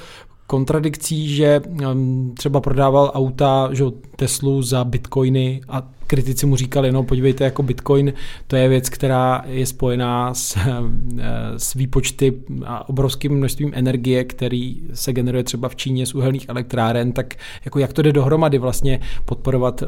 kontradikcí, 0.48 1.36
že 1.36 1.62
um, 1.92 2.34
třeba 2.38 2.62
prodával 2.62 3.12
auta, 3.14 3.70
že 3.72 3.84
Teslu 4.16 4.62
za 4.62 4.84
bitcoiny 4.84 5.62
a 5.70 5.90
kritici 6.08 6.46
mu 6.46 6.56
říkali, 6.56 6.92
no 6.92 7.04
podívejte, 7.04 7.44
jako 7.44 7.64
bitcoin, 7.64 8.14
to 8.48 8.56
je 8.56 8.70
věc, 8.70 8.90
která 8.90 9.44
je 9.48 9.66
spojená 9.66 10.34
s, 10.34 10.58
eh, 10.58 11.24
s 11.58 11.74
výpočty 11.74 12.34
a 12.66 12.90
obrovským 12.90 13.34
množstvím 13.34 13.72
energie, 13.76 14.24
který 14.24 14.82
se 14.94 15.14
generuje 15.14 15.44
třeba 15.44 15.70
v 15.70 15.76
Číně 15.76 16.06
z 16.06 16.16
uhelných 16.16 16.50
elektráren, 16.50 17.12
tak 17.12 17.34
jako 17.66 17.80
jak 17.80 17.94
to 17.94 18.02
jde 18.02 18.12
dohromady 18.12 18.58
vlastně 18.58 19.00
podporovat 19.26 19.82
uh, 19.82 19.88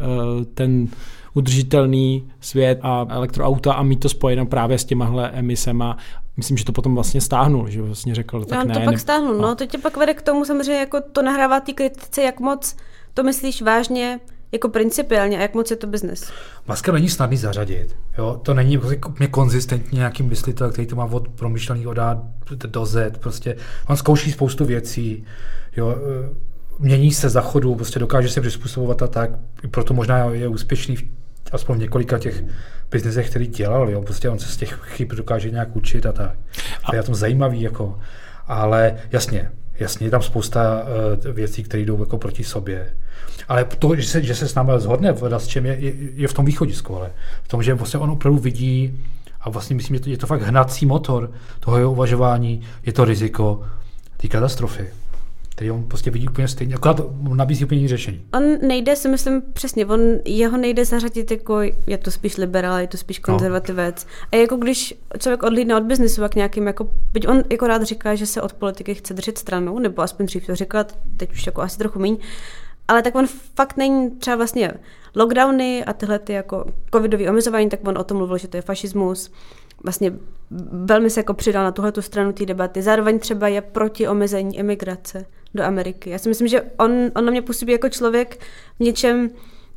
ten 0.53 0.87
udržitelný 1.35 2.31
svět 2.39 2.79
a 2.81 3.07
elektroauta 3.09 3.73
a 3.73 3.83
mít 3.83 3.99
to 3.99 4.09
spojeno 4.09 4.45
právě 4.45 4.79
s 4.79 4.85
těmahle 4.85 5.29
emisema. 5.29 5.97
Myslím, 6.37 6.57
že 6.57 6.65
to 6.65 6.71
potom 6.71 6.95
vlastně 6.95 7.21
stáhnul, 7.21 7.69
že 7.69 7.81
vlastně 7.81 8.15
řekl, 8.15 8.45
tak 8.45 8.59
no, 8.59 8.65
ne. 8.65 8.79
to 8.79 8.85
pak 8.85 8.99
stáhnul, 8.99 9.35
no. 9.37 9.55
to 9.55 9.65
tě 9.65 9.77
pak 9.77 9.97
vede 9.97 10.13
k 10.13 10.21
tomu 10.21 10.45
samozřejmě, 10.45 10.79
jako 10.79 11.01
to 11.11 11.21
nahrává 11.21 11.59
ty 11.59 11.73
kritice, 11.73 12.23
jak 12.23 12.39
moc 12.39 12.75
to 13.13 13.23
myslíš 13.23 13.61
vážně, 13.61 14.19
jako 14.51 14.69
principiálně 14.69 15.37
a 15.37 15.41
jak 15.41 15.53
moc 15.53 15.71
je 15.71 15.77
to 15.77 15.87
biznes? 15.87 16.31
Maska 16.67 16.91
není 16.91 17.09
snadný 17.09 17.37
zařadit. 17.37 17.95
Jo? 18.17 18.39
To 18.43 18.53
není 18.53 18.77
úplně 18.77 19.27
konzistentní 19.31 19.97
nějaký 19.97 20.23
myslitel, 20.23 20.71
který 20.71 20.87
to 20.87 20.95
má 20.95 21.05
od 21.05 21.27
promyšlený 21.27 21.87
od 21.87 21.99
A 21.99 22.23
do 22.67 22.85
Z. 22.85 23.17
Prostě 23.17 23.55
on 23.87 23.97
zkouší 23.97 24.31
spoustu 24.31 24.65
věcí. 24.65 25.25
Jo? 25.77 25.95
Mění 26.79 27.11
se 27.11 27.29
za 27.29 27.41
chodu, 27.41 27.75
prostě 27.75 27.99
dokáže 27.99 28.29
se 28.29 28.41
přizpůsobovat 28.41 29.01
a 29.01 29.07
tak. 29.07 29.29
Proto 29.71 29.93
možná 29.93 30.17
je 30.17 30.47
úspěšný 30.47 30.95
v 30.95 31.03
aspoň 31.55 31.77
v 31.77 31.79
několika 31.79 32.19
těch 32.19 32.43
biznesech, 32.91 33.29
který 33.29 33.47
dělal, 33.47 33.89
jo, 33.89 34.01
prostě 34.01 34.29
on 34.29 34.39
se 34.39 34.47
z 34.47 34.57
těch 34.57 34.79
chyb 34.83 35.11
dokáže 35.11 35.51
nějak 35.51 35.75
učit 35.75 36.05
a 36.05 36.11
tak. 36.11 36.35
A 36.83 36.95
je 36.95 37.03
to 37.03 37.15
zajímavý, 37.15 37.61
jako, 37.61 37.99
ale 38.47 38.95
jasně, 39.11 39.51
Jasně, 39.79 40.07
je 40.07 40.11
tam 40.11 40.21
spousta 40.21 40.83
uh, 41.25 41.31
věcí, 41.31 41.63
které 41.63 41.83
jdou 41.83 41.99
jako 41.99 42.17
proti 42.17 42.43
sobě. 42.43 42.95
Ale 43.47 43.65
to, 43.65 43.95
že 43.95 44.07
se, 44.07 44.23
že 44.23 44.35
se 44.35 44.47
s 44.47 44.55
námi 44.55 44.71
zhodne 44.77 45.11
v 45.11 45.33
s 45.33 45.47
čem 45.47 45.65
je, 45.65 45.75
je, 45.79 45.93
je, 46.13 46.27
v 46.27 46.33
tom 46.33 46.45
východisku, 46.45 46.95
ale 46.95 47.11
v 47.43 47.47
tom, 47.47 47.63
že 47.63 47.73
vlastně 47.73 47.99
on 47.99 48.11
opravdu 48.11 48.39
vidí 48.39 49.05
a 49.41 49.49
vlastně 49.49 49.75
myslím, 49.75 49.95
že 49.95 50.03
to, 50.03 50.09
je 50.09 50.17
to 50.17 50.27
fakt 50.27 50.41
hnací 50.41 50.85
motor 50.85 51.31
toho 51.59 51.77
jeho 51.77 51.91
uvažování, 51.91 52.61
je 52.85 52.93
to 52.93 53.05
riziko 53.05 53.63
té 54.17 54.27
katastrofy 54.27 54.87
který 55.55 55.71
on 55.71 55.83
prostě 55.83 56.11
vidí 56.11 56.27
úplně 56.27 56.47
stejně, 56.47 56.75
akorát 56.75 57.01
nabízí 57.21 57.65
úplně 57.65 57.77
jiný 57.77 57.87
řešení. 57.87 58.25
On 58.33 58.43
nejde, 58.67 58.95
si 58.95 59.09
myslím 59.09 59.41
přesně, 59.53 59.85
on 59.85 59.99
jeho 60.25 60.57
nejde 60.57 60.85
zařadit 60.85 61.31
jako, 61.31 61.61
je 61.87 61.97
to 61.97 62.11
spíš 62.11 62.37
liberál, 62.37 62.79
je 62.79 62.87
to 62.87 62.97
spíš 62.97 63.19
no. 63.19 63.23
konzervativec. 63.23 64.05
No. 64.05 64.11
A 64.31 64.35
jako 64.35 64.55
když 64.55 64.93
člověk 65.19 65.43
odlídne 65.43 65.75
od 65.75 65.83
biznesu 65.83 66.23
a 66.23 66.29
k 66.29 66.35
nějakým, 66.35 66.67
jako, 66.67 66.89
byť 67.13 67.27
on 67.27 67.43
jako 67.49 67.67
rád 67.67 67.83
říká, 67.83 68.15
že 68.15 68.25
se 68.25 68.41
od 68.41 68.53
politiky 68.53 68.95
chce 68.95 69.13
držet 69.13 69.37
stranou, 69.37 69.79
nebo 69.79 70.01
aspoň 70.01 70.25
dřív 70.25 70.45
to 70.45 70.55
říkal, 70.55 70.85
teď 71.17 71.31
už 71.31 71.45
jako 71.45 71.61
asi 71.61 71.77
trochu 71.77 71.99
méně, 71.99 72.17
ale 72.87 73.01
tak 73.01 73.15
on 73.15 73.27
fakt 73.55 73.77
není 73.77 74.11
třeba 74.11 74.35
vlastně 74.35 74.73
lockdowny 75.15 75.85
a 75.85 75.93
tyhle 75.93 76.19
ty 76.19 76.33
jako 76.33 76.65
covidové 76.93 77.29
omezování, 77.29 77.69
tak 77.69 77.87
on 77.87 77.97
o 77.97 78.03
tom 78.03 78.17
mluvil, 78.17 78.37
že 78.37 78.47
to 78.47 78.57
je 78.57 78.61
fašismus. 78.61 79.31
Vlastně 79.83 80.13
velmi 80.71 81.09
se 81.09 81.19
jako 81.19 81.33
přidal 81.33 81.63
na 81.63 81.71
tuhle 81.71 81.93
stranu 81.99 82.33
té 82.33 82.45
debaty. 82.45 82.81
Zároveň 82.81 83.19
třeba 83.19 83.47
je 83.47 83.61
proti 83.61 84.07
omezení 84.07 84.57
imigrace 84.57 85.25
do 85.55 85.63
Ameriky. 85.63 86.09
Já 86.09 86.17
si 86.17 86.29
myslím, 86.29 86.47
že 86.47 86.61
on, 86.77 86.91
on 87.15 87.25
na 87.25 87.31
mě 87.31 87.41
působí 87.41 87.71
jako 87.71 87.89
člověk 87.89 88.39
v 88.79 88.83
něčem, 88.83 89.29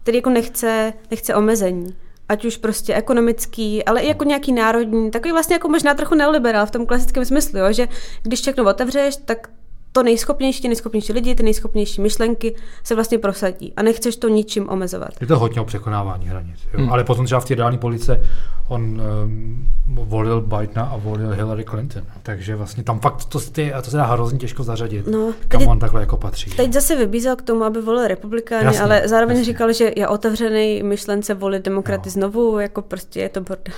který 0.02 0.18
jako 0.18 0.30
nechce, 0.30 0.92
nechce 1.10 1.34
omezení 1.34 1.96
ať 2.28 2.44
už 2.44 2.56
prostě 2.56 2.94
ekonomický, 2.94 3.84
ale 3.84 4.00
i 4.00 4.08
jako 4.08 4.24
nějaký 4.24 4.52
národní, 4.52 5.10
takový 5.10 5.32
vlastně 5.32 5.54
jako 5.54 5.68
možná 5.68 5.94
trochu 5.94 6.14
neoliberál 6.14 6.66
v 6.66 6.70
tom 6.70 6.86
klasickém 6.86 7.24
smyslu, 7.24 7.58
jo, 7.58 7.72
že 7.72 7.88
když 8.22 8.40
všechno 8.40 8.64
otevřeš, 8.64 9.16
tak 9.16 9.50
to 9.98 10.02
nejschopnější, 10.02 10.62
ty 10.62 10.68
nejschopnější 10.68 11.12
lidi, 11.12 11.34
ty 11.34 11.42
nejschopnější 11.42 12.00
myšlenky 12.00 12.54
se 12.84 12.94
vlastně 12.94 13.18
prosadí 13.18 13.72
a 13.76 13.82
nechceš 13.82 14.16
to 14.16 14.28
ničím 14.28 14.68
omezovat. 14.68 15.10
Je 15.20 15.26
to 15.26 15.38
hodně 15.38 15.60
o 15.60 15.64
překonávání 15.64 16.28
hranic. 16.28 16.58
Jo? 16.72 16.80
Hmm. 16.80 16.92
Ale 16.92 17.04
potom 17.04 17.24
třeba 17.24 17.40
v 17.40 17.44
té 17.44 17.54
ideální 17.54 17.78
police 17.78 18.20
on 18.68 19.02
um, 19.24 19.68
volil 19.86 20.40
Bidena 20.40 20.82
a 20.82 20.96
volil 20.96 21.30
Hillary 21.30 21.64
Clinton. 21.64 22.02
Takže 22.22 22.56
vlastně 22.56 22.82
tam 22.82 23.00
fakt 23.00 23.24
to, 23.24 23.40
ty, 23.40 23.72
to 23.84 23.90
se 23.90 23.96
dá 23.96 24.06
hrozně 24.06 24.38
těžko 24.38 24.64
zařadit, 24.64 25.06
no, 25.06 25.34
kam 25.48 25.68
on 25.68 25.78
takhle 25.78 26.00
jako 26.00 26.16
patří. 26.16 26.50
Teď 26.50 26.72
zase 26.72 26.96
vybízel 26.96 27.36
k 27.36 27.42
tomu, 27.42 27.64
aby 27.64 27.80
volil 27.80 28.08
republikány, 28.08 28.64
jasně, 28.64 28.80
ale 28.80 29.02
zároveň 29.04 29.36
jasně. 29.36 29.52
říkal, 29.52 29.72
že 29.72 29.92
je 29.96 30.08
otevřený 30.08 30.82
myšlence 30.82 31.34
volit 31.34 31.64
demokraty 31.64 32.08
no. 32.08 32.12
znovu, 32.12 32.58
jako 32.58 32.82
prostě 32.82 33.20
je 33.20 33.28
to 33.28 33.40
bordel. 33.40 33.74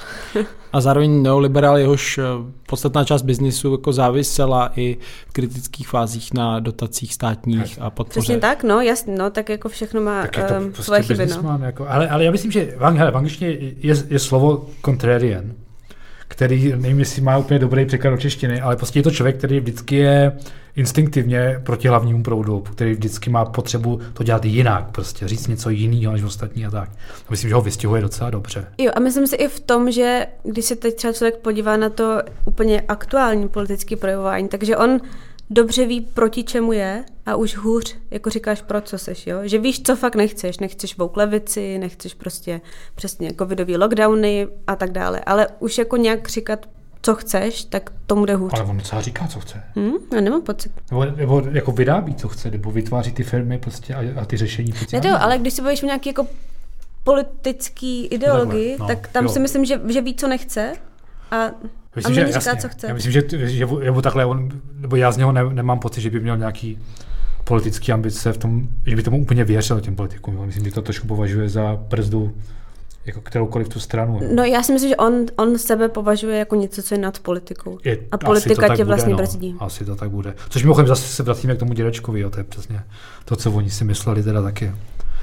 a 0.72 0.80
zároveň 0.80 1.22
neoliberál, 1.22 1.78
jehož 1.78 2.18
eh, 2.18 2.22
podstatná 2.66 3.04
část 3.04 3.22
biznisu 3.22 3.72
jako 3.72 3.92
závisela 3.92 4.72
i 4.76 4.96
v 5.28 5.32
kritických 5.32 5.88
fázích 5.88 6.09
na 6.34 6.60
dotacích 6.60 7.14
státních 7.14 7.78
a 7.80 7.90
podpoře. 7.90 8.20
Přesně 8.20 8.38
tak, 8.38 8.62
no 8.62 8.80
jasně, 8.80 9.14
no, 9.18 9.30
tak 9.30 9.48
jako 9.48 9.68
všechno 9.68 10.00
má 10.00 10.22
tak 10.22 10.48
to 10.48 10.54
um, 10.54 10.64
prostě 10.64 10.82
svoje 10.82 11.02
chyby. 11.02 11.26
No. 11.26 11.60
Jako, 11.62 11.86
ale, 11.88 12.08
ale 12.08 12.24
já 12.24 12.30
myslím, 12.30 12.52
že 12.52 12.74
v, 12.78 12.82
hele, 12.82 13.10
v 13.10 13.16
angličtině 13.16 13.50
je, 13.80 13.94
je 14.08 14.18
slovo 14.18 14.66
contrarian, 14.84 15.44
který 16.28 16.72
nevím, 16.76 16.98
jestli 16.98 17.22
má 17.22 17.38
úplně 17.38 17.58
dobrý 17.58 17.84
překlad 17.86 18.10
do 18.10 18.16
češtiny, 18.16 18.60
ale 18.60 18.76
prostě 18.76 18.98
je 18.98 19.02
to 19.02 19.10
člověk, 19.10 19.36
který 19.36 19.60
vždycky 19.60 19.96
je 19.96 20.32
instinktivně 20.76 21.60
proti 21.64 21.88
hlavnímu 21.88 22.22
proudu, 22.22 22.60
který 22.60 22.92
vždycky 22.92 23.30
má 23.30 23.44
potřebu 23.44 24.00
to 24.12 24.22
dělat 24.22 24.44
jinak, 24.44 24.90
prostě 24.90 25.28
říct 25.28 25.46
něco 25.46 25.70
jiného 25.70 26.12
než 26.12 26.22
ostatní 26.22 26.66
a 26.66 26.70
tak. 26.70 26.90
A 27.28 27.30
myslím, 27.30 27.48
že 27.48 27.54
ho 27.54 27.60
vystihuje 27.60 28.02
docela 28.02 28.30
dobře. 28.30 28.64
Jo, 28.78 28.92
a 28.94 29.00
myslím 29.00 29.26
si 29.26 29.36
i 29.36 29.48
v 29.48 29.60
tom, 29.60 29.90
že 29.90 30.26
když 30.42 30.64
se 30.64 30.76
teď 30.76 30.94
třeba 30.94 31.12
člověk 31.12 31.36
podívá 31.36 31.76
na 31.76 31.88
to 31.88 32.22
úplně 32.44 32.80
aktuální 32.80 33.48
politické 33.48 33.96
projevování, 33.96 34.48
takže 34.48 34.76
on 34.76 35.00
dobře 35.50 35.86
ví, 35.86 36.00
proti 36.00 36.44
čemu 36.44 36.72
je 36.72 37.04
a 37.26 37.36
už 37.36 37.56
hůř, 37.56 37.96
jako 38.10 38.30
říkáš, 38.30 38.62
pro 38.62 38.80
co 38.80 38.98
seš, 38.98 39.26
jo? 39.26 39.38
Že 39.42 39.58
víš, 39.58 39.82
co 39.82 39.96
fakt 39.96 40.14
nechceš. 40.14 40.58
Nechceš 40.58 40.98
vouk 40.98 41.16
levici, 41.16 41.78
nechceš 41.78 42.14
prostě 42.14 42.60
přesně 42.94 43.32
covidový 43.38 43.76
lockdowny 43.76 44.48
a 44.66 44.76
tak 44.76 44.90
dále. 44.90 45.20
Ale 45.20 45.48
už 45.58 45.78
jako 45.78 45.96
nějak 45.96 46.28
říkat, 46.28 46.66
co 47.02 47.14
chceš, 47.14 47.64
tak 47.64 47.92
tomu 48.06 48.26
jde 48.26 48.34
hůř. 48.34 48.52
Ale 48.54 48.64
on 48.64 48.76
docela 48.76 49.02
říká, 49.02 49.26
co 49.26 49.40
chce. 49.40 49.62
Hmm, 49.76 49.92
já 50.14 50.20
nemám 50.20 50.42
pocit. 50.42 50.72
Nebo, 50.90 51.04
nebo 51.04 51.42
jako 51.50 51.72
vyrábí, 51.72 52.14
co 52.14 52.28
chce, 52.28 52.50
nebo 52.50 52.70
vytváří 52.70 53.12
ty 53.12 53.22
firmy 53.22 53.58
prostě 53.58 53.94
a, 53.94 54.20
a 54.20 54.24
ty 54.24 54.36
řešení. 54.36 54.72
Ne 54.92 55.00
to, 55.00 55.22
ale 55.22 55.38
když 55.38 55.54
si 55.54 55.62
bavíš 55.62 55.82
o 55.82 55.86
nějaký 55.86 56.08
jako 56.08 56.26
politický 57.04 58.06
ideologii, 58.06 58.76
no, 58.80 58.86
tak 58.86 59.08
tam 59.08 59.24
jo. 59.24 59.30
si 59.30 59.40
myslím, 59.40 59.64
že, 59.64 59.80
že 59.88 60.00
ví, 60.00 60.14
co 60.14 60.28
nechce 60.28 60.72
a 61.30 61.50
Myslím, 61.96 62.12
a 62.12 62.14
že, 62.14 62.26
říká, 62.26 62.36
jasně, 62.36 62.60
co 62.60 62.68
chce. 62.68 62.86
Já 62.86 62.94
myslím, 62.94 63.12
že, 63.12 63.22
že, 63.30 63.48
že, 63.48 63.66
takhle, 64.02 64.26
on, 64.26 64.48
nebo 64.74 64.96
já 64.96 65.12
z 65.12 65.16
něho 65.16 65.32
ne, 65.32 65.44
nemám 65.44 65.78
pocit, 65.78 66.00
že 66.00 66.10
by 66.10 66.20
měl 66.20 66.36
nějaký 66.36 66.78
politický 67.44 67.92
ambice 67.92 68.32
v 68.32 68.38
tom, 68.38 68.68
že 68.86 68.96
by 68.96 69.02
tomu 69.02 69.20
úplně 69.20 69.44
věřil 69.44 69.80
těm 69.80 69.96
politikům. 69.96 70.46
Myslím, 70.46 70.64
že 70.64 70.70
to 70.70 70.82
trošku 70.82 71.06
považuje 71.06 71.48
za 71.48 71.76
brzdu 71.76 72.34
jako 73.06 73.20
kteroukoliv 73.20 73.68
tu 73.68 73.80
stranu. 73.80 74.20
No 74.34 74.44
já 74.44 74.62
si 74.62 74.72
myslím, 74.72 74.88
že 74.88 74.96
on, 74.96 75.26
on 75.36 75.58
sebe 75.58 75.88
považuje 75.88 76.38
jako 76.38 76.56
něco, 76.56 76.82
co 76.82 76.94
je 76.94 76.98
nad 76.98 77.18
politikou. 77.18 77.78
Je, 77.84 77.98
a 78.12 78.18
politika 78.18 78.76
tě 78.76 78.84
vlastně 78.84 79.14
bude, 79.14 79.22
brzdí. 79.22 79.52
No, 79.52 79.62
asi 79.62 79.84
to 79.84 79.96
tak 79.96 80.10
bude. 80.10 80.34
Což 80.48 80.62
mimochodem 80.62 80.88
zase 80.88 81.08
se 81.08 81.22
vracíme 81.22 81.54
k 81.54 81.58
tomu 81.58 81.72
dědečkovi, 81.72 82.20
jo, 82.20 82.30
to 82.30 82.40
je 82.40 82.44
přesně 82.44 82.82
to, 83.24 83.36
co 83.36 83.52
oni 83.52 83.70
si 83.70 83.84
mysleli 83.84 84.22
teda 84.22 84.42
taky. 84.42 84.72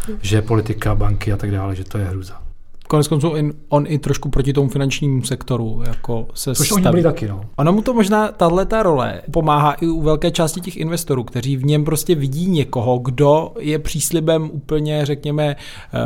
Hm. 0.07 0.17
Že 0.21 0.41
politika, 0.41 0.95
banky 0.95 1.33
a 1.33 1.37
tak 1.37 1.51
dále, 1.51 1.75
že 1.75 1.83
to 1.83 1.97
je 1.97 2.05
hruza 2.05 2.46
konec 2.87 3.07
konců 3.07 3.33
on 3.69 3.85
i 3.87 3.97
trošku 3.99 4.29
proti 4.29 4.53
tomu 4.53 4.69
finančnímu 4.69 5.23
sektoru 5.23 5.83
jako 5.87 6.27
se 6.33 6.55
Což 6.55 6.67
staví. 6.67 6.83
oni 6.83 6.91
byli 6.91 7.03
taky, 7.03 7.27
no. 7.27 7.41
Ono 7.55 7.73
mu 7.73 7.81
to 7.81 7.93
možná, 7.93 8.27
tahle 8.27 8.65
ta 8.65 8.83
role 8.83 9.21
pomáhá 9.31 9.73
i 9.73 9.87
u 9.87 10.01
velké 10.01 10.31
části 10.31 10.61
těch 10.61 10.77
investorů, 10.77 11.23
kteří 11.23 11.57
v 11.57 11.65
něm 11.65 11.85
prostě 11.85 12.15
vidí 12.15 12.49
někoho, 12.49 12.97
kdo 12.97 13.51
je 13.59 13.79
příslibem 13.79 14.49
úplně, 14.53 15.05
řekněme, 15.05 15.55
eh, 15.55 15.97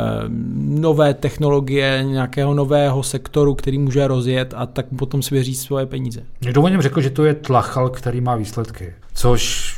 nové 0.58 1.14
technologie, 1.14 2.04
nějakého 2.06 2.54
nového 2.54 3.02
sektoru, 3.02 3.54
který 3.54 3.78
může 3.78 4.06
rozjet 4.08 4.54
a 4.56 4.66
tak 4.66 4.86
potom 4.96 5.22
svěří 5.22 5.54
svoje 5.54 5.86
peníze. 5.86 6.22
Někdo 6.42 6.62
o 6.62 6.68
něm 6.68 6.82
řekl, 6.82 7.00
že 7.00 7.10
to 7.10 7.24
je 7.24 7.34
tlachal, 7.34 7.88
který 7.88 8.20
má 8.20 8.36
výsledky, 8.36 8.94
což 9.14 9.72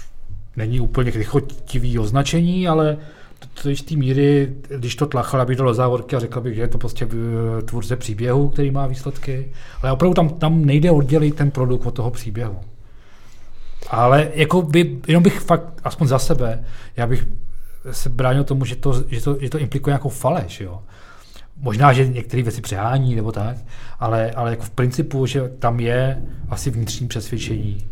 není 0.57 0.81
úplně 0.81 1.13
lichotivý 1.15 1.99
označení, 1.99 2.69
ale 2.69 2.97
do 3.65 3.71
jisté 3.71 3.97
míry, 3.97 4.53
když 4.77 4.97
to 4.97 5.07
tlachal, 5.07 5.41
abych 5.41 5.57
do 5.57 5.75
závorky 5.75 6.17
a 6.17 6.21
řekl 6.21 6.41
bych, 6.41 6.55
že 6.55 6.61
je 6.61 6.69
to 6.69 6.79
prostě 6.79 7.09
eh, 7.13 7.63
tvůrce 7.63 7.97
příběhu, 7.97 8.49
který 8.49 8.71
má 8.71 8.87
výsledky, 8.87 9.53
ale 9.83 9.93
opravdu 9.93 10.15
tam, 10.15 10.29
tam 10.29 10.65
nejde 10.65 10.91
oddělit 10.91 11.35
ten 11.35 11.51
produkt 11.51 11.87
od 11.87 11.95
toho 11.95 12.11
příběhu. 12.11 12.57
Ale 13.91 14.29
jako 14.35 14.63
by, 14.63 14.99
jenom 15.07 15.23
bych 15.23 15.41
fakt, 15.41 15.81
aspoň 15.85 16.09
za 16.09 16.19
sebe, 16.19 16.65
já 16.97 17.07
bych 17.07 17.27
se 17.91 18.09
bránil 18.09 18.45
tomu, 18.45 18.65
že 18.65 18.77
to, 18.77 19.05
že 19.09 19.21
to, 19.21 19.37
že 19.41 19.51
to 19.51 19.59
implikuje 19.59 19.93
nějakou 19.93 20.09
faleš, 20.09 20.61
jo. 20.61 20.83
Možná, 21.57 21.93
že 21.93 22.09
některé 22.09 22.43
věci 22.43 22.61
přehání 22.61 23.15
nebo 23.15 23.33
tak, 23.33 23.57
ale, 24.01 24.31
ale 24.31 24.51
jako 24.51 24.63
v 24.63 24.71
principu, 24.71 25.27
že 25.27 25.49
tam 25.59 25.81
je 25.81 26.23
asi 26.49 26.71
vnitřní 26.71 27.09
přesvědčení 27.09 27.87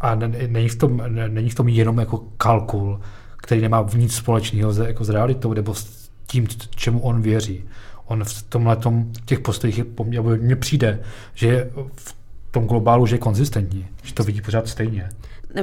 a 0.00 0.14
není 0.46 0.68
v 0.68 0.76
tom, 0.76 1.02
není 1.28 1.50
v 1.50 1.54
tom 1.54 1.68
jenom 1.68 1.98
jako 1.98 2.18
kalkul, 2.36 3.00
který 3.42 3.60
nemá 3.60 3.88
nic 3.96 4.14
společného 4.14 4.72
jako 4.72 5.04
s 5.04 5.08
realitou 5.08 5.52
nebo 5.52 5.74
s 5.74 6.08
tím, 6.26 6.46
čemu 6.76 7.00
on 7.00 7.22
věří. 7.22 7.64
On 8.06 8.24
v 8.24 8.42
tomhle 8.42 8.76
těch 9.24 9.40
postojích 9.40 9.78
je 9.78 9.84
poměrně, 9.84 10.30
mně 10.30 10.56
přijde, 10.56 11.00
že 11.34 11.46
je 11.46 11.70
v 11.96 12.14
tom 12.50 12.66
globálu, 12.66 13.06
že 13.06 13.14
je 13.14 13.18
konzistentní, 13.18 13.86
že 14.02 14.14
to 14.14 14.24
vidí 14.24 14.40
pořád 14.40 14.68
stejně. 14.68 15.08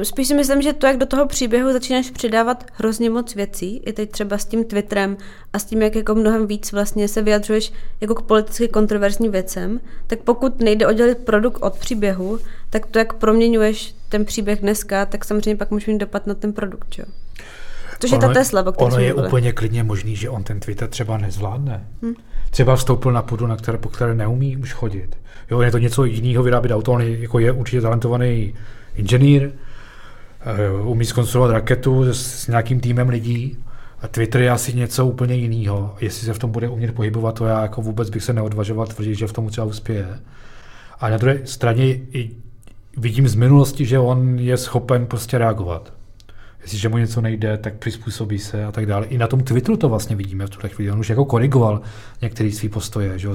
Spíš 0.03 0.27
si 0.27 0.33
myslím, 0.33 0.61
že 0.61 0.73
to, 0.73 0.87
jak 0.87 0.97
do 0.97 1.05
toho 1.05 1.27
příběhu 1.27 1.73
začínáš 1.73 2.09
přidávat 2.09 2.65
hrozně 2.73 3.09
moc 3.09 3.35
věcí, 3.35 3.77
i 3.77 3.93
teď 3.93 4.11
třeba 4.11 4.37
s 4.37 4.45
tím 4.45 4.63
Twitterem 4.63 5.17
a 5.53 5.59
s 5.59 5.65
tím, 5.65 5.81
jak 5.81 5.95
jako 5.95 6.15
mnohem 6.15 6.47
víc 6.47 6.71
vlastně 6.71 7.07
se 7.07 7.21
vyjadřuješ 7.21 7.73
jako 8.01 8.15
k 8.15 8.21
politicky 8.21 8.67
kontroverzním 8.67 9.31
věcem, 9.31 9.79
tak 10.07 10.19
pokud 10.19 10.59
nejde 10.59 10.87
oddělit 10.87 11.17
produkt 11.17 11.61
od 11.61 11.79
příběhu, 11.79 12.39
tak 12.69 12.85
to, 12.85 12.99
jak 12.99 13.13
proměňuješ 13.13 13.95
ten 14.09 14.25
příběh 14.25 14.59
dneska, 14.59 15.05
tak 15.05 15.25
samozřejmě 15.25 15.57
pak 15.57 15.71
může 15.71 15.91
mít 15.91 15.97
dopad 15.97 16.27
na 16.27 16.33
ten 16.33 16.53
produkt. 16.53 16.87
Čo? 16.89 17.03
Což 17.99 18.11
ono, 18.11 18.21
je 18.21 18.27
ta 18.27 18.33
Tesla, 18.33 18.65
o 18.65 18.71
Ono 18.71 18.99
je 18.99 19.13
úplně 19.13 19.51
klidně 19.51 19.83
možný, 19.83 20.15
že 20.15 20.29
on 20.29 20.43
ten 20.43 20.59
Twitter 20.59 20.87
třeba 20.87 21.17
nezvládne. 21.17 21.87
Hmm. 22.01 22.13
Třeba 22.49 22.75
vstoupil 22.75 23.11
na 23.11 23.21
půdu, 23.21 23.47
na 23.47 23.55
které, 23.55 23.77
po 23.77 23.89
které 23.89 24.15
neumí 24.15 24.57
už 24.57 24.73
chodit. 24.73 25.17
Jo, 25.51 25.61
je 25.61 25.71
to 25.71 25.77
něco 25.77 26.05
jiného 26.05 26.43
vyrábět 26.43 26.71
auto, 26.71 26.91
on 26.91 27.01
je, 27.01 27.19
jako 27.19 27.39
je 27.39 27.51
určitě 27.51 27.81
talentovaný 27.81 28.53
inženýr, 28.95 29.51
uh, 30.81 30.89
umí 30.89 31.05
zkonstruovat 31.05 31.51
raketu 31.51 32.13
s, 32.13 32.21
s 32.21 32.47
nějakým 32.47 32.79
týmem 32.79 33.09
lidí, 33.09 33.57
a 34.01 34.07
Twitter 34.07 34.41
je 34.41 34.51
asi 34.51 34.73
něco 34.73 35.05
úplně 35.05 35.35
jiného. 35.35 35.95
Jestli 36.01 36.25
se 36.25 36.33
v 36.33 36.39
tom 36.39 36.51
bude 36.51 36.69
umět 36.69 36.95
pohybovat, 36.95 37.35
to 37.35 37.45
já 37.45 37.61
jako 37.61 37.81
vůbec 37.81 38.09
bych 38.09 38.23
se 38.23 38.33
neodvažoval 38.33 38.87
tvrdit, 38.87 39.15
že 39.15 39.27
v 39.27 39.33
tom 39.33 39.47
třeba 39.47 39.67
uspěje. 39.67 40.19
A 40.99 41.09
na 41.09 41.17
druhé 41.17 41.39
straně 41.45 41.85
i 41.93 42.31
vidím 42.97 43.27
z 43.27 43.35
minulosti, 43.35 43.85
že 43.85 43.99
on 43.99 44.39
je 44.39 44.57
schopen 44.57 45.05
prostě 45.05 45.37
reagovat 45.37 45.93
jestliže 46.61 46.89
mu 46.89 46.97
něco 46.97 47.21
nejde, 47.21 47.57
tak 47.57 47.73
přizpůsobí 47.73 48.39
se 48.39 48.65
a 48.65 48.71
tak 48.71 48.85
dále. 48.85 49.05
I 49.05 49.17
na 49.17 49.27
tom 49.27 49.43
Twitteru 49.43 49.77
to 49.77 49.89
vlastně 49.89 50.15
vidíme 50.15 50.47
v 50.47 50.49
tuhle 50.49 50.69
chvíli. 50.69 50.91
On 50.91 50.99
už 50.99 51.09
jako 51.09 51.25
korigoval 51.25 51.81
některý 52.21 52.51
svý 52.51 52.69
postoje, 52.69 53.19
že 53.19 53.29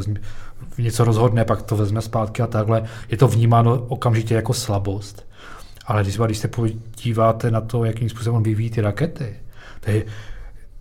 něco 0.79 1.05
rozhodne, 1.05 1.45
pak 1.45 1.63
to 1.63 1.77
vezme 1.77 2.03
zpátky 2.03 2.43
a 2.43 2.47
takhle. 2.47 2.85
Je 3.09 3.17
to 3.17 3.29
vnímáno 3.29 3.83
okamžitě 3.89 4.35
jako 4.35 4.53
slabost. 4.53 5.27
Ale 5.87 6.03
když, 6.03 6.19
když 6.19 6.39
se 6.39 6.49
podíváte 6.49 7.51
na 7.51 7.61
to, 7.61 7.85
jakým 7.85 8.09
způsobem 8.09 8.37
on 8.37 8.43
vyvíjí 8.43 8.71
ty 8.71 8.81
rakety, 8.81 9.37
to 9.81 9.91
je, 9.91 10.05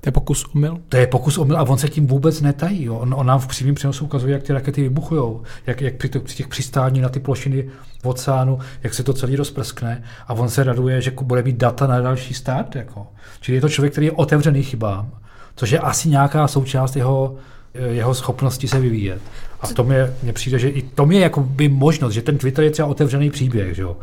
to 0.04 0.08
je 0.10 0.12
pokus 0.12 0.46
omyl? 0.56 0.78
To 0.90 0.98
je 0.98 1.08
pokus 1.08 1.38
omyl 1.38 1.58
a 1.58 1.62
on 1.64 1.78
se 1.78 1.90
tím 1.90 2.08
vůbec 2.08 2.42
netají. 2.42 2.84
Jo. 2.84 2.96
On, 2.96 3.14
on 3.14 3.26
nám 3.26 3.40
v 3.40 3.48
přímém 3.48 3.76
přenosu 3.76 4.06
ukazuje, 4.06 4.34
jak 4.34 4.44
ty 4.44 4.54
rakety 4.54 4.82
vybuchují, 4.82 5.38
jak, 5.68 5.82
jak 5.82 5.96
při, 5.96 6.10
to, 6.10 6.20
při 6.20 6.36
těch 6.36 6.48
přistání 6.48 7.02
na 7.02 7.10
ty 7.10 7.20
plošiny 7.20 7.70
v 8.02 8.06
oceánu, 8.06 8.60
jak 8.84 8.94
se 8.94 9.04
to 9.04 9.14
celý 9.14 9.36
rozprskne 9.36 10.04
a 10.28 10.34
on 10.34 10.50
se 10.50 10.64
raduje, 10.64 11.02
že 11.02 11.12
bude 11.22 11.44
mít 11.44 11.58
data 11.58 11.88
na 11.88 12.02
další 12.02 12.34
stát. 12.34 12.76
Jako. 12.76 13.08
Čili 13.42 13.58
je 13.58 13.62
to 13.62 13.70
člověk, 13.70 13.92
který 13.92 14.06
je 14.06 14.12
otevřený 14.12 14.64
chybám, 14.64 15.12
což 15.56 15.72
je 15.72 15.80
asi 15.80 16.10
nějaká 16.10 16.48
součást 16.48 16.96
jeho, 16.96 17.36
jeho 17.74 18.14
schopnosti 18.14 18.68
se 18.68 18.80
vyvíjet. 18.80 19.22
A 19.62 19.68
to 19.68 19.84
mě, 19.84 20.14
mě 20.24 20.34
přijde, 20.34 20.60
že 20.60 20.70
i 20.70 20.82
to 20.82 21.12
je 21.12 21.20
jako 21.20 21.42
by 21.42 21.70
možnost, 21.70 22.14
že 22.14 22.22
ten 22.22 22.38
Twitter 22.38 22.64
je 22.64 22.72
třeba 22.72 22.88
otevřený 22.88 23.30
příběh. 23.30 23.76
Že 23.76 23.82
jo. 23.82 23.98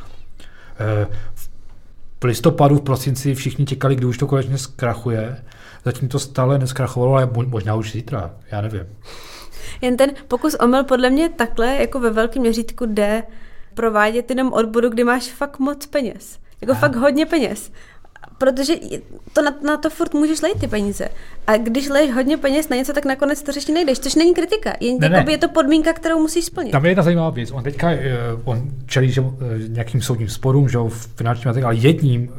V 2.21 2.25
listopadu, 2.25 2.77
v 2.77 2.81
prosinci 2.81 3.35
všichni 3.35 3.67
čekali, 3.67 3.97
kdy 3.97 4.07
už 4.07 4.19
to 4.19 4.27
konečně 4.27 4.59
zkrachuje 4.59 5.37
Zatím 5.85 6.09
to 6.09 6.19
stále 6.19 6.59
neskrachovalo, 6.59 7.15
ale 7.15 7.31
možná 7.47 7.75
už 7.75 7.93
zítra, 7.93 8.35
já 8.51 8.61
nevím. 8.61 8.87
Jen 9.81 9.97
ten 9.97 10.11
pokus 10.29 10.55
omyl 10.55 10.85
podle 10.85 11.11
mě 11.11 11.29
takhle 11.29 11.77
jako 11.77 12.01
ve 12.01 12.11
velkém 12.11 12.43
měřítku 12.43 12.87
jde 12.87 13.23
provádět 13.75 14.31
jenom 14.31 14.53
odboru, 14.53 14.89
kdy 14.89 15.05
máš 15.05 15.29
fakt 15.29 15.59
moc 15.59 15.87
peněz. 15.87 16.39
Jako 16.61 16.73
Aha. 16.73 16.81
fakt 16.81 16.97
hodně 16.97 17.27
peněz 17.27 17.73
protože 18.41 18.75
to 19.33 19.43
na, 19.43 19.55
na 19.67 19.77
to 19.77 19.91
furt 19.91 20.15
můžeš 20.15 20.43
lejt 20.43 20.61
ty 20.61 20.69
peníze. 20.69 21.09
A 21.47 21.57
když 21.57 21.89
leješ 21.89 22.15
hodně 22.15 22.37
peněz 22.37 22.69
na 22.69 22.77
něco, 22.77 22.93
tak 22.93 23.05
nakonec 23.05 23.43
to 23.43 23.53
řešit 23.53 23.73
nejdeš, 23.73 23.99
což 23.99 24.15
není 24.15 24.35
kritika. 24.35 24.73
Jen 24.81 24.99
ne, 25.01 25.09
ne. 25.09 25.25
je 25.29 25.39
to 25.39 25.49
podmínka, 25.49 25.93
kterou 25.93 26.19
musíš 26.19 26.45
splnit. 26.45 26.71
Tam 26.71 26.85
je 26.85 26.91
jedna 26.91 27.03
zajímavá 27.03 27.31
věc. 27.31 27.51
On 27.51 27.63
teďka 27.63 27.91
eh, 27.91 28.13
on 28.45 28.71
čelí 28.87 29.13
že, 29.13 29.21
eh, 29.21 29.69
nějakým 29.69 30.03
soudním 30.03 30.29
sporům, 30.29 30.69
že 30.69 30.79
v 30.79 31.09
finančním 31.17 31.65
ale 31.65 31.75
jedním, 31.75 32.33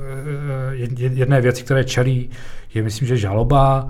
eh, 0.74 0.88
jedné 0.98 1.42
věci, 1.42 1.64
které 1.64 1.84
čelí, 1.84 2.30
je 2.74 2.84
myslím, 2.84 3.08
že 3.08 3.18
žaloba 3.18 3.90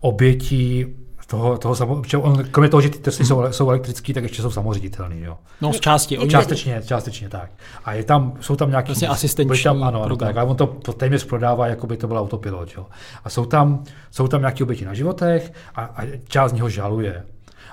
obětí 0.00 0.86
toho, 1.26 1.58
toho 1.58 1.74
samo, 1.74 2.02
on, 2.18 2.44
kromě 2.50 2.68
toho, 2.68 2.80
že 2.80 2.90
ty 2.90 2.98
Tesly 2.98 3.24
jsou, 3.24 3.52
jsou 3.52 3.68
elektrický, 3.68 4.12
tak 4.12 4.22
ještě 4.22 4.42
jsou 4.42 4.50
samoředitelný. 4.50 5.20
Jo. 5.20 5.38
No 5.60 5.72
z 5.72 5.80
části. 5.80 6.18
Oni... 6.18 6.30
Částečně, 6.30 6.82
částečně 6.86 7.28
tak. 7.28 7.50
A 7.84 7.92
je 7.92 8.04
tam, 8.04 8.32
jsou 8.40 8.56
tam 8.56 8.70
nějaký... 8.70 8.86
Vlastně 8.86 9.08
asistenční 9.08 9.64
tam, 9.64 9.82
ano, 9.82 10.02
ano, 10.02 10.16
tak, 10.16 10.36
ale 10.36 10.50
on 10.50 10.56
to 10.56 10.92
téměř 10.96 11.24
prodává, 11.24 11.66
jako 11.66 11.86
by 11.86 11.96
to 11.96 12.08
byl 12.08 12.18
autopilot. 12.18 12.68
Jo. 12.76 12.86
A 13.24 13.30
jsou 13.30 13.44
tam, 13.44 13.84
jsou 14.10 14.28
tam 14.28 14.40
nějaké 14.40 14.64
oběti 14.64 14.84
na 14.84 14.94
životech 14.94 15.52
a, 15.74 15.82
a 15.84 16.02
část 16.28 16.50
z 16.50 16.54
něho 16.54 16.68
žaluje. 16.68 17.22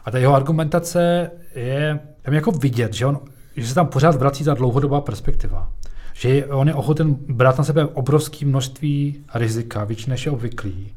A 0.06 0.12
ta 0.12 0.18
jeho 0.18 0.36
argumentace 0.36 1.32
je 1.56 1.99
tam 2.22 2.34
jako 2.34 2.51
vidět, 2.51 2.93
že, 2.93 3.06
on, 3.06 3.20
že 3.56 3.68
se 3.68 3.76
tam 3.76 3.88
pořád 3.88 4.16
vrací 4.16 4.43
ta 4.43 4.54
dlouhodobá 4.54 5.01
perspektiva. 5.01 5.70
Že 6.14 6.45
on 6.45 6.68
je 6.68 6.74
ochoten 6.74 7.14
brát 7.14 7.58
na 7.58 7.64
sebe 7.64 7.86
obrovské 7.86 8.45
množství 8.45 9.24
rizika, 9.34 9.84
víc 9.84 10.06
než 10.06 10.26
je 10.26 10.32
obvyklý 10.32 10.93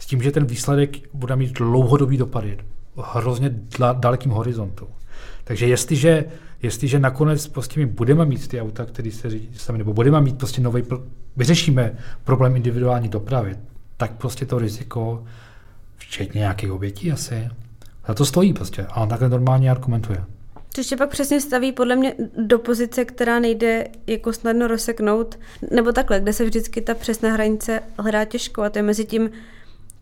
s 0.00 0.06
tím, 0.06 0.22
že 0.22 0.30
ten 0.30 0.44
výsledek 0.44 0.96
bude 1.14 1.36
mít 1.36 1.52
dlouhodobý 1.52 2.16
dopady, 2.16 2.58
hrozně 2.96 3.54
dalekým 3.92 4.32
horizontu. 4.32 4.86
Takže 5.44 5.66
jestliže, 5.66 6.24
jestliže 6.62 6.98
nakonec 6.98 7.48
prostě 7.48 7.80
my 7.80 7.86
budeme 7.86 8.24
mít 8.24 8.48
ty 8.48 8.60
auta, 8.60 8.84
které 8.84 9.10
se 9.10 9.30
řídí 9.30 9.58
sami, 9.58 9.78
nebo 9.78 9.92
budeme 9.92 10.20
mít 10.20 10.38
prostě 10.38 10.60
nový, 10.60 10.82
vyřešíme 11.36 11.92
problém 12.24 12.56
individuální 12.56 13.08
dopravy, 13.08 13.56
tak 13.96 14.12
prostě 14.12 14.46
to 14.46 14.58
riziko, 14.58 15.24
včetně 15.96 16.38
nějakých 16.38 16.72
obětí 16.72 17.12
asi, 17.12 17.48
za 18.08 18.14
to 18.14 18.24
stojí 18.24 18.52
prostě. 18.52 18.86
A 18.88 18.96
on 19.00 19.08
takhle 19.08 19.28
normálně 19.28 19.70
argumentuje. 19.70 20.24
Což 20.74 20.86
tě 20.86 20.96
pak 20.96 21.10
přesně 21.10 21.40
staví 21.40 21.72
podle 21.72 21.96
mě 21.96 22.14
do 22.46 22.58
pozice, 22.58 23.04
která 23.04 23.40
nejde 23.40 23.84
jako 24.06 24.32
snadno 24.32 24.66
rozseknout, 24.66 25.38
nebo 25.70 25.92
takhle, 25.92 26.20
kde 26.20 26.32
se 26.32 26.44
vždycky 26.44 26.80
ta 26.80 26.94
přesná 26.94 27.32
hranice 27.32 27.80
hledá 27.98 28.24
těžko 28.24 28.62
a 28.62 28.70
to 28.70 28.78
je 28.78 28.82
mezi 28.82 29.04
tím, 29.04 29.30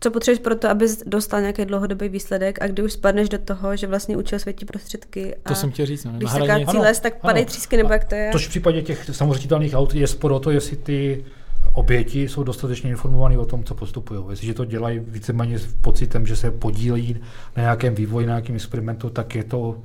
co 0.01 0.11
potřebuješ 0.11 0.39
pro 0.39 0.55
to, 0.55 0.69
abys 0.69 1.03
dostal 1.05 1.41
nějaký 1.41 1.65
dlouhodobý 1.65 2.09
výsledek 2.09 2.61
a 2.61 2.67
kdy 2.67 2.83
už 2.83 2.93
spadneš 2.93 3.29
do 3.29 3.37
toho, 3.37 3.75
že 3.75 3.87
vlastně 3.87 4.17
učil 4.17 4.39
světí 4.39 4.65
prostředky. 4.65 5.35
A 5.45 5.49
to 5.49 5.55
jsem 5.55 5.71
chtěl 5.71 5.85
říct. 5.85 6.05
No, 6.05 6.11
když 6.11 6.31
se 6.31 6.47
kácí 6.47 6.77
les, 6.77 6.99
tak 6.99 7.21
padají 7.21 7.45
třísky, 7.45 7.77
nebo 7.77 7.93
jak 7.93 8.05
to 8.05 8.15
je. 8.15 8.29
Tož 8.31 8.47
v 8.47 8.49
případě 8.49 8.81
těch 8.81 9.09
samoředitelných 9.11 9.73
aut 9.73 9.95
je 9.95 10.07
sporo 10.07 10.35
o 10.35 10.39
to, 10.39 10.51
jestli 10.51 10.77
ty 10.77 11.25
oběti 11.73 12.29
jsou 12.29 12.43
dostatečně 12.43 12.89
informovaní 12.89 13.37
o 13.37 13.45
tom, 13.45 13.63
co 13.63 13.75
postupují. 13.75 14.23
Jestliže 14.29 14.53
to 14.53 14.65
dělají 14.65 14.99
víceméně 14.99 15.59
s 15.59 15.67
pocitem, 15.81 16.25
že 16.25 16.35
se 16.35 16.51
podílejí 16.51 17.21
na 17.57 17.63
nějakém 17.63 17.95
vývoji, 17.95 18.25
na 18.25 18.33
nějakém 18.33 18.55
experimentu, 18.55 19.09
tak 19.09 19.35
je 19.35 19.43
to 19.43 19.77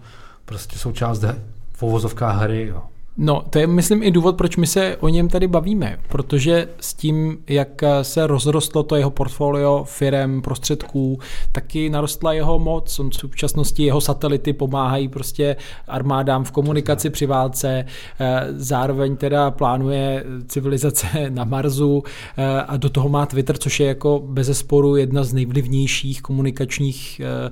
prostě 0.44 0.78
součást 0.78 1.24
v 1.72 2.14
hry. 2.20 2.66
Jo. 2.66 2.82
No, 3.16 3.44
to 3.50 3.58
je, 3.58 3.66
myslím, 3.66 4.02
i 4.02 4.10
důvod, 4.10 4.36
proč 4.36 4.56
my 4.56 4.66
se 4.66 4.96
o 4.96 5.08
něm 5.08 5.28
tady 5.28 5.48
bavíme, 5.48 5.98
protože 6.08 6.68
s 6.80 6.94
tím, 6.94 7.38
jak 7.48 7.82
se 8.02 8.26
rozrostlo 8.26 8.82
to 8.82 8.96
jeho 8.96 9.10
portfolio 9.10 9.84
firem, 9.88 10.42
prostředků, 10.42 11.18
taky 11.52 11.90
narostla 11.90 12.32
jeho 12.32 12.58
moc. 12.58 12.98
On 12.98 13.10
v 13.10 13.14
současnosti 13.14 13.82
jeho 13.82 14.00
satelity 14.00 14.52
pomáhají 14.52 15.08
prostě 15.08 15.56
armádám 15.88 16.44
v 16.44 16.50
komunikaci 16.50 17.10
při 17.10 17.26
válce, 17.26 17.84
eh, 18.20 18.46
zároveň 18.50 19.16
teda 19.16 19.50
plánuje 19.50 20.24
civilizace 20.46 21.30
na 21.30 21.44
Marsu 21.44 22.02
eh, 22.36 22.62
a 22.62 22.76
do 22.76 22.90
toho 22.90 23.08
má 23.08 23.26
Twitter, 23.26 23.58
což 23.58 23.80
je 23.80 23.86
jako 23.86 24.22
bezesporu 24.26 24.96
jedna 24.96 25.24
z 25.24 25.32
nejvlivnějších 25.32 26.22
komunikačních 26.22 27.20
eh, 27.20 27.50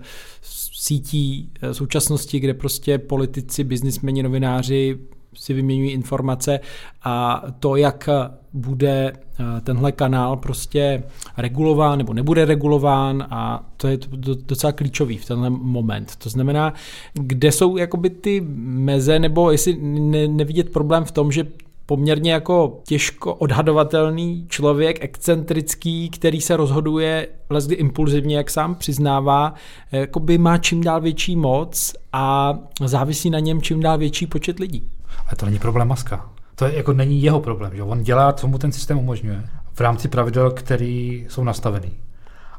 sítí 0.72 1.50
současnosti, 1.72 2.40
kde 2.40 2.54
prostě 2.54 2.98
politici, 2.98 3.64
biznismeni, 3.64 4.22
novináři 4.22 4.98
si 5.34 5.54
vyměňují 5.54 5.90
informace 5.90 6.60
a 7.04 7.42
to, 7.60 7.76
jak 7.76 8.08
bude 8.52 9.12
eh, 9.12 9.60
tenhle 9.60 9.92
kanál 9.92 10.36
prostě 10.36 11.02
regulován 11.36 11.98
nebo 11.98 12.12
nebude 12.12 12.44
regulován 12.44 13.26
a 13.30 13.66
to 13.76 13.88
je 13.88 13.98
docela 14.46 14.72
klíčový 14.72 15.18
v 15.18 15.24
tenhle 15.24 15.50
moment. 15.50 16.16
To 16.16 16.28
znamená, 16.28 16.74
kde 17.14 17.52
jsou 17.52 17.76
jakoby 17.76 18.10
ty 18.10 18.42
meze 18.64 19.18
nebo 19.18 19.50
jestli 19.50 19.76
ne, 19.80 20.28
nevidět 20.28 20.72
problém 20.72 21.04
v 21.04 21.12
tom, 21.12 21.32
že 21.32 21.46
poměrně 21.86 22.32
jako 22.32 22.80
těžko 22.86 23.34
odhadovatelný 23.34 24.46
člověk, 24.48 25.04
excentrický, 25.04 26.10
který 26.10 26.40
se 26.40 26.56
rozhoduje 26.56 27.28
lezdy 27.50 27.74
impulzivně, 27.74 28.36
jak 28.36 28.50
sám 28.50 28.74
přiznává, 28.74 29.54
jako 29.92 30.20
by 30.20 30.38
má 30.38 30.58
čím 30.58 30.82
dál 30.82 31.00
větší 31.00 31.36
moc 31.36 31.92
a 32.12 32.58
závisí 32.84 33.30
na 33.30 33.38
něm 33.38 33.62
čím 33.62 33.80
dál 33.80 33.98
větší 33.98 34.26
počet 34.26 34.58
lidí. 34.58 34.90
Ale 35.26 35.36
to 35.36 35.46
není 35.46 35.58
problém 35.58 35.88
Maska. 35.88 36.28
To 36.54 36.64
je, 36.64 36.76
jako 36.76 36.92
není 36.92 37.22
jeho 37.22 37.40
problém. 37.40 37.76
Že? 37.76 37.82
On 37.82 38.02
dělá, 38.02 38.32
co 38.32 38.46
mu 38.46 38.58
ten 38.58 38.72
systém 38.72 38.98
umožňuje 38.98 39.44
v 39.72 39.80
rámci 39.80 40.08
pravidel, 40.08 40.50
které 40.50 41.24
jsou 41.28 41.44
nastavený. 41.44 41.92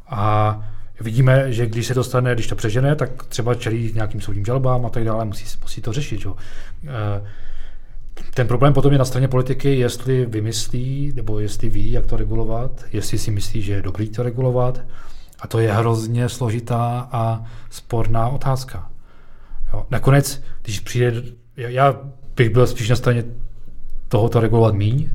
A 0.08 0.62
vidíme, 1.02 1.54
že 1.54 1.66
když 1.66 1.88
se 1.88 1.94
dostane, 1.94 2.34
když 2.34 2.48
to 2.48 2.56
přežene, 2.56 2.96
tak 2.96 3.24
třeba 3.24 3.56
čelí 3.56 3.92
nějakým 3.96 4.22
soudním 4.22 4.46
žalobám 4.46 4.86
a 4.86 4.90
tak 4.90 5.04
dále, 5.04 5.26
musí, 5.26 5.46
musí 5.62 5.82
to 5.82 5.94
řešit. 5.94 6.22
Že? 6.22 6.30
Eh, 6.88 7.24
ten 8.34 8.48
problém 8.48 8.74
potom 8.74 8.92
je 8.92 8.98
na 8.98 9.06
straně 9.06 9.28
politiky, 9.28 9.76
jestli 9.76 10.26
vymyslí, 10.26 11.14
nebo 11.16 11.40
jestli 11.40 11.70
ví, 11.70 11.92
jak 11.92 12.06
to 12.06 12.18
regulovat, 12.18 12.86
jestli 12.94 13.18
si 13.18 13.32
myslí, 13.32 13.62
že 13.62 13.74
je 13.74 13.82
dobrý 13.82 14.10
to 14.10 14.24
regulovat. 14.24 14.82
A 15.40 15.48
to 15.48 15.60
je 15.60 15.74
hrozně 15.74 16.30
složitá 16.30 17.10
a 17.12 17.44
sporná 17.70 18.30
otázka. 18.30 18.90
Jo. 19.74 19.86
Nakonec, 19.90 20.44
když 20.62 20.80
přijde, 20.80 21.24
já 21.58 21.96
bych 22.36 22.50
byl 22.50 22.68
spíš 22.68 22.90
na 22.90 22.96
straně 22.96 23.24
tohoto 24.08 24.40
regulovat 24.40 24.76
míň. 24.76 25.10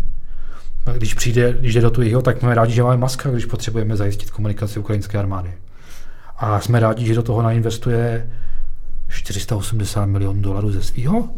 Když 0.96 1.14
přijde, 1.14 1.56
když 1.60 1.74
jde 1.74 1.80
do 1.80 1.90
tu 1.90 2.02
jeho, 2.02 2.22
tak 2.22 2.38
jsme 2.38 2.54
rádi, 2.54 2.72
že 2.72 2.82
máme 2.82 2.96
maska, 2.96 3.30
když 3.30 3.44
potřebujeme 3.44 3.96
zajistit 3.96 4.30
komunikaci 4.30 4.78
ukrajinské 4.78 5.18
armády. 5.18 5.54
A 6.36 6.60
jsme 6.60 6.80
rádi, 6.80 7.06
že 7.06 7.14
do 7.14 7.22
toho 7.22 7.42
nainvestuje 7.42 8.30
480 9.08 10.06
milionů 10.06 10.42
dolarů 10.42 10.70
ze 10.70 10.82
svého. 10.82 11.28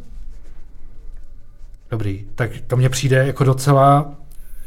Dobrý, 1.91 2.27
tak 2.35 2.51
to 2.67 2.77
mně 2.77 2.89
přijde 2.89 3.27
jako 3.27 3.45
docela, 3.45 4.15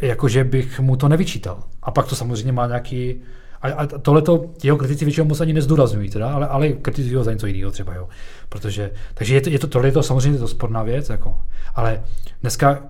jako 0.01 0.27
že 0.27 0.43
bych 0.43 0.79
mu 0.79 0.95
to 0.95 1.07
nevyčítal. 1.07 1.63
A 1.83 1.91
pak 1.91 2.07
to 2.07 2.15
samozřejmě 2.15 2.51
má 2.51 2.67
nějaký 2.67 3.15
a, 3.63 3.71
a 3.71 3.85
tohleto 3.85 4.45
jeho 4.63 4.77
kritici 4.77 5.05
většinou 5.05 5.25
moc 5.25 5.41
ani 5.41 5.53
nezdůrazňují, 5.53 6.09
teda, 6.09 6.33
ale, 6.33 6.47
ale 6.47 6.69
kritizují 6.69 7.15
ho 7.15 7.23
za 7.23 7.33
něco 7.33 7.47
jiného 7.47 7.71
třeba. 7.71 7.95
Jo. 7.95 8.07
Protože, 8.49 8.91
takže 9.13 9.35
je 9.35 9.41
to, 9.41 9.49
je 9.49 9.59
to, 9.59 9.67
tohle 9.67 9.87
je 9.87 9.91
to 9.91 10.03
samozřejmě 10.03 10.39
to 10.39 10.47
sporná 10.47 10.83
věc, 10.83 11.09
jako. 11.09 11.37
ale 11.75 12.03
dneska 12.41 12.83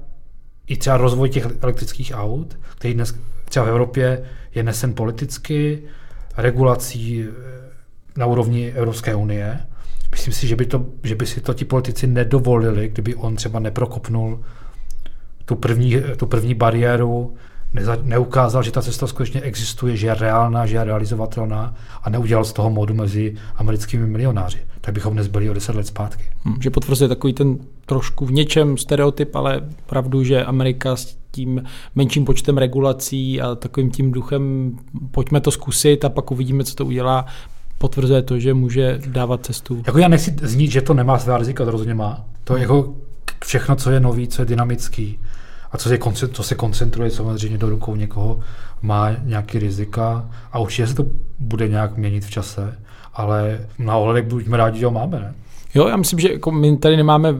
i 0.67 0.77
třeba 0.77 0.97
rozvoj 0.97 1.29
těch 1.29 1.47
elektrických 1.61 2.11
aut, 2.15 2.57
který 2.75 2.93
dnes 2.93 3.15
třeba 3.45 3.65
v 3.65 3.69
Evropě 3.69 4.23
je 4.55 4.63
nesen 4.63 4.93
politicky, 4.93 5.83
regulací 6.37 7.23
eh, 7.23 7.31
na 8.17 8.25
úrovni 8.25 8.71
Evropské 8.71 9.15
unie. 9.15 9.59
Myslím 10.11 10.33
si, 10.33 10.47
že 10.47 10.55
by, 10.55 10.65
to, 10.65 10.85
že 11.03 11.15
by 11.15 11.25
si 11.25 11.41
to 11.41 11.53
ti 11.53 11.65
politici 11.65 12.07
nedovolili, 12.07 12.89
kdyby 12.89 13.15
on 13.15 13.35
třeba 13.35 13.59
neprokopnul 13.59 14.43
tu 15.45 15.55
první, 15.55 15.95
tu 16.17 16.25
první 16.25 16.53
bariéru 16.53 17.35
neza, 17.73 17.97
neukázal, 18.03 18.63
že 18.63 18.71
ta 18.71 18.81
cesta 18.81 19.07
skutečně 19.07 19.41
existuje, 19.41 19.97
že 19.97 20.07
je 20.07 20.13
reálná, 20.13 20.65
že 20.65 20.75
je 20.75 20.83
realizovatelná 20.83 21.75
a 22.03 22.09
neudělal 22.09 22.45
z 22.45 22.53
toho 22.53 22.69
modu 22.69 22.93
mezi 22.93 23.35
americkými 23.55 24.07
milionáři, 24.07 24.57
tak 24.81 24.93
bychom 24.93 25.13
dnes 25.13 25.27
byli 25.27 25.49
o 25.49 25.53
deset 25.53 25.75
let 25.75 25.87
zpátky. 25.87 26.23
Hmm, 26.43 26.61
že 26.61 26.69
potvrzuje 26.69 27.07
takový 27.07 27.33
ten 27.33 27.57
trošku 27.85 28.25
v 28.25 28.31
něčem 28.31 28.77
stereotyp, 28.77 29.35
ale 29.35 29.61
pravdu, 29.85 30.23
že 30.23 30.45
Amerika 30.45 30.95
s 30.95 31.17
tím 31.31 31.63
menším 31.95 32.25
počtem 32.25 32.57
regulací 32.57 33.41
a 33.41 33.55
takovým 33.55 33.91
tím 33.91 34.11
duchem 34.11 34.73
pojďme 35.11 35.41
to 35.41 35.51
zkusit 35.51 36.05
a 36.05 36.09
pak 36.09 36.31
uvidíme, 36.31 36.63
co 36.63 36.75
to 36.75 36.85
udělá, 36.85 37.25
potvrzuje 37.77 38.21
to, 38.21 38.39
že 38.39 38.53
může 38.53 38.99
dávat 39.07 39.45
cestu. 39.45 39.83
Jako 39.87 39.97
já 39.97 40.07
nechci 40.07 40.35
znít, 40.41 40.71
že 40.71 40.81
to 40.81 40.93
nemá 40.93 41.19
svá 41.19 41.37
rizika, 41.37 41.65
to 41.65 41.71
rozhodně 41.71 41.93
má. 41.93 42.25
To 42.43 42.57
jako 42.57 42.93
všechno, 43.45 43.75
co 43.75 43.91
je 43.91 43.99
nový, 43.99 44.27
co 44.27 44.41
je 44.41 44.45
dynamický 44.45 45.19
a 45.73 45.77
co 45.77 45.89
se, 45.89 46.27
co 46.27 46.43
se 46.43 46.55
koncentruje 46.55 47.09
samozřejmě 47.09 47.57
do 47.57 47.69
rukou 47.69 47.95
někoho, 47.95 48.39
má 48.81 49.11
nějaký 49.23 49.59
rizika 49.59 50.29
a 50.51 50.59
určitě 50.59 50.87
se 50.87 50.95
to 50.95 51.05
bude 51.39 51.67
nějak 51.67 51.97
měnit 51.97 52.25
v 52.25 52.29
čase, 52.29 52.77
ale 53.13 53.59
na 53.79 53.97
ohledek 53.97 54.25
buďme 54.25 54.57
rádi, 54.57 54.79
že 54.79 54.85
ho 54.85 54.91
máme, 54.91 55.19
ne? 55.19 55.33
Jo, 55.75 55.87
já 55.87 55.97
myslím, 55.97 56.19
že 56.19 56.31
jako 56.31 56.51
my 56.51 56.77
tady 56.77 56.97
nemáme 56.97 57.35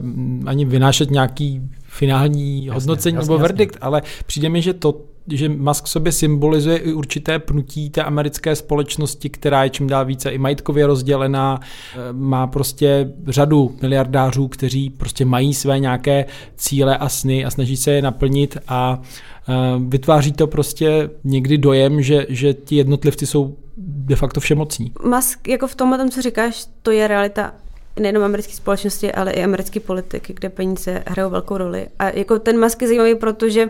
ani 0.46 0.64
vynášet 0.64 1.10
nějaký 1.10 1.70
finální 1.94 2.64
jasně, 2.64 2.74
hodnocení 2.74 3.16
jasně, 3.16 3.32
nebo 3.32 3.42
verdikt, 3.42 3.74
jasně. 3.74 3.86
ale 3.86 4.02
přijde 4.26 4.48
mi, 4.48 4.62
že 4.62 4.72
to, 4.72 5.00
že 5.28 5.48
Musk 5.48 5.86
sobě 5.86 6.12
symbolizuje 6.12 6.76
i 6.76 6.92
určité 6.92 7.38
pnutí 7.38 7.90
té 7.90 8.02
americké 8.02 8.56
společnosti, 8.56 9.30
která 9.30 9.64
je 9.64 9.70
čím 9.70 9.86
dál 9.86 10.04
více 10.04 10.30
i 10.30 10.38
majetkově 10.38 10.86
rozdělená, 10.86 11.60
eh, 11.60 11.98
má 12.12 12.46
prostě 12.46 13.12
řadu 13.26 13.76
miliardářů, 13.82 14.48
kteří 14.48 14.90
prostě 14.90 15.24
mají 15.24 15.54
své 15.54 15.78
nějaké 15.78 16.24
cíle 16.56 16.96
a 16.96 17.08
sny 17.08 17.44
a 17.44 17.50
snaží 17.50 17.76
se 17.76 17.90
je 17.90 18.02
naplnit 18.02 18.58
a 18.68 19.00
eh, 19.48 19.52
vytváří 19.88 20.32
to 20.32 20.46
prostě 20.46 21.10
někdy 21.24 21.58
dojem, 21.58 22.02
že, 22.02 22.26
že 22.28 22.54
ti 22.54 22.76
jednotlivci 22.76 23.26
jsou 23.26 23.56
de 23.76 24.16
facto 24.16 24.40
všemocní. 24.40 24.92
Musk, 25.14 25.48
jako 25.48 25.66
v 25.66 25.74
tomhle, 25.74 26.10
co 26.10 26.22
říkáš, 26.22 26.66
to 26.82 26.90
je 26.90 27.08
realita 27.08 27.52
nejenom 28.00 28.22
americké 28.22 28.54
společnosti, 28.54 29.12
ale 29.12 29.32
i 29.32 29.44
americké 29.44 29.80
politiky, 29.80 30.32
kde 30.32 30.48
peníze 30.48 31.02
hrajou 31.06 31.30
velkou 31.30 31.56
roli. 31.56 31.88
A 31.98 32.08
jako 32.08 32.38
ten 32.38 32.60
Musk 32.60 32.82
je 32.82 32.88
zajímavý, 32.88 33.14
protože 33.14 33.68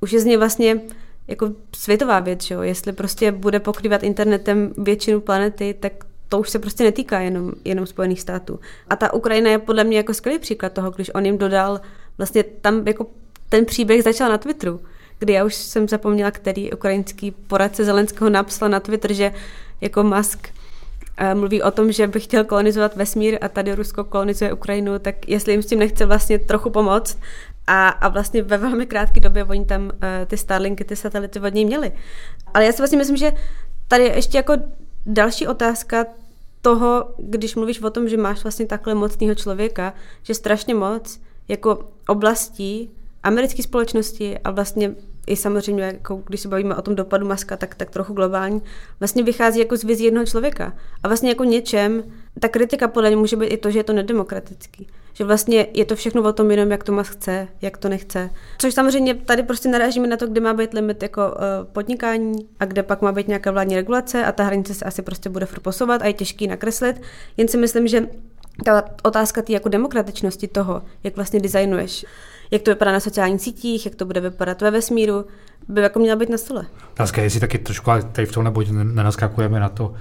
už 0.00 0.12
je 0.12 0.20
z 0.20 0.24
něj 0.24 0.36
vlastně 0.36 0.80
jako 1.28 1.50
světová 1.76 2.20
věc, 2.20 2.42
že 2.42 2.54
jo? 2.54 2.62
jestli 2.62 2.92
prostě 2.92 3.32
bude 3.32 3.60
pokrývat 3.60 4.02
internetem 4.02 4.72
většinu 4.78 5.20
planety, 5.20 5.74
tak 5.80 5.92
to 6.28 6.40
už 6.40 6.50
se 6.50 6.58
prostě 6.58 6.84
netýká 6.84 7.20
jenom, 7.20 7.52
jenom 7.64 7.86
Spojených 7.86 8.20
států. 8.20 8.60
A 8.90 8.96
ta 8.96 9.12
Ukrajina 9.12 9.50
je 9.50 9.58
podle 9.58 9.84
mě 9.84 9.96
jako 9.96 10.14
skvělý 10.14 10.38
příklad 10.38 10.72
toho, 10.72 10.90
když 10.90 11.10
on 11.14 11.26
jim 11.26 11.38
dodal, 11.38 11.80
vlastně 12.18 12.42
tam 12.42 12.88
jako 12.88 13.06
ten 13.48 13.64
příběh 13.64 14.02
začal 14.02 14.30
na 14.30 14.38
Twitteru, 14.38 14.80
kdy 15.18 15.32
já 15.32 15.44
už 15.44 15.54
jsem 15.54 15.88
zapomněla, 15.88 16.30
který 16.30 16.72
ukrajinský 16.72 17.30
poradce 17.30 17.84
Zelenského 17.84 18.30
napsal 18.30 18.68
na 18.68 18.80
Twitter, 18.80 19.12
že 19.12 19.32
jako 19.80 20.02
Musk 20.02 20.48
mluví 21.34 21.62
o 21.62 21.70
tom, 21.70 21.92
že 21.92 22.06
by 22.06 22.20
chtěl 22.20 22.44
kolonizovat 22.44 22.96
vesmír 22.96 23.38
a 23.40 23.48
tady 23.48 23.74
Rusko 23.74 24.04
kolonizuje 24.04 24.52
Ukrajinu, 24.52 24.98
tak 24.98 25.28
jestli 25.28 25.52
jim 25.52 25.62
s 25.62 25.66
tím 25.66 25.78
nechce 25.78 26.06
vlastně 26.06 26.38
trochu 26.38 26.70
pomoct, 26.70 27.18
a, 27.66 27.88
a 27.88 28.08
vlastně 28.08 28.42
ve 28.42 28.58
velmi 28.58 28.86
krátké 28.86 29.20
době 29.20 29.44
oni 29.44 29.64
tam 29.64 29.82
uh, 29.82 29.90
ty 30.26 30.36
Starlinky, 30.36 30.84
ty 30.84 30.96
satelity 30.96 31.40
od 31.40 31.54
něj 31.54 31.64
měli. 31.64 31.92
Ale 32.54 32.64
já 32.64 32.72
si 32.72 32.78
vlastně 32.78 32.98
myslím, 32.98 33.16
že 33.16 33.32
tady 33.88 34.04
je 34.04 34.16
ještě 34.16 34.38
jako 34.38 34.52
další 35.06 35.46
otázka 35.46 36.06
toho, 36.62 37.14
když 37.18 37.54
mluvíš 37.54 37.82
o 37.82 37.90
tom, 37.90 38.08
že 38.08 38.16
máš 38.16 38.42
vlastně 38.42 38.66
takhle 38.66 38.94
mocného 38.94 39.34
člověka, 39.34 39.94
že 40.22 40.34
strašně 40.34 40.74
moc 40.74 41.20
jako 41.48 41.88
oblastí 42.08 42.90
americké 43.22 43.62
společnosti 43.62 44.38
a 44.38 44.50
vlastně 44.50 44.94
i 45.26 45.36
samozřejmě, 45.36 45.84
jako 45.84 46.22
když 46.26 46.40
se 46.40 46.48
bavíme 46.48 46.74
o 46.74 46.82
tom 46.82 46.94
dopadu 46.94 47.26
maska, 47.26 47.56
tak, 47.56 47.74
tak 47.74 47.90
trochu 47.90 48.12
globální, 48.12 48.62
vlastně 49.00 49.22
vychází 49.22 49.58
jako 49.58 49.76
z 49.76 49.84
vizi 49.84 50.04
jednoho 50.04 50.26
člověka. 50.26 50.72
A 51.02 51.08
vlastně 51.08 51.28
jako 51.28 51.44
něčem, 51.44 52.02
ta 52.40 52.48
kritika 52.48 52.88
podle 52.88 53.10
mě 53.10 53.16
může 53.16 53.36
být 53.36 53.46
i 53.46 53.56
to, 53.56 53.70
že 53.70 53.78
je 53.78 53.84
to 53.84 53.92
nedemokratický. 53.92 54.86
Že 55.12 55.24
vlastně 55.24 55.66
je 55.74 55.84
to 55.84 55.96
všechno 55.96 56.22
o 56.22 56.32
tom 56.32 56.50
jenom, 56.50 56.70
jak 56.70 56.84
to 56.84 56.92
mas 56.92 57.08
chce, 57.08 57.48
jak 57.62 57.78
to 57.78 57.88
nechce. 57.88 58.30
Což 58.58 58.74
samozřejmě 58.74 59.14
tady 59.14 59.42
prostě 59.42 59.68
narážíme 59.68 60.06
na 60.06 60.16
to, 60.16 60.26
kde 60.26 60.40
má 60.40 60.54
být 60.54 60.74
limit 60.74 61.02
jako 61.02 61.20
uh, 61.28 61.36
podnikání 61.72 62.48
a 62.60 62.64
kde 62.64 62.82
pak 62.82 63.02
má 63.02 63.12
být 63.12 63.28
nějaká 63.28 63.50
vládní 63.50 63.76
regulace 63.76 64.24
a 64.24 64.32
ta 64.32 64.44
hranice 64.44 64.74
se 64.74 64.84
asi 64.84 65.02
prostě 65.02 65.30
bude 65.30 65.46
furt 65.46 65.60
posouvat 65.60 66.02
a 66.02 66.06
je 66.06 66.12
těžký 66.12 66.46
nakreslit. 66.46 67.02
Jen 67.36 67.48
si 67.48 67.56
myslím, 67.56 67.88
že 67.88 68.08
ta 68.64 68.84
otázka 69.02 69.42
té 69.42 69.52
jako 69.52 69.68
demokratičnosti 69.68 70.48
toho, 70.48 70.82
jak 71.04 71.16
vlastně 71.16 71.40
designuješ 71.40 72.06
jak 72.54 72.62
to 72.62 72.70
vypadá 72.70 72.92
na 72.92 73.00
sociálních 73.00 73.40
sítích, 73.40 73.86
jak 73.86 73.94
to 73.94 74.04
bude 74.04 74.20
vypadat 74.20 74.62
ve 74.62 74.70
vesmíru, 74.70 75.24
by 75.68 75.80
jako 75.80 75.98
měla 75.98 76.16
být 76.16 76.28
na 76.28 76.38
stole. 76.38 76.66
Dneska, 76.96 77.22
jestli 77.22 77.40
taky 77.40 77.58
trošku 77.58 77.90
tady 78.12 78.26
v 78.26 78.32
tom 78.32 78.44
nebo 78.44 78.62
nenaskakujeme 78.72 79.60
na 79.60 79.68
to, 79.68 79.94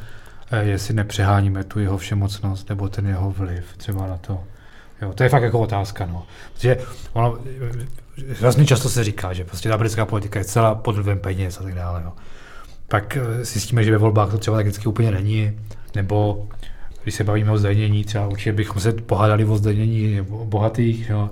eh, 0.52 0.64
jestli 0.64 0.94
nepřeháníme 0.94 1.64
tu 1.64 1.80
jeho 1.80 1.98
všemocnost 1.98 2.70
nebo 2.70 2.90
ten 2.90 3.08
jeho 3.08 3.32
vliv 3.32 3.66
třeba 3.78 4.08
na 4.08 4.18
to. 4.18 4.44
Jo, 5.02 5.14
to 5.14 5.24
je 5.24 5.30
fakt 5.30 5.44
jako 5.44 5.60
otázka. 5.60 6.06
No. 6.06 6.26
Protože 6.54 6.78
ono, 7.14 7.38
vlastně 8.42 8.66
často 8.66 8.90
se 8.90 9.04
říká, 9.04 9.34
že 9.34 9.46
prostě 9.46 9.70
ta 9.70 9.78
britská 9.78 10.06
politika 10.06 10.40
je 10.40 10.46
celá 10.46 10.76
pod 10.76 10.96
vlivem 10.96 11.20
peněz 11.20 11.60
a 11.60 11.64
tak 11.64 11.76
dále. 11.76 12.02
Jo. 12.06 12.14
Pak 12.88 13.18
eh, 13.18 13.46
zjistíme, 13.46 13.84
že 13.84 13.92
ve 13.92 13.98
volbách 13.98 14.32
to 14.32 14.38
třeba 14.38 14.58
tak 14.58 14.66
vždycky 14.66 14.90
úplně 14.90 15.12
není, 15.12 15.60
nebo 15.96 16.48
když 17.04 17.16
se 17.16 17.24
bavíme 17.24 17.52
o 17.52 17.58
zdanění, 17.58 18.04
třeba 18.04 18.28
určitě 18.28 18.54
bychom 18.54 18.82
se 18.82 18.92
pohádali 18.92 19.46
o 19.46 19.58
zdanění 19.58 20.22
bohatých, 20.30 21.10
jo. 21.10 21.30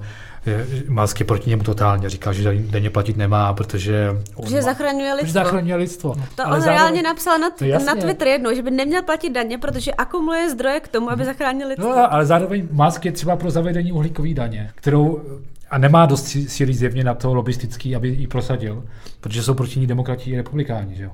Musk 0.89 1.19
je 1.19 1.25
proti 1.25 1.49
němu 1.49 1.63
totálně, 1.63 2.09
říká, 2.09 2.33
že 2.33 2.55
daně 2.55 2.89
platit 2.89 3.17
nemá, 3.17 3.53
protože... 3.53 4.09
Že 4.47 4.61
zachraňuje 4.61 5.13
lidstvo. 5.13 5.33
zachraňuje 5.33 5.75
lidstvo. 5.75 6.15
To 6.35 6.45
Ale 6.45 6.55
on 6.55 6.61
zároveň, 6.61 6.79
reálně 6.79 7.01
napsal 7.03 7.39
na, 7.39 7.49
t- 7.49 7.79
na 7.85 7.95
Twitter 7.95 8.27
jednou, 8.27 8.55
že 8.55 8.61
by 8.61 8.71
neměl 8.71 9.01
platit 9.03 9.29
daně, 9.29 9.57
protože 9.57 9.93
akumuluje 9.93 10.49
zdroje 10.49 10.79
k 10.79 10.87
tomu, 10.87 11.11
aby 11.11 11.25
zachránil 11.25 11.67
lidstvo. 11.67 11.89
No, 11.89 12.13
ale 12.13 12.25
zároveň 12.25 12.67
Musk 12.71 13.05
je 13.05 13.11
třeba 13.11 13.35
pro 13.35 13.51
zavedení 13.51 13.91
uhlíkové 13.91 14.33
daně, 14.33 14.71
kterou 14.75 15.21
a 15.71 15.77
nemá 15.77 16.05
dost 16.05 16.27
síly 16.47 16.73
zjevně 16.73 17.03
na 17.03 17.13
to 17.13 17.33
lobistický, 17.33 17.95
aby 17.95 18.07
ji 18.07 18.27
prosadil, 18.27 18.83
protože 19.21 19.43
jsou 19.43 19.53
proti 19.53 19.79
ní 19.79 19.87
demokrati 19.87 20.31
i 20.31 20.37
republikáni. 20.37 20.95
Že 20.95 21.03
jo? 21.03 21.11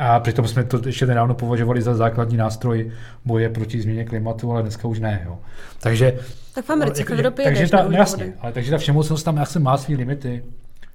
A 0.00 0.20
přitom 0.20 0.48
jsme 0.48 0.64
to 0.64 0.80
ještě 0.86 1.06
nedávno 1.06 1.34
považovali 1.34 1.82
za 1.82 1.94
základní 1.94 2.36
nástroj 2.36 2.92
boje 3.24 3.48
proti 3.48 3.82
změně 3.82 4.04
klimatu, 4.04 4.52
ale 4.52 4.62
dneska 4.62 4.88
už 4.88 5.00
ne. 5.00 5.22
Jo. 5.24 5.38
Takže, 5.80 6.18
tak 6.54 6.64
v 6.64 6.70
Americe, 6.70 7.04
v 7.04 7.10
Evropě 7.10 7.44
takže 7.44 7.68
ta, 7.68 7.88
no, 7.88 7.96
jasně, 7.96 8.32
ale 8.40 8.52
takže 8.52 8.70
ta 8.70 8.78
všemocnost 8.78 9.24
tam 9.24 9.38
asi 9.38 9.58
má 9.58 9.78
svý 9.78 9.96
limity. 9.96 10.44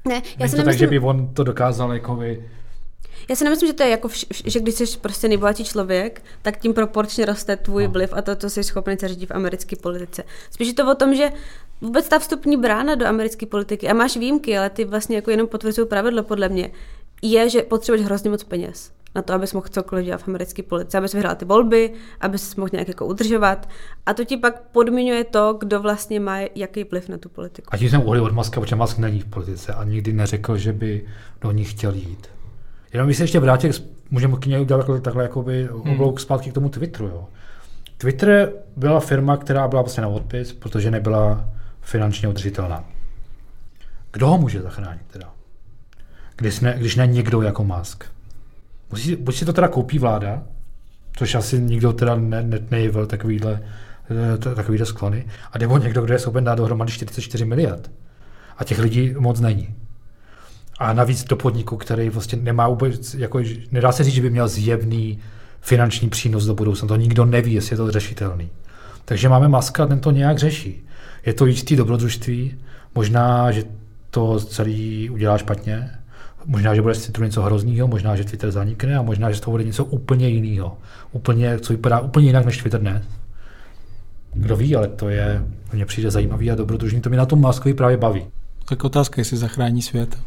Ne, 0.08 0.22
já 0.40 0.48
si 0.48 0.56
to 0.56 0.64
tak, 0.64 0.78
že 0.78 0.88
by 0.88 1.00
on 1.00 1.28
to 1.34 1.44
dokázal 1.44 1.94
jako 1.94 2.16
vy, 2.16 2.44
já 3.30 3.36
si 3.36 3.44
nemyslím, 3.44 3.68
že 3.68 3.74
to 3.74 3.84
je 3.84 3.90
jako, 3.90 4.08
vš- 4.08 4.42
že 4.46 4.60
když 4.60 4.76
jsi 4.76 4.98
prostě 4.98 5.28
nejbohatší 5.28 5.64
člověk, 5.64 6.22
tak 6.42 6.58
tím 6.58 6.74
proporčně 6.74 7.26
roste 7.26 7.56
tvůj 7.56 7.84
no. 7.84 7.92
vliv 7.92 8.14
a 8.14 8.22
to, 8.22 8.36
co 8.36 8.50
jsi 8.50 8.64
schopný 8.64 8.98
se 9.00 9.08
řídit 9.08 9.26
v 9.26 9.32
americké 9.32 9.76
politice. 9.76 10.24
Spíš 10.52 10.68
je 10.68 10.74
to 10.74 10.92
o 10.92 10.96
tom, 10.96 11.16
že 11.16 11.32
vůbec 11.82 12.10
ta 12.10 12.20
vstupní 12.20 12.58
brána 12.58 12.96
do 12.96 13.06
americké 13.06 13.46
politiky, 13.46 13.90
a 13.90 13.94
máš 13.94 14.18
výjimky, 14.18 14.58
ale 14.58 14.70
ty 14.70 14.86
vlastně 14.86 15.16
jako 15.16 15.32
jenom 15.32 15.48
potvrzují 15.48 15.88
pravidlo 15.88 16.24
podle 16.24 16.50
mě, 16.50 16.72
je, 17.22 17.50
že 17.50 17.62
potřebuješ 17.62 18.06
hrozně 18.06 18.30
moc 18.30 18.44
peněz 18.44 18.92
na 19.16 19.22
to, 19.22 19.34
abys 19.34 19.54
mohl 19.54 19.68
cokoliv 19.68 20.06
dělat 20.06 20.22
v 20.22 20.28
americké 20.28 20.64
politice, 20.64 20.98
abys 20.98 21.14
vyhrál 21.14 21.36
ty 21.36 21.46
volby, 21.46 21.94
abys 22.22 22.56
mohl 22.56 22.70
nějak 22.74 22.88
jako 22.88 23.06
udržovat. 23.06 23.70
A 24.06 24.14
to 24.14 24.26
ti 24.26 24.38
pak 24.38 24.62
podmiňuje 24.62 25.24
to, 25.24 25.58
kdo 25.60 25.80
vlastně 25.80 26.20
má 26.20 26.38
jaký 26.56 26.84
vliv 26.84 27.10
na 27.10 27.18
tu 27.18 27.30
politiku. 27.30 27.68
A 27.72 27.78
tím 27.78 27.90
jsem 27.90 28.02
uhlí 28.02 28.20
od 28.20 28.34
Maska, 28.34 28.62
protože 28.62 28.76
Musk 28.76 28.98
není 28.98 29.20
v 29.20 29.26
politice 29.26 29.74
a 29.74 29.84
nikdy 29.84 30.14
neřekl, 30.14 30.58
že 30.58 30.74
by 30.74 31.06
do 31.42 31.52
ní 31.52 31.64
chtěl 31.64 31.94
jít. 31.94 32.28
Jenom 32.94 33.08
když 33.08 33.18
se 33.18 33.24
ještě 33.24 33.40
vrátil, 33.40 33.72
můžeme 34.12 34.38
k 34.38 34.46
něj 34.46 34.62
udělat 34.62 34.80
takhle, 34.80 35.02
takhle 35.02 35.24
jakoby 35.24 35.64
hmm. 35.64 35.94
oblouk 35.94 36.20
zpátky 36.20 36.52
k 36.52 36.54
tomu 36.54 36.70
Twitteru. 36.70 37.08
Jo. 37.08 37.28
Twitter 37.98 38.54
byla 38.76 39.00
firma, 39.00 39.38
která 39.38 39.68
byla 39.68 39.82
vlastně 39.82 40.02
na 40.02 40.08
odpis, 40.08 40.54
protože 40.54 40.92
nebyla 40.92 41.50
finančně 41.82 42.28
udržitelná. 42.28 42.86
Kdo 44.12 44.28
ho 44.28 44.38
může 44.38 44.62
zachránit 44.62 45.02
teda? 45.08 45.35
Když 46.36 46.60
ne, 46.60 46.76
když 46.78 46.96
ne 46.96 47.08
někdo 47.08 47.42
jako 47.42 47.64
Musk. 47.64 48.04
Musí, 48.92 49.16
buď 49.16 49.36
si 49.36 49.46
to 49.46 49.54
teda 49.54 49.68
koupí 49.68 50.00
vláda, 50.00 50.44
což 51.18 51.36
asi 51.36 51.60
nikdo 51.60 51.94
teda 51.94 52.16
ne, 52.16 52.44
ne, 52.44 52.60
nejevil 52.72 53.06
takovýhle, 53.06 53.64
eh, 54.34 54.56
takovýhle 54.56 54.86
sklony, 54.86 55.26
a 55.52 55.58
nebo 55.58 55.78
někdo, 55.78 56.02
kdo 56.02 56.14
je 56.14 56.20
schopen 56.20 56.44
dát 56.44 56.56
dohromady 56.56 56.92
44 56.92 57.46
miliard. 57.46 57.92
A 58.58 58.64
těch 58.64 58.80
lidí 58.80 59.14
moc 59.18 59.40
není. 59.40 59.76
A 60.80 60.94
navíc 60.94 61.24
do 61.24 61.36
podniku, 61.36 61.78
který 61.78 62.10
vlastně 62.10 62.38
nemá 62.42 62.68
vůbec, 62.68 63.14
jako, 63.14 63.40
nedá 63.72 63.92
se 63.92 64.04
říct, 64.04 64.14
že 64.14 64.22
by 64.22 64.30
měl 64.30 64.48
zjevný 64.48 65.20
finanční 65.62 66.10
přínos 66.10 66.46
do 66.46 66.56
budoucna. 66.56 66.88
To 66.88 66.96
nikdo 66.96 67.26
neví, 67.26 67.54
jestli 67.54 67.74
je 67.74 67.78
to 67.78 67.92
řešitelný. 67.92 68.50
Takže 69.06 69.30
máme 69.30 69.48
maska, 69.48 69.86
ten 69.86 70.00
to 70.00 70.12
nějak 70.12 70.38
řeší. 70.38 70.88
Je 71.26 71.34
to 71.34 71.46
jistý 71.46 71.76
dobrodružství, 71.76 72.58
možná, 72.96 73.52
že 73.52 73.64
to 74.10 74.40
celý 74.40 75.10
udělá 75.10 75.38
špatně, 75.38 75.92
možná, 76.46 76.76
že 76.76 76.82
bude 76.82 76.96
z 76.96 77.12
něco 77.20 77.42
hroznýho, 77.42 77.88
možná, 77.88 78.16
že 78.16 78.24
Twitter 78.24 78.52
zanikne 78.52 78.98
a 78.98 79.02
možná, 79.02 79.32
že 79.32 79.38
z 79.38 79.40
toho 79.40 79.52
bude 79.52 79.64
něco 79.64 79.86
úplně 79.86 80.30
jiného. 80.30 80.78
Úplně, 81.12 81.60
co 81.60 81.74
vypadá 81.74 82.00
úplně 82.00 82.28
jinak 82.28 82.46
než 82.46 82.58
Twitter 82.58 82.82
dnes. 82.82 83.04
Kdo 84.34 84.56
ví, 84.56 84.76
ale 84.76 84.88
to 84.88 85.10
je, 85.10 85.46
mně 85.74 85.86
přijde 85.86 86.12
zajímavý 86.12 86.52
a 86.52 86.56
dobrodružný. 86.56 87.02
To 87.02 87.10
mi 87.10 87.18
na 87.18 87.26
tom 87.26 87.42
Maskovi 87.42 87.74
právě 87.74 87.98
baví. 87.98 88.26
Tak 88.66 88.84
otázka, 88.84 89.22
jestli 89.22 89.38
zachrání 89.38 89.82
svět. 89.82 90.18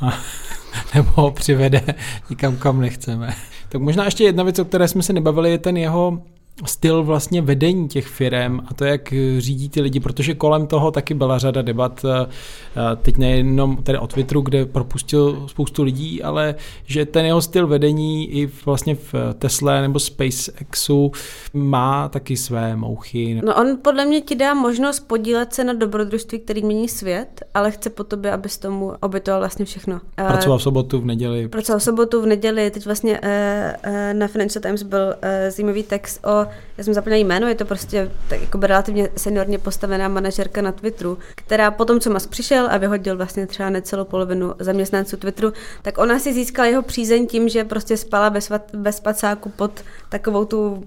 nebo 0.94 1.10
ho 1.14 1.30
přivede 1.30 1.82
nikam, 2.30 2.56
kam 2.56 2.80
nechceme. 2.80 3.34
Tak 3.68 3.80
možná 3.80 4.04
ještě 4.04 4.24
jedna 4.24 4.44
věc, 4.44 4.58
o 4.58 4.64
které 4.64 4.88
jsme 4.88 5.02
se 5.02 5.12
nebavili, 5.12 5.50
je 5.50 5.58
ten 5.58 5.76
jeho 5.76 6.22
styl 6.64 7.02
vlastně 7.02 7.42
vedení 7.42 7.88
těch 7.88 8.06
firm 8.06 8.60
a 8.66 8.74
to, 8.74 8.84
jak 8.84 9.14
řídí 9.38 9.68
ty 9.68 9.80
lidi, 9.80 10.00
protože 10.00 10.34
kolem 10.34 10.66
toho 10.66 10.90
taky 10.90 11.14
byla 11.14 11.38
řada 11.38 11.62
debat, 11.62 12.04
eh, 12.04 12.26
teď 13.02 13.16
nejenom 13.16 13.76
tedy 13.76 13.98
o 13.98 14.06
Twitteru, 14.06 14.40
kde 14.40 14.66
propustil 14.66 15.44
spoustu 15.46 15.82
lidí, 15.82 16.22
ale 16.22 16.54
že 16.84 17.06
ten 17.06 17.26
jeho 17.26 17.42
styl 17.42 17.66
vedení 17.66 18.30
i 18.30 18.50
vlastně 18.66 18.94
v 18.94 19.14
Tesla 19.38 19.80
nebo 19.80 19.98
SpaceXu 19.98 21.12
má 21.54 22.08
taky 22.08 22.36
své 22.36 22.76
mouchy. 22.76 23.40
No 23.44 23.54
on 23.54 23.78
podle 23.82 24.04
mě 24.04 24.20
ti 24.20 24.34
dá 24.34 24.54
možnost 24.54 25.00
podílet 25.00 25.54
se 25.54 25.64
na 25.64 25.72
dobrodružství, 25.72 26.38
který 26.38 26.62
mění 26.62 26.88
svět, 26.88 27.42
ale 27.54 27.70
chce 27.70 27.90
po 27.90 28.04
tobě, 28.04 28.32
abys 28.32 28.58
tomu 28.58 28.92
obětoval 29.00 29.40
vlastně 29.40 29.64
všechno. 29.64 30.00
Pracoval 30.14 30.58
v 30.58 30.62
sobotu, 30.62 31.00
v 31.00 31.04
neděli. 31.04 31.48
Pracoval 31.48 31.80
v 31.80 31.82
sobotu, 31.82 32.22
v 32.22 32.26
neděli, 32.26 32.70
teď 32.70 32.84
vlastně 32.84 33.20
na 34.12 34.28
Financial 34.28 34.62
Times 34.62 34.82
byl 34.82 35.14
zajímavý 35.50 35.82
text 35.82 36.26
o 36.26 36.45
já 36.78 36.84
jsem 36.84 36.94
zapomněla 36.94 37.24
jméno, 37.24 37.48
je 37.48 37.54
to 37.54 37.64
prostě 37.64 38.10
tak 38.28 38.40
jako 38.40 38.58
relativně 38.60 39.08
seniorně 39.16 39.58
postavená 39.58 40.08
manažerka 40.08 40.62
na 40.62 40.72
Twitteru, 40.72 41.18
která 41.34 41.70
potom, 41.70 42.00
co 42.00 42.10
Musk 42.10 42.30
přišel 42.30 42.68
a 42.70 42.76
vyhodil 42.76 43.16
vlastně 43.16 43.46
třeba 43.46 43.70
necelou 43.70 44.04
polovinu 44.04 44.54
zaměstnanců 44.58 45.16
Twitteru, 45.16 45.52
tak 45.82 45.98
ona 45.98 46.18
si 46.18 46.32
získala 46.32 46.68
jeho 46.68 46.82
přízeň 46.82 47.26
tím, 47.26 47.48
že 47.48 47.64
prostě 47.64 47.96
spala 47.96 48.30
bez, 48.30 48.52
bez 48.72 48.96
spacáku 48.96 49.48
pod 49.48 49.84
takovou 50.08 50.44
tu 50.44 50.84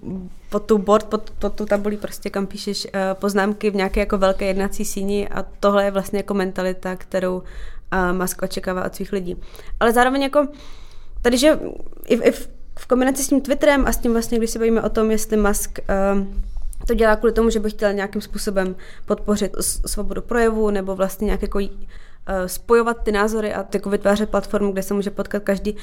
pod 0.49 0.65
tu 0.65 0.77
board, 0.77 1.05
pod, 1.05 1.29
pod 1.29 1.53
tu 1.53 1.65
tabulí 1.65 1.97
prostě, 1.97 2.29
kam 2.29 2.47
píšeš 2.47 2.85
uh, 2.85 2.91
poznámky 3.13 3.69
v 3.69 3.75
nějaké 3.75 3.99
jako 3.99 4.17
velké 4.17 4.45
jednací 4.45 4.85
síni 4.85 5.27
a 5.27 5.45
tohle 5.59 5.85
je 5.85 5.91
vlastně 5.91 6.19
jako 6.19 6.33
mentalita, 6.33 6.95
kterou 6.95 7.37
uh, 7.37 8.17
Musk 8.17 8.41
očekává 8.41 8.85
od 8.85 8.95
svých 8.95 9.11
lidí. 9.11 9.35
Ale 9.79 9.93
zároveň 9.93 10.21
jako 10.21 10.47
tady, 11.21 11.37
že 11.37 11.59
i, 12.05 12.15
i 12.15 12.31
v 12.31 12.49
v 12.79 12.87
kombinaci 12.87 13.23
s 13.23 13.27
tím 13.27 13.41
Twitterem 13.41 13.85
a 13.87 13.91
s 13.91 13.97
tím 13.97 14.13
vlastně, 14.13 14.37
když 14.37 14.49
se 14.49 14.59
bavíme 14.59 14.81
o 14.81 14.89
tom, 14.89 15.11
jestli 15.11 15.37
Musk 15.37 15.79
uh, 15.79 16.27
to 16.87 16.93
dělá 16.93 17.15
kvůli 17.15 17.33
tomu, 17.33 17.49
že 17.49 17.59
by 17.59 17.69
chtěl 17.69 17.93
nějakým 17.93 18.21
způsobem 18.21 18.75
podpořit 19.05 19.55
svobodu 19.85 20.21
projevu 20.21 20.69
nebo 20.69 20.95
vlastně 20.95 21.25
nějak 21.25 21.41
jako 21.41 21.59
uh, 21.59 21.65
spojovat 22.45 23.03
ty 23.03 23.11
názory 23.11 23.53
a 23.53 23.65
jako 23.73 23.89
vytvářet 23.89 24.29
platformu, 24.29 24.71
kde 24.71 24.83
se 24.83 24.93
může 24.93 25.09
potkat 25.09 25.43
každý, 25.43 25.75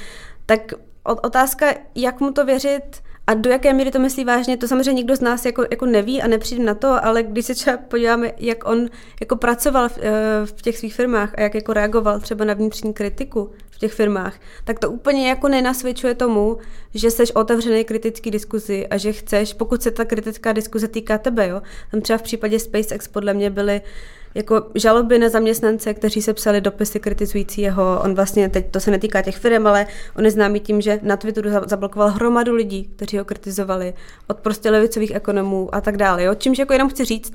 tak 0.45 0.73
otázka, 1.03 1.65
jak 1.95 2.19
mu 2.19 2.31
to 2.31 2.45
věřit 2.45 3.01
a 3.27 3.33
do 3.33 3.49
jaké 3.49 3.73
míry 3.73 3.91
to 3.91 3.99
myslí 3.99 4.25
vážně, 4.25 4.57
to 4.57 4.67
samozřejmě 4.67 4.93
nikdo 4.93 5.15
z 5.15 5.21
nás 5.21 5.45
jako, 5.45 5.65
jako 5.71 5.85
neví 5.85 6.21
a 6.21 6.27
nepřijde 6.27 6.63
na 6.63 6.73
to, 6.73 7.05
ale 7.05 7.23
když 7.23 7.45
se 7.45 7.55
třeba 7.55 7.77
podíváme, 7.77 8.31
jak 8.37 8.67
on 8.67 8.89
jako 9.19 9.35
pracoval 9.35 9.89
v, 9.89 9.97
eh, 9.97 10.45
v 10.45 10.61
těch 10.61 10.77
svých 10.77 10.93
firmách 10.93 11.33
a 11.37 11.41
jak 11.41 11.55
jako 11.55 11.73
reagoval 11.73 12.19
třeba 12.19 12.45
na 12.45 12.53
vnitřní 12.53 12.93
kritiku 12.93 13.51
v 13.77 13.79
těch 13.79 13.93
firmách, 13.93 14.39
tak 14.63 14.79
to 14.79 14.91
úplně 14.91 15.29
jako 15.29 15.47
nenasvědčuje 15.47 16.15
tomu, 16.15 16.57
že 16.93 17.11
jsi 17.11 17.23
otevřený 17.33 17.83
kritický 17.83 18.31
diskuzi 18.31 18.87
a 18.87 18.97
že 18.97 19.13
chceš, 19.13 19.53
pokud 19.53 19.83
se 19.83 19.91
ta 19.91 20.05
kritická 20.05 20.53
diskuze 20.53 20.87
týká 20.87 21.17
tebe, 21.17 21.47
jo, 21.47 21.61
tam 21.91 22.01
třeba 22.01 22.17
v 22.17 22.21
případě 22.21 22.59
SpaceX 22.59 23.07
podle 23.07 23.33
mě 23.33 23.49
byly 23.49 23.81
jako 24.35 24.63
žaloby 24.75 25.19
na 25.19 25.29
zaměstnance, 25.29 25.93
kteří 25.93 26.21
se 26.21 26.33
psali 26.33 26.61
dopisy 26.61 26.99
kritizující 26.99 27.61
jeho, 27.61 28.01
on 28.03 28.15
vlastně, 28.15 28.49
teď 28.49 28.71
to 28.71 28.79
se 28.79 28.91
netýká 28.91 29.21
těch 29.21 29.37
firm, 29.37 29.67
ale 29.67 29.87
on 30.15 30.25
je 30.25 30.31
známý 30.31 30.59
tím, 30.59 30.81
že 30.81 30.99
na 31.03 31.17
Twitteru 31.17 31.49
zablokoval 31.65 32.09
hromadu 32.09 32.53
lidí, 32.55 32.91
kteří 32.95 33.17
ho 33.17 33.25
kritizovali, 33.25 33.93
od 34.27 34.39
prostě 34.39 34.69
levicových 34.69 35.15
ekonomů 35.15 35.75
a 35.75 35.81
tak 35.81 35.97
dále. 35.97 36.23
Jo? 36.23 36.35
Čímž 36.35 36.59
jako 36.59 36.73
jenom 36.73 36.89
chci 36.89 37.05
říct, 37.05 37.33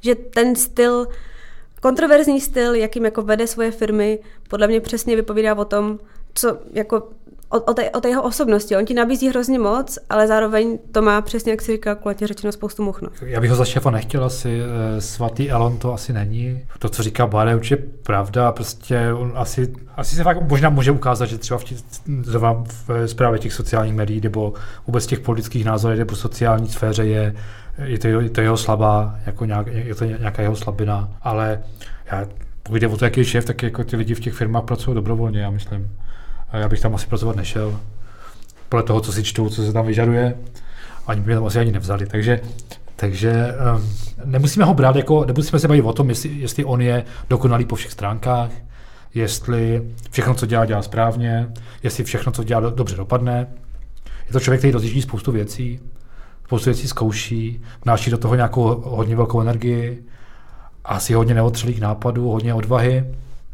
že 0.00 0.14
ten 0.14 0.56
styl, 0.56 1.06
kontroverzní 1.84 2.40
styl, 2.40 2.74
jakým 2.74 3.04
jako 3.04 3.22
vede 3.22 3.46
svoje 3.46 3.70
firmy, 3.70 4.18
podle 4.48 4.66
mě 4.66 4.80
přesně 4.80 5.16
vypovídá 5.16 5.54
o 5.54 5.64
tom, 5.64 5.98
co 6.34 6.58
jako 6.72 7.08
o, 7.54 7.60
o, 7.60 7.74
té, 7.74 7.90
o 7.90 8.00
té 8.00 8.08
jeho 8.08 8.22
osobnosti. 8.22 8.76
On 8.76 8.84
ti 8.84 8.94
nabízí 8.94 9.28
hrozně 9.28 9.58
moc, 9.58 9.98
ale 10.10 10.26
zároveň 10.26 10.78
to 10.92 11.02
má 11.02 11.20
přesně, 11.20 11.52
jak 11.52 11.62
si 11.62 11.72
říká, 11.72 11.94
kulatě 11.94 12.26
řečeno 12.26 12.52
spoustu 12.52 12.82
muchno. 12.82 13.08
Já 13.22 13.40
bych 13.40 13.50
ho 13.50 13.56
za 13.56 13.64
šéfa 13.64 13.90
nechtěl 13.90 14.24
asi, 14.24 14.60
eh, 14.60 15.00
svatý 15.00 15.50
Elon 15.50 15.78
to 15.78 15.94
asi 15.94 16.12
není. 16.12 16.62
To, 16.78 16.88
co 16.88 17.02
říká 17.02 17.26
Bára, 17.26 17.50
je 17.50 17.56
určitě 17.56 17.82
pravda, 18.02 18.52
prostě 18.52 19.12
on 19.12 19.32
asi, 19.34 19.72
asi 19.96 20.16
se 20.16 20.22
fakt 20.22 20.48
možná 20.48 20.68
může 20.68 20.90
ukázat, 20.90 21.26
že 21.26 21.38
třeba 21.38 21.58
v, 21.58 21.64
tě, 21.64 21.74
v 22.86 23.08
zprávě 23.08 23.38
těch 23.38 23.52
sociálních 23.52 23.94
médií 23.94 24.20
nebo 24.20 24.54
vůbec 24.86 25.06
těch 25.06 25.20
politických 25.20 25.64
názorů 25.64 25.96
nebo 25.96 26.16
sociální 26.16 26.68
sféře 26.68 27.04
je, 27.04 27.34
je 27.84 27.98
to, 27.98 28.08
je 28.08 28.30
to 28.30 28.40
jeho 28.40 28.56
slabá, 28.56 29.14
jako 29.26 29.44
nějak, 29.44 29.66
je 29.66 29.94
to 29.94 30.04
nějaká 30.04 30.42
jeho 30.42 30.56
slabina, 30.56 31.08
ale 31.22 31.62
já, 32.12 32.26
pokud 32.62 32.76
jde 32.76 32.88
o 32.88 32.96
to, 32.96 33.04
jaký 33.04 33.20
je 33.20 33.24
šéf, 33.24 33.44
tak 33.44 33.62
jako 33.62 33.84
ty 33.84 33.96
lidi 33.96 34.14
v 34.14 34.20
těch 34.20 34.34
firmách 34.34 34.64
pracují 34.64 34.94
dobrovolně, 34.94 35.40
já 35.40 35.50
myslím. 35.50 35.90
A 36.54 36.58
já 36.58 36.68
bych 36.68 36.80
tam 36.80 36.94
asi 36.94 37.06
pracovat 37.06 37.36
nešel. 37.36 37.80
Podle 38.68 38.82
toho, 38.82 39.00
co 39.00 39.12
si 39.12 39.22
čtou, 39.22 39.48
co 39.48 39.62
se 39.62 39.72
tam 39.72 39.86
vyžaduje, 39.86 40.34
ani 41.06 41.20
by 41.20 41.34
tam 41.34 41.44
asi 41.44 41.58
ani 41.58 41.72
nevzali. 41.72 42.06
Takže, 42.06 42.40
takže 42.96 43.54
um, 43.76 43.90
nemusíme 44.24 44.64
ho 44.64 44.74
brát 44.74 44.96
jako, 44.96 45.24
nemusíme 45.24 45.58
se 45.58 45.68
bavit 45.68 45.82
o 45.82 45.92
tom, 45.92 46.08
jestli, 46.08 46.28
jestli 46.28 46.64
on 46.64 46.80
je 46.80 47.04
dokonalý 47.30 47.64
po 47.64 47.76
všech 47.76 47.92
stránkách, 47.92 48.50
jestli 49.14 49.82
všechno, 50.10 50.34
co 50.34 50.46
dělá, 50.46 50.64
dělá 50.64 50.82
správně, 50.82 51.48
jestli 51.82 52.04
všechno, 52.04 52.32
co 52.32 52.44
dělá, 52.44 52.70
dobře 52.70 52.96
dopadne. 52.96 53.46
Je 54.26 54.32
to 54.32 54.40
člověk, 54.40 54.60
který 54.60 54.72
rozjíždí 54.72 55.02
spoustu 55.02 55.32
věcí, 55.32 55.80
spoustu 56.44 56.70
věcí 56.70 56.88
zkouší, 56.88 57.62
vnáší 57.84 58.10
do 58.10 58.18
toho 58.18 58.34
nějakou 58.34 58.82
hodně 58.84 59.16
velkou 59.16 59.40
energii, 59.40 60.04
asi 60.84 61.14
hodně 61.14 61.34
neotřelých 61.34 61.80
nápadů, 61.80 62.30
hodně 62.30 62.54
odvahy. 62.54 63.04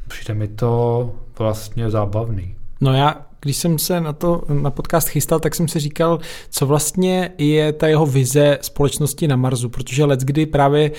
Přijde 0.08 0.34
mi 0.34 0.48
to 0.48 1.10
vlastně 1.38 1.90
zábavný. 1.90 2.59
No 2.80 2.92
já, 2.92 3.26
když 3.40 3.56
jsem 3.56 3.78
se 3.78 4.00
na 4.00 4.12
to 4.12 4.42
na 4.48 4.70
podcast 4.70 5.08
chystal, 5.08 5.40
tak 5.40 5.54
jsem 5.54 5.68
si 5.68 5.80
říkal, 5.80 6.18
co 6.50 6.66
vlastně 6.66 7.32
je 7.38 7.72
ta 7.72 7.88
jeho 7.88 8.06
vize 8.06 8.58
společnosti 8.60 9.28
na 9.28 9.36
Marsu, 9.36 9.68
protože 9.68 10.04
let, 10.04 10.20
kdy 10.20 10.46
právě 10.46 10.90
e, 10.90 10.92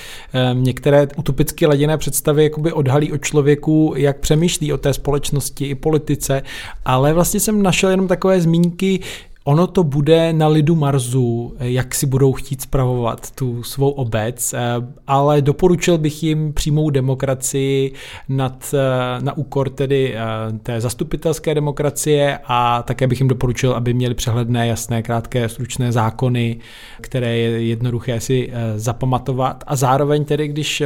některé 0.54 1.08
utopicky 1.18 1.66
laděné 1.66 1.98
představy 1.98 2.44
jakoby 2.44 2.72
odhalí 2.74 3.12
o 3.12 3.18
člověku, 3.18 3.94
jak 3.98 4.20
přemýšlí 4.20 4.74
o 4.74 4.78
té 4.78 4.94
společnosti 4.94 5.66
i 5.66 5.76
politice, 5.76 6.42
ale 6.86 7.14
vlastně 7.14 7.40
jsem 7.40 7.64
našel 7.64 7.90
jenom 7.90 8.08
takové 8.08 8.42
zmínky, 8.42 9.00
Ono 9.44 9.68
to 9.68 9.84
bude 9.84 10.34
na 10.34 10.48
lidu 10.48 10.76
Marzu, 10.76 11.54
jak 11.60 11.96
si 11.96 12.06
budou 12.06 12.34
chtít 12.34 12.62
spravovat 12.62 13.32
tu 13.32 13.64
svou 13.64 13.90
obec, 13.90 14.54
eh, 14.54 14.60
ale 15.08 15.42
doporučil 15.42 15.98
bych 15.98 16.24
jim 16.24 16.54
přímou 16.54 16.90
demokracii 16.90 17.94
nad, 18.30 18.76
eh, 18.78 19.22
na 19.24 19.38
úkor 19.38 19.70
tedy 19.70 20.16
eh, 20.16 20.20
té 20.64 20.82
zastupitelské 20.82 21.56
demokracie 21.56 22.40
a 22.46 22.84
také 22.84 23.08
bych 23.08 23.20
jim 23.20 23.28
doporučil, 23.28 23.74
aby 23.74 23.94
měli 23.94 24.16
přehledné, 24.16 24.68
jasné, 24.68 25.04
krátké, 25.04 25.50
stručné 25.50 25.92
zákony, 25.92 26.58
které 27.02 27.38
je 27.38 27.64
jednoduché 27.66 28.20
si 28.20 28.52
zapamatovat. 28.76 29.64
A 29.68 29.76
zároveň 29.76 30.26
tedy, 30.26 30.48
když 30.48 30.84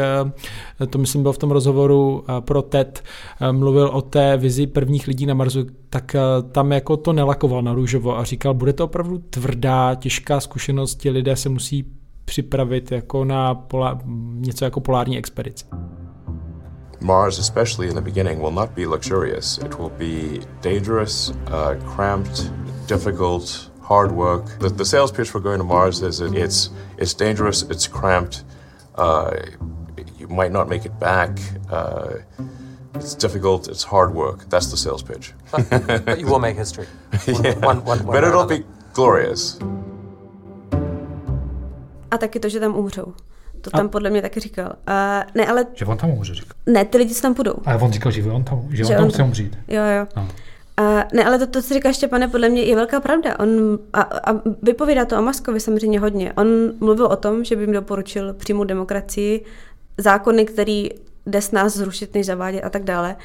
to 0.90 0.98
myslím 0.98 1.22
bylo 1.22 1.34
v 1.34 1.38
tom 1.38 1.52
rozhovoru 1.52 2.24
pro 2.40 2.62
TED, 2.62 3.04
mluvil 3.52 3.88
o 3.88 4.02
té 4.02 4.38
vizi 4.38 4.68
prvních 4.68 5.08
lidí 5.08 5.26
na 5.26 5.34
Marzu, 5.34 5.66
tak 5.90 6.16
tam 6.52 6.72
jako 6.72 6.98
to 6.98 7.14
nelakoval 7.14 7.62
na 7.62 7.74
růžovo 7.74 8.18
a 8.18 8.24
říkal, 8.24 8.45
říkal, 8.46 8.54
bude 8.54 8.74
to 8.74 8.86
opravdu 8.86 9.18
tvrdá, 9.18 9.96
těžká 9.96 10.40
zkušenost, 10.40 10.96
ti 10.96 11.10
lidé 11.10 11.36
se 11.36 11.50
musí 11.50 11.86
připravit 12.26 12.92
jako 12.92 13.26
na 13.26 13.56
pola, 13.56 14.00
něco 14.36 14.66
jako 14.66 14.82
polární 14.82 15.18
expedice. 15.18 15.66
Mars, 17.02 17.40
especially 17.40 17.88
in 17.88 17.96
the 17.96 18.02
beginning, 18.02 18.40
will 18.40 18.52
not 18.52 18.70
be 18.70 18.86
luxurious. 18.86 19.58
It 19.58 19.78
will 19.78 19.92
be 19.98 20.46
dangerous, 20.62 21.30
uh, 21.30 21.96
cramped, 21.96 22.52
difficult, 22.88 23.72
hard 23.82 24.12
work. 24.12 24.60
The, 24.60 24.70
the, 24.70 24.86
sales 24.86 25.12
pitch 25.12 25.30
for 25.30 25.42
going 25.42 25.60
to 25.60 25.64
Mars 25.64 26.02
is 26.02 26.20
it's 26.20 26.72
it's 26.98 27.14
dangerous, 27.14 27.64
it's 27.70 27.88
cramped. 27.88 28.44
Uh, 28.96 29.32
you 30.20 30.28
might 30.28 30.52
not 30.52 30.68
make 30.68 30.86
it 30.86 31.00
back. 31.00 31.30
Uh, 31.70 32.08
It's 32.96 33.16
difficult. 33.16 33.68
It's 33.68 33.84
hard 33.84 34.14
work. 34.14 34.50
That's 34.50 34.68
the 34.68 34.78
sales 34.78 35.04
pitch. 35.04 35.34
but 36.06 36.20
you 36.20 36.28
will 36.28 36.40
make 36.40 36.58
history. 36.58 36.88
One, 37.28 37.44
yeah. 37.44 37.68
one, 37.68 37.84
one, 37.86 38.06
but 38.06 38.24
it'll 38.24 38.46
be 38.46 38.64
glorious. 38.94 39.60
A 42.12 42.18
taky 42.18 42.40
to, 42.40 42.50
že 42.50 42.60
tam 42.60 42.76
umřou. 42.76 43.14
To 43.62 43.70
tam 43.70 43.86
a... 43.86 43.90
podle 43.90 44.10
mě 44.10 44.22
taky 44.22 44.40
říkal. 44.40 44.66
Uh, 44.66 45.24
ne, 45.36 45.48
ale... 45.48 45.66
Že 45.74 45.86
on 45.86 45.98
tam 45.98 46.10
umře, 46.10 46.34
říkal. 46.34 46.52
Ne, 46.66 46.86
ty 46.86 46.98
lidi 46.98 47.14
se 47.14 47.22
tam 47.22 47.34
budou. 47.34 47.54
Ale 47.66 47.80
on 47.80 47.92
říkal, 47.92 48.12
že 48.12 48.32
on 48.32 48.44
tam, 48.44 48.68
že, 48.70 48.84
že 48.84 48.98
on 48.98 49.04
tam 49.04 49.10
chce 49.10 49.24
umřít. 49.24 49.58
Jo, 49.68 49.82
jo. 49.98 50.08
No. 50.16 50.28
Uh, 50.82 51.02
ne, 51.14 51.26
ale 51.26 51.40
to, 51.40 51.48
to, 51.48 51.62
co 51.62 51.74
říkáš, 51.74 51.96
Štěpane, 51.96 52.28
podle 52.28 52.50
mě 52.50 52.62
je 52.62 52.76
velká 52.76 53.00
pravda. 53.00 53.40
On, 53.40 53.80
a, 53.94 54.02
a 54.02 54.42
vypovídá 54.62 55.06
to 55.06 55.20
o 55.20 55.22
Maskovi 55.22 55.60
samozřejmě 55.60 56.00
hodně. 56.00 56.34
On 56.34 56.48
mluvil 56.80 57.06
o 57.06 57.16
tom, 57.16 57.44
že 57.44 57.56
by 57.56 57.64
jim 57.64 57.72
doporučil 57.72 58.34
přímou 58.34 58.64
demokracii, 58.64 59.46
zákony, 59.98 60.46
který 60.46 60.90
jde 61.26 61.42
s 61.42 61.52
nás 61.52 61.78
zrušit, 61.78 62.14
než 62.14 62.26
zavádět 62.26 62.62
a 62.62 62.70
tak 62.70 62.84
dále. 62.84 63.16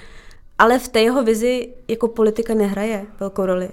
Ale 0.59 0.78
v 0.78 0.88
té 0.88 1.01
jeho 1.01 1.22
vizi 1.22 1.68
jako 1.88 2.09
politika 2.09 2.55
nehraje 2.55 3.07
velkou 3.20 3.46
roli. 3.46 3.68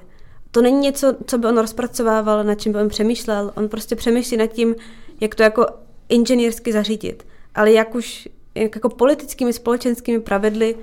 To 0.52 0.62
není 0.62 0.80
něco, 0.80 1.16
co 1.26 1.38
by 1.38 1.48
on 1.48 1.58
rozpracovával, 1.58 2.44
nad 2.44 2.62
čím 2.62 2.72
by 2.72 2.80
on 2.80 2.90
přemýšlel. 2.90 3.52
On 3.56 3.70
prostě 3.70 3.96
přemýšlí 3.96 4.38
nad 4.38 4.48
tím, 4.48 4.76
jak 5.22 5.36
to 5.36 5.44
jako 5.44 5.66
inženýrsky 6.10 6.74
zařídit. 6.74 7.28
Ale 7.56 7.72
jak 7.72 7.96
už 7.96 8.28
jak 8.58 8.76
jako 8.76 8.90
politickými, 8.90 9.54
společenskými 9.54 10.20
pravidly 10.20 10.76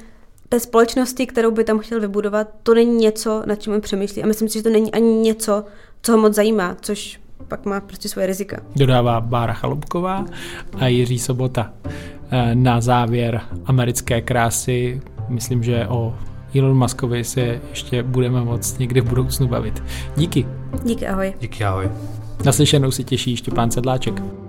té 0.48 0.60
společnosti, 0.60 1.26
kterou 1.26 1.50
by 1.50 1.64
tam 1.64 1.78
chtěl 1.78 2.00
vybudovat, 2.00 2.48
to 2.62 2.74
není 2.74 2.96
něco, 2.96 3.42
nad 3.46 3.62
čím 3.62 3.72
on 3.72 3.80
přemýšlí. 3.80 4.22
A 4.22 4.26
myslím 4.26 4.48
si, 4.48 4.58
že 4.58 4.62
to 4.62 4.70
není 4.70 4.92
ani 4.92 5.14
něco, 5.14 5.64
co 6.02 6.12
ho 6.12 6.18
moc 6.18 6.34
zajímá, 6.34 6.76
což 6.80 7.20
pak 7.48 7.64
má 7.64 7.80
prostě 7.80 8.08
svoje 8.08 8.26
rizika. 8.26 8.60
Dodává 8.76 9.20
Bára 9.20 9.52
Chalupková 9.52 10.24
a 10.78 10.86
Jiří 10.86 11.18
Sobota. 11.18 11.72
Eh, 12.30 12.54
na 12.54 12.80
závěr 12.80 13.40
americké 13.66 14.20
krásy, 14.20 15.00
myslím, 15.28 15.62
že 15.62 15.88
o 15.88 16.14
Elon 16.58 16.78
Muskovi 16.78 17.24
se 17.24 17.60
ještě 17.70 18.02
budeme 18.02 18.44
moct 18.44 18.78
někdy 18.78 19.00
v 19.00 19.08
budoucnu 19.08 19.48
bavit. 19.48 19.82
Díky. 20.16 20.46
Díky, 20.84 21.06
ahoj. 21.06 21.34
Díky, 21.40 21.64
ahoj. 21.64 21.90
Naslyšenou 22.44 22.90
si 22.90 23.04
těší 23.04 23.36
Štěpán 23.36 23.70
Sedláček. 23.70 24.43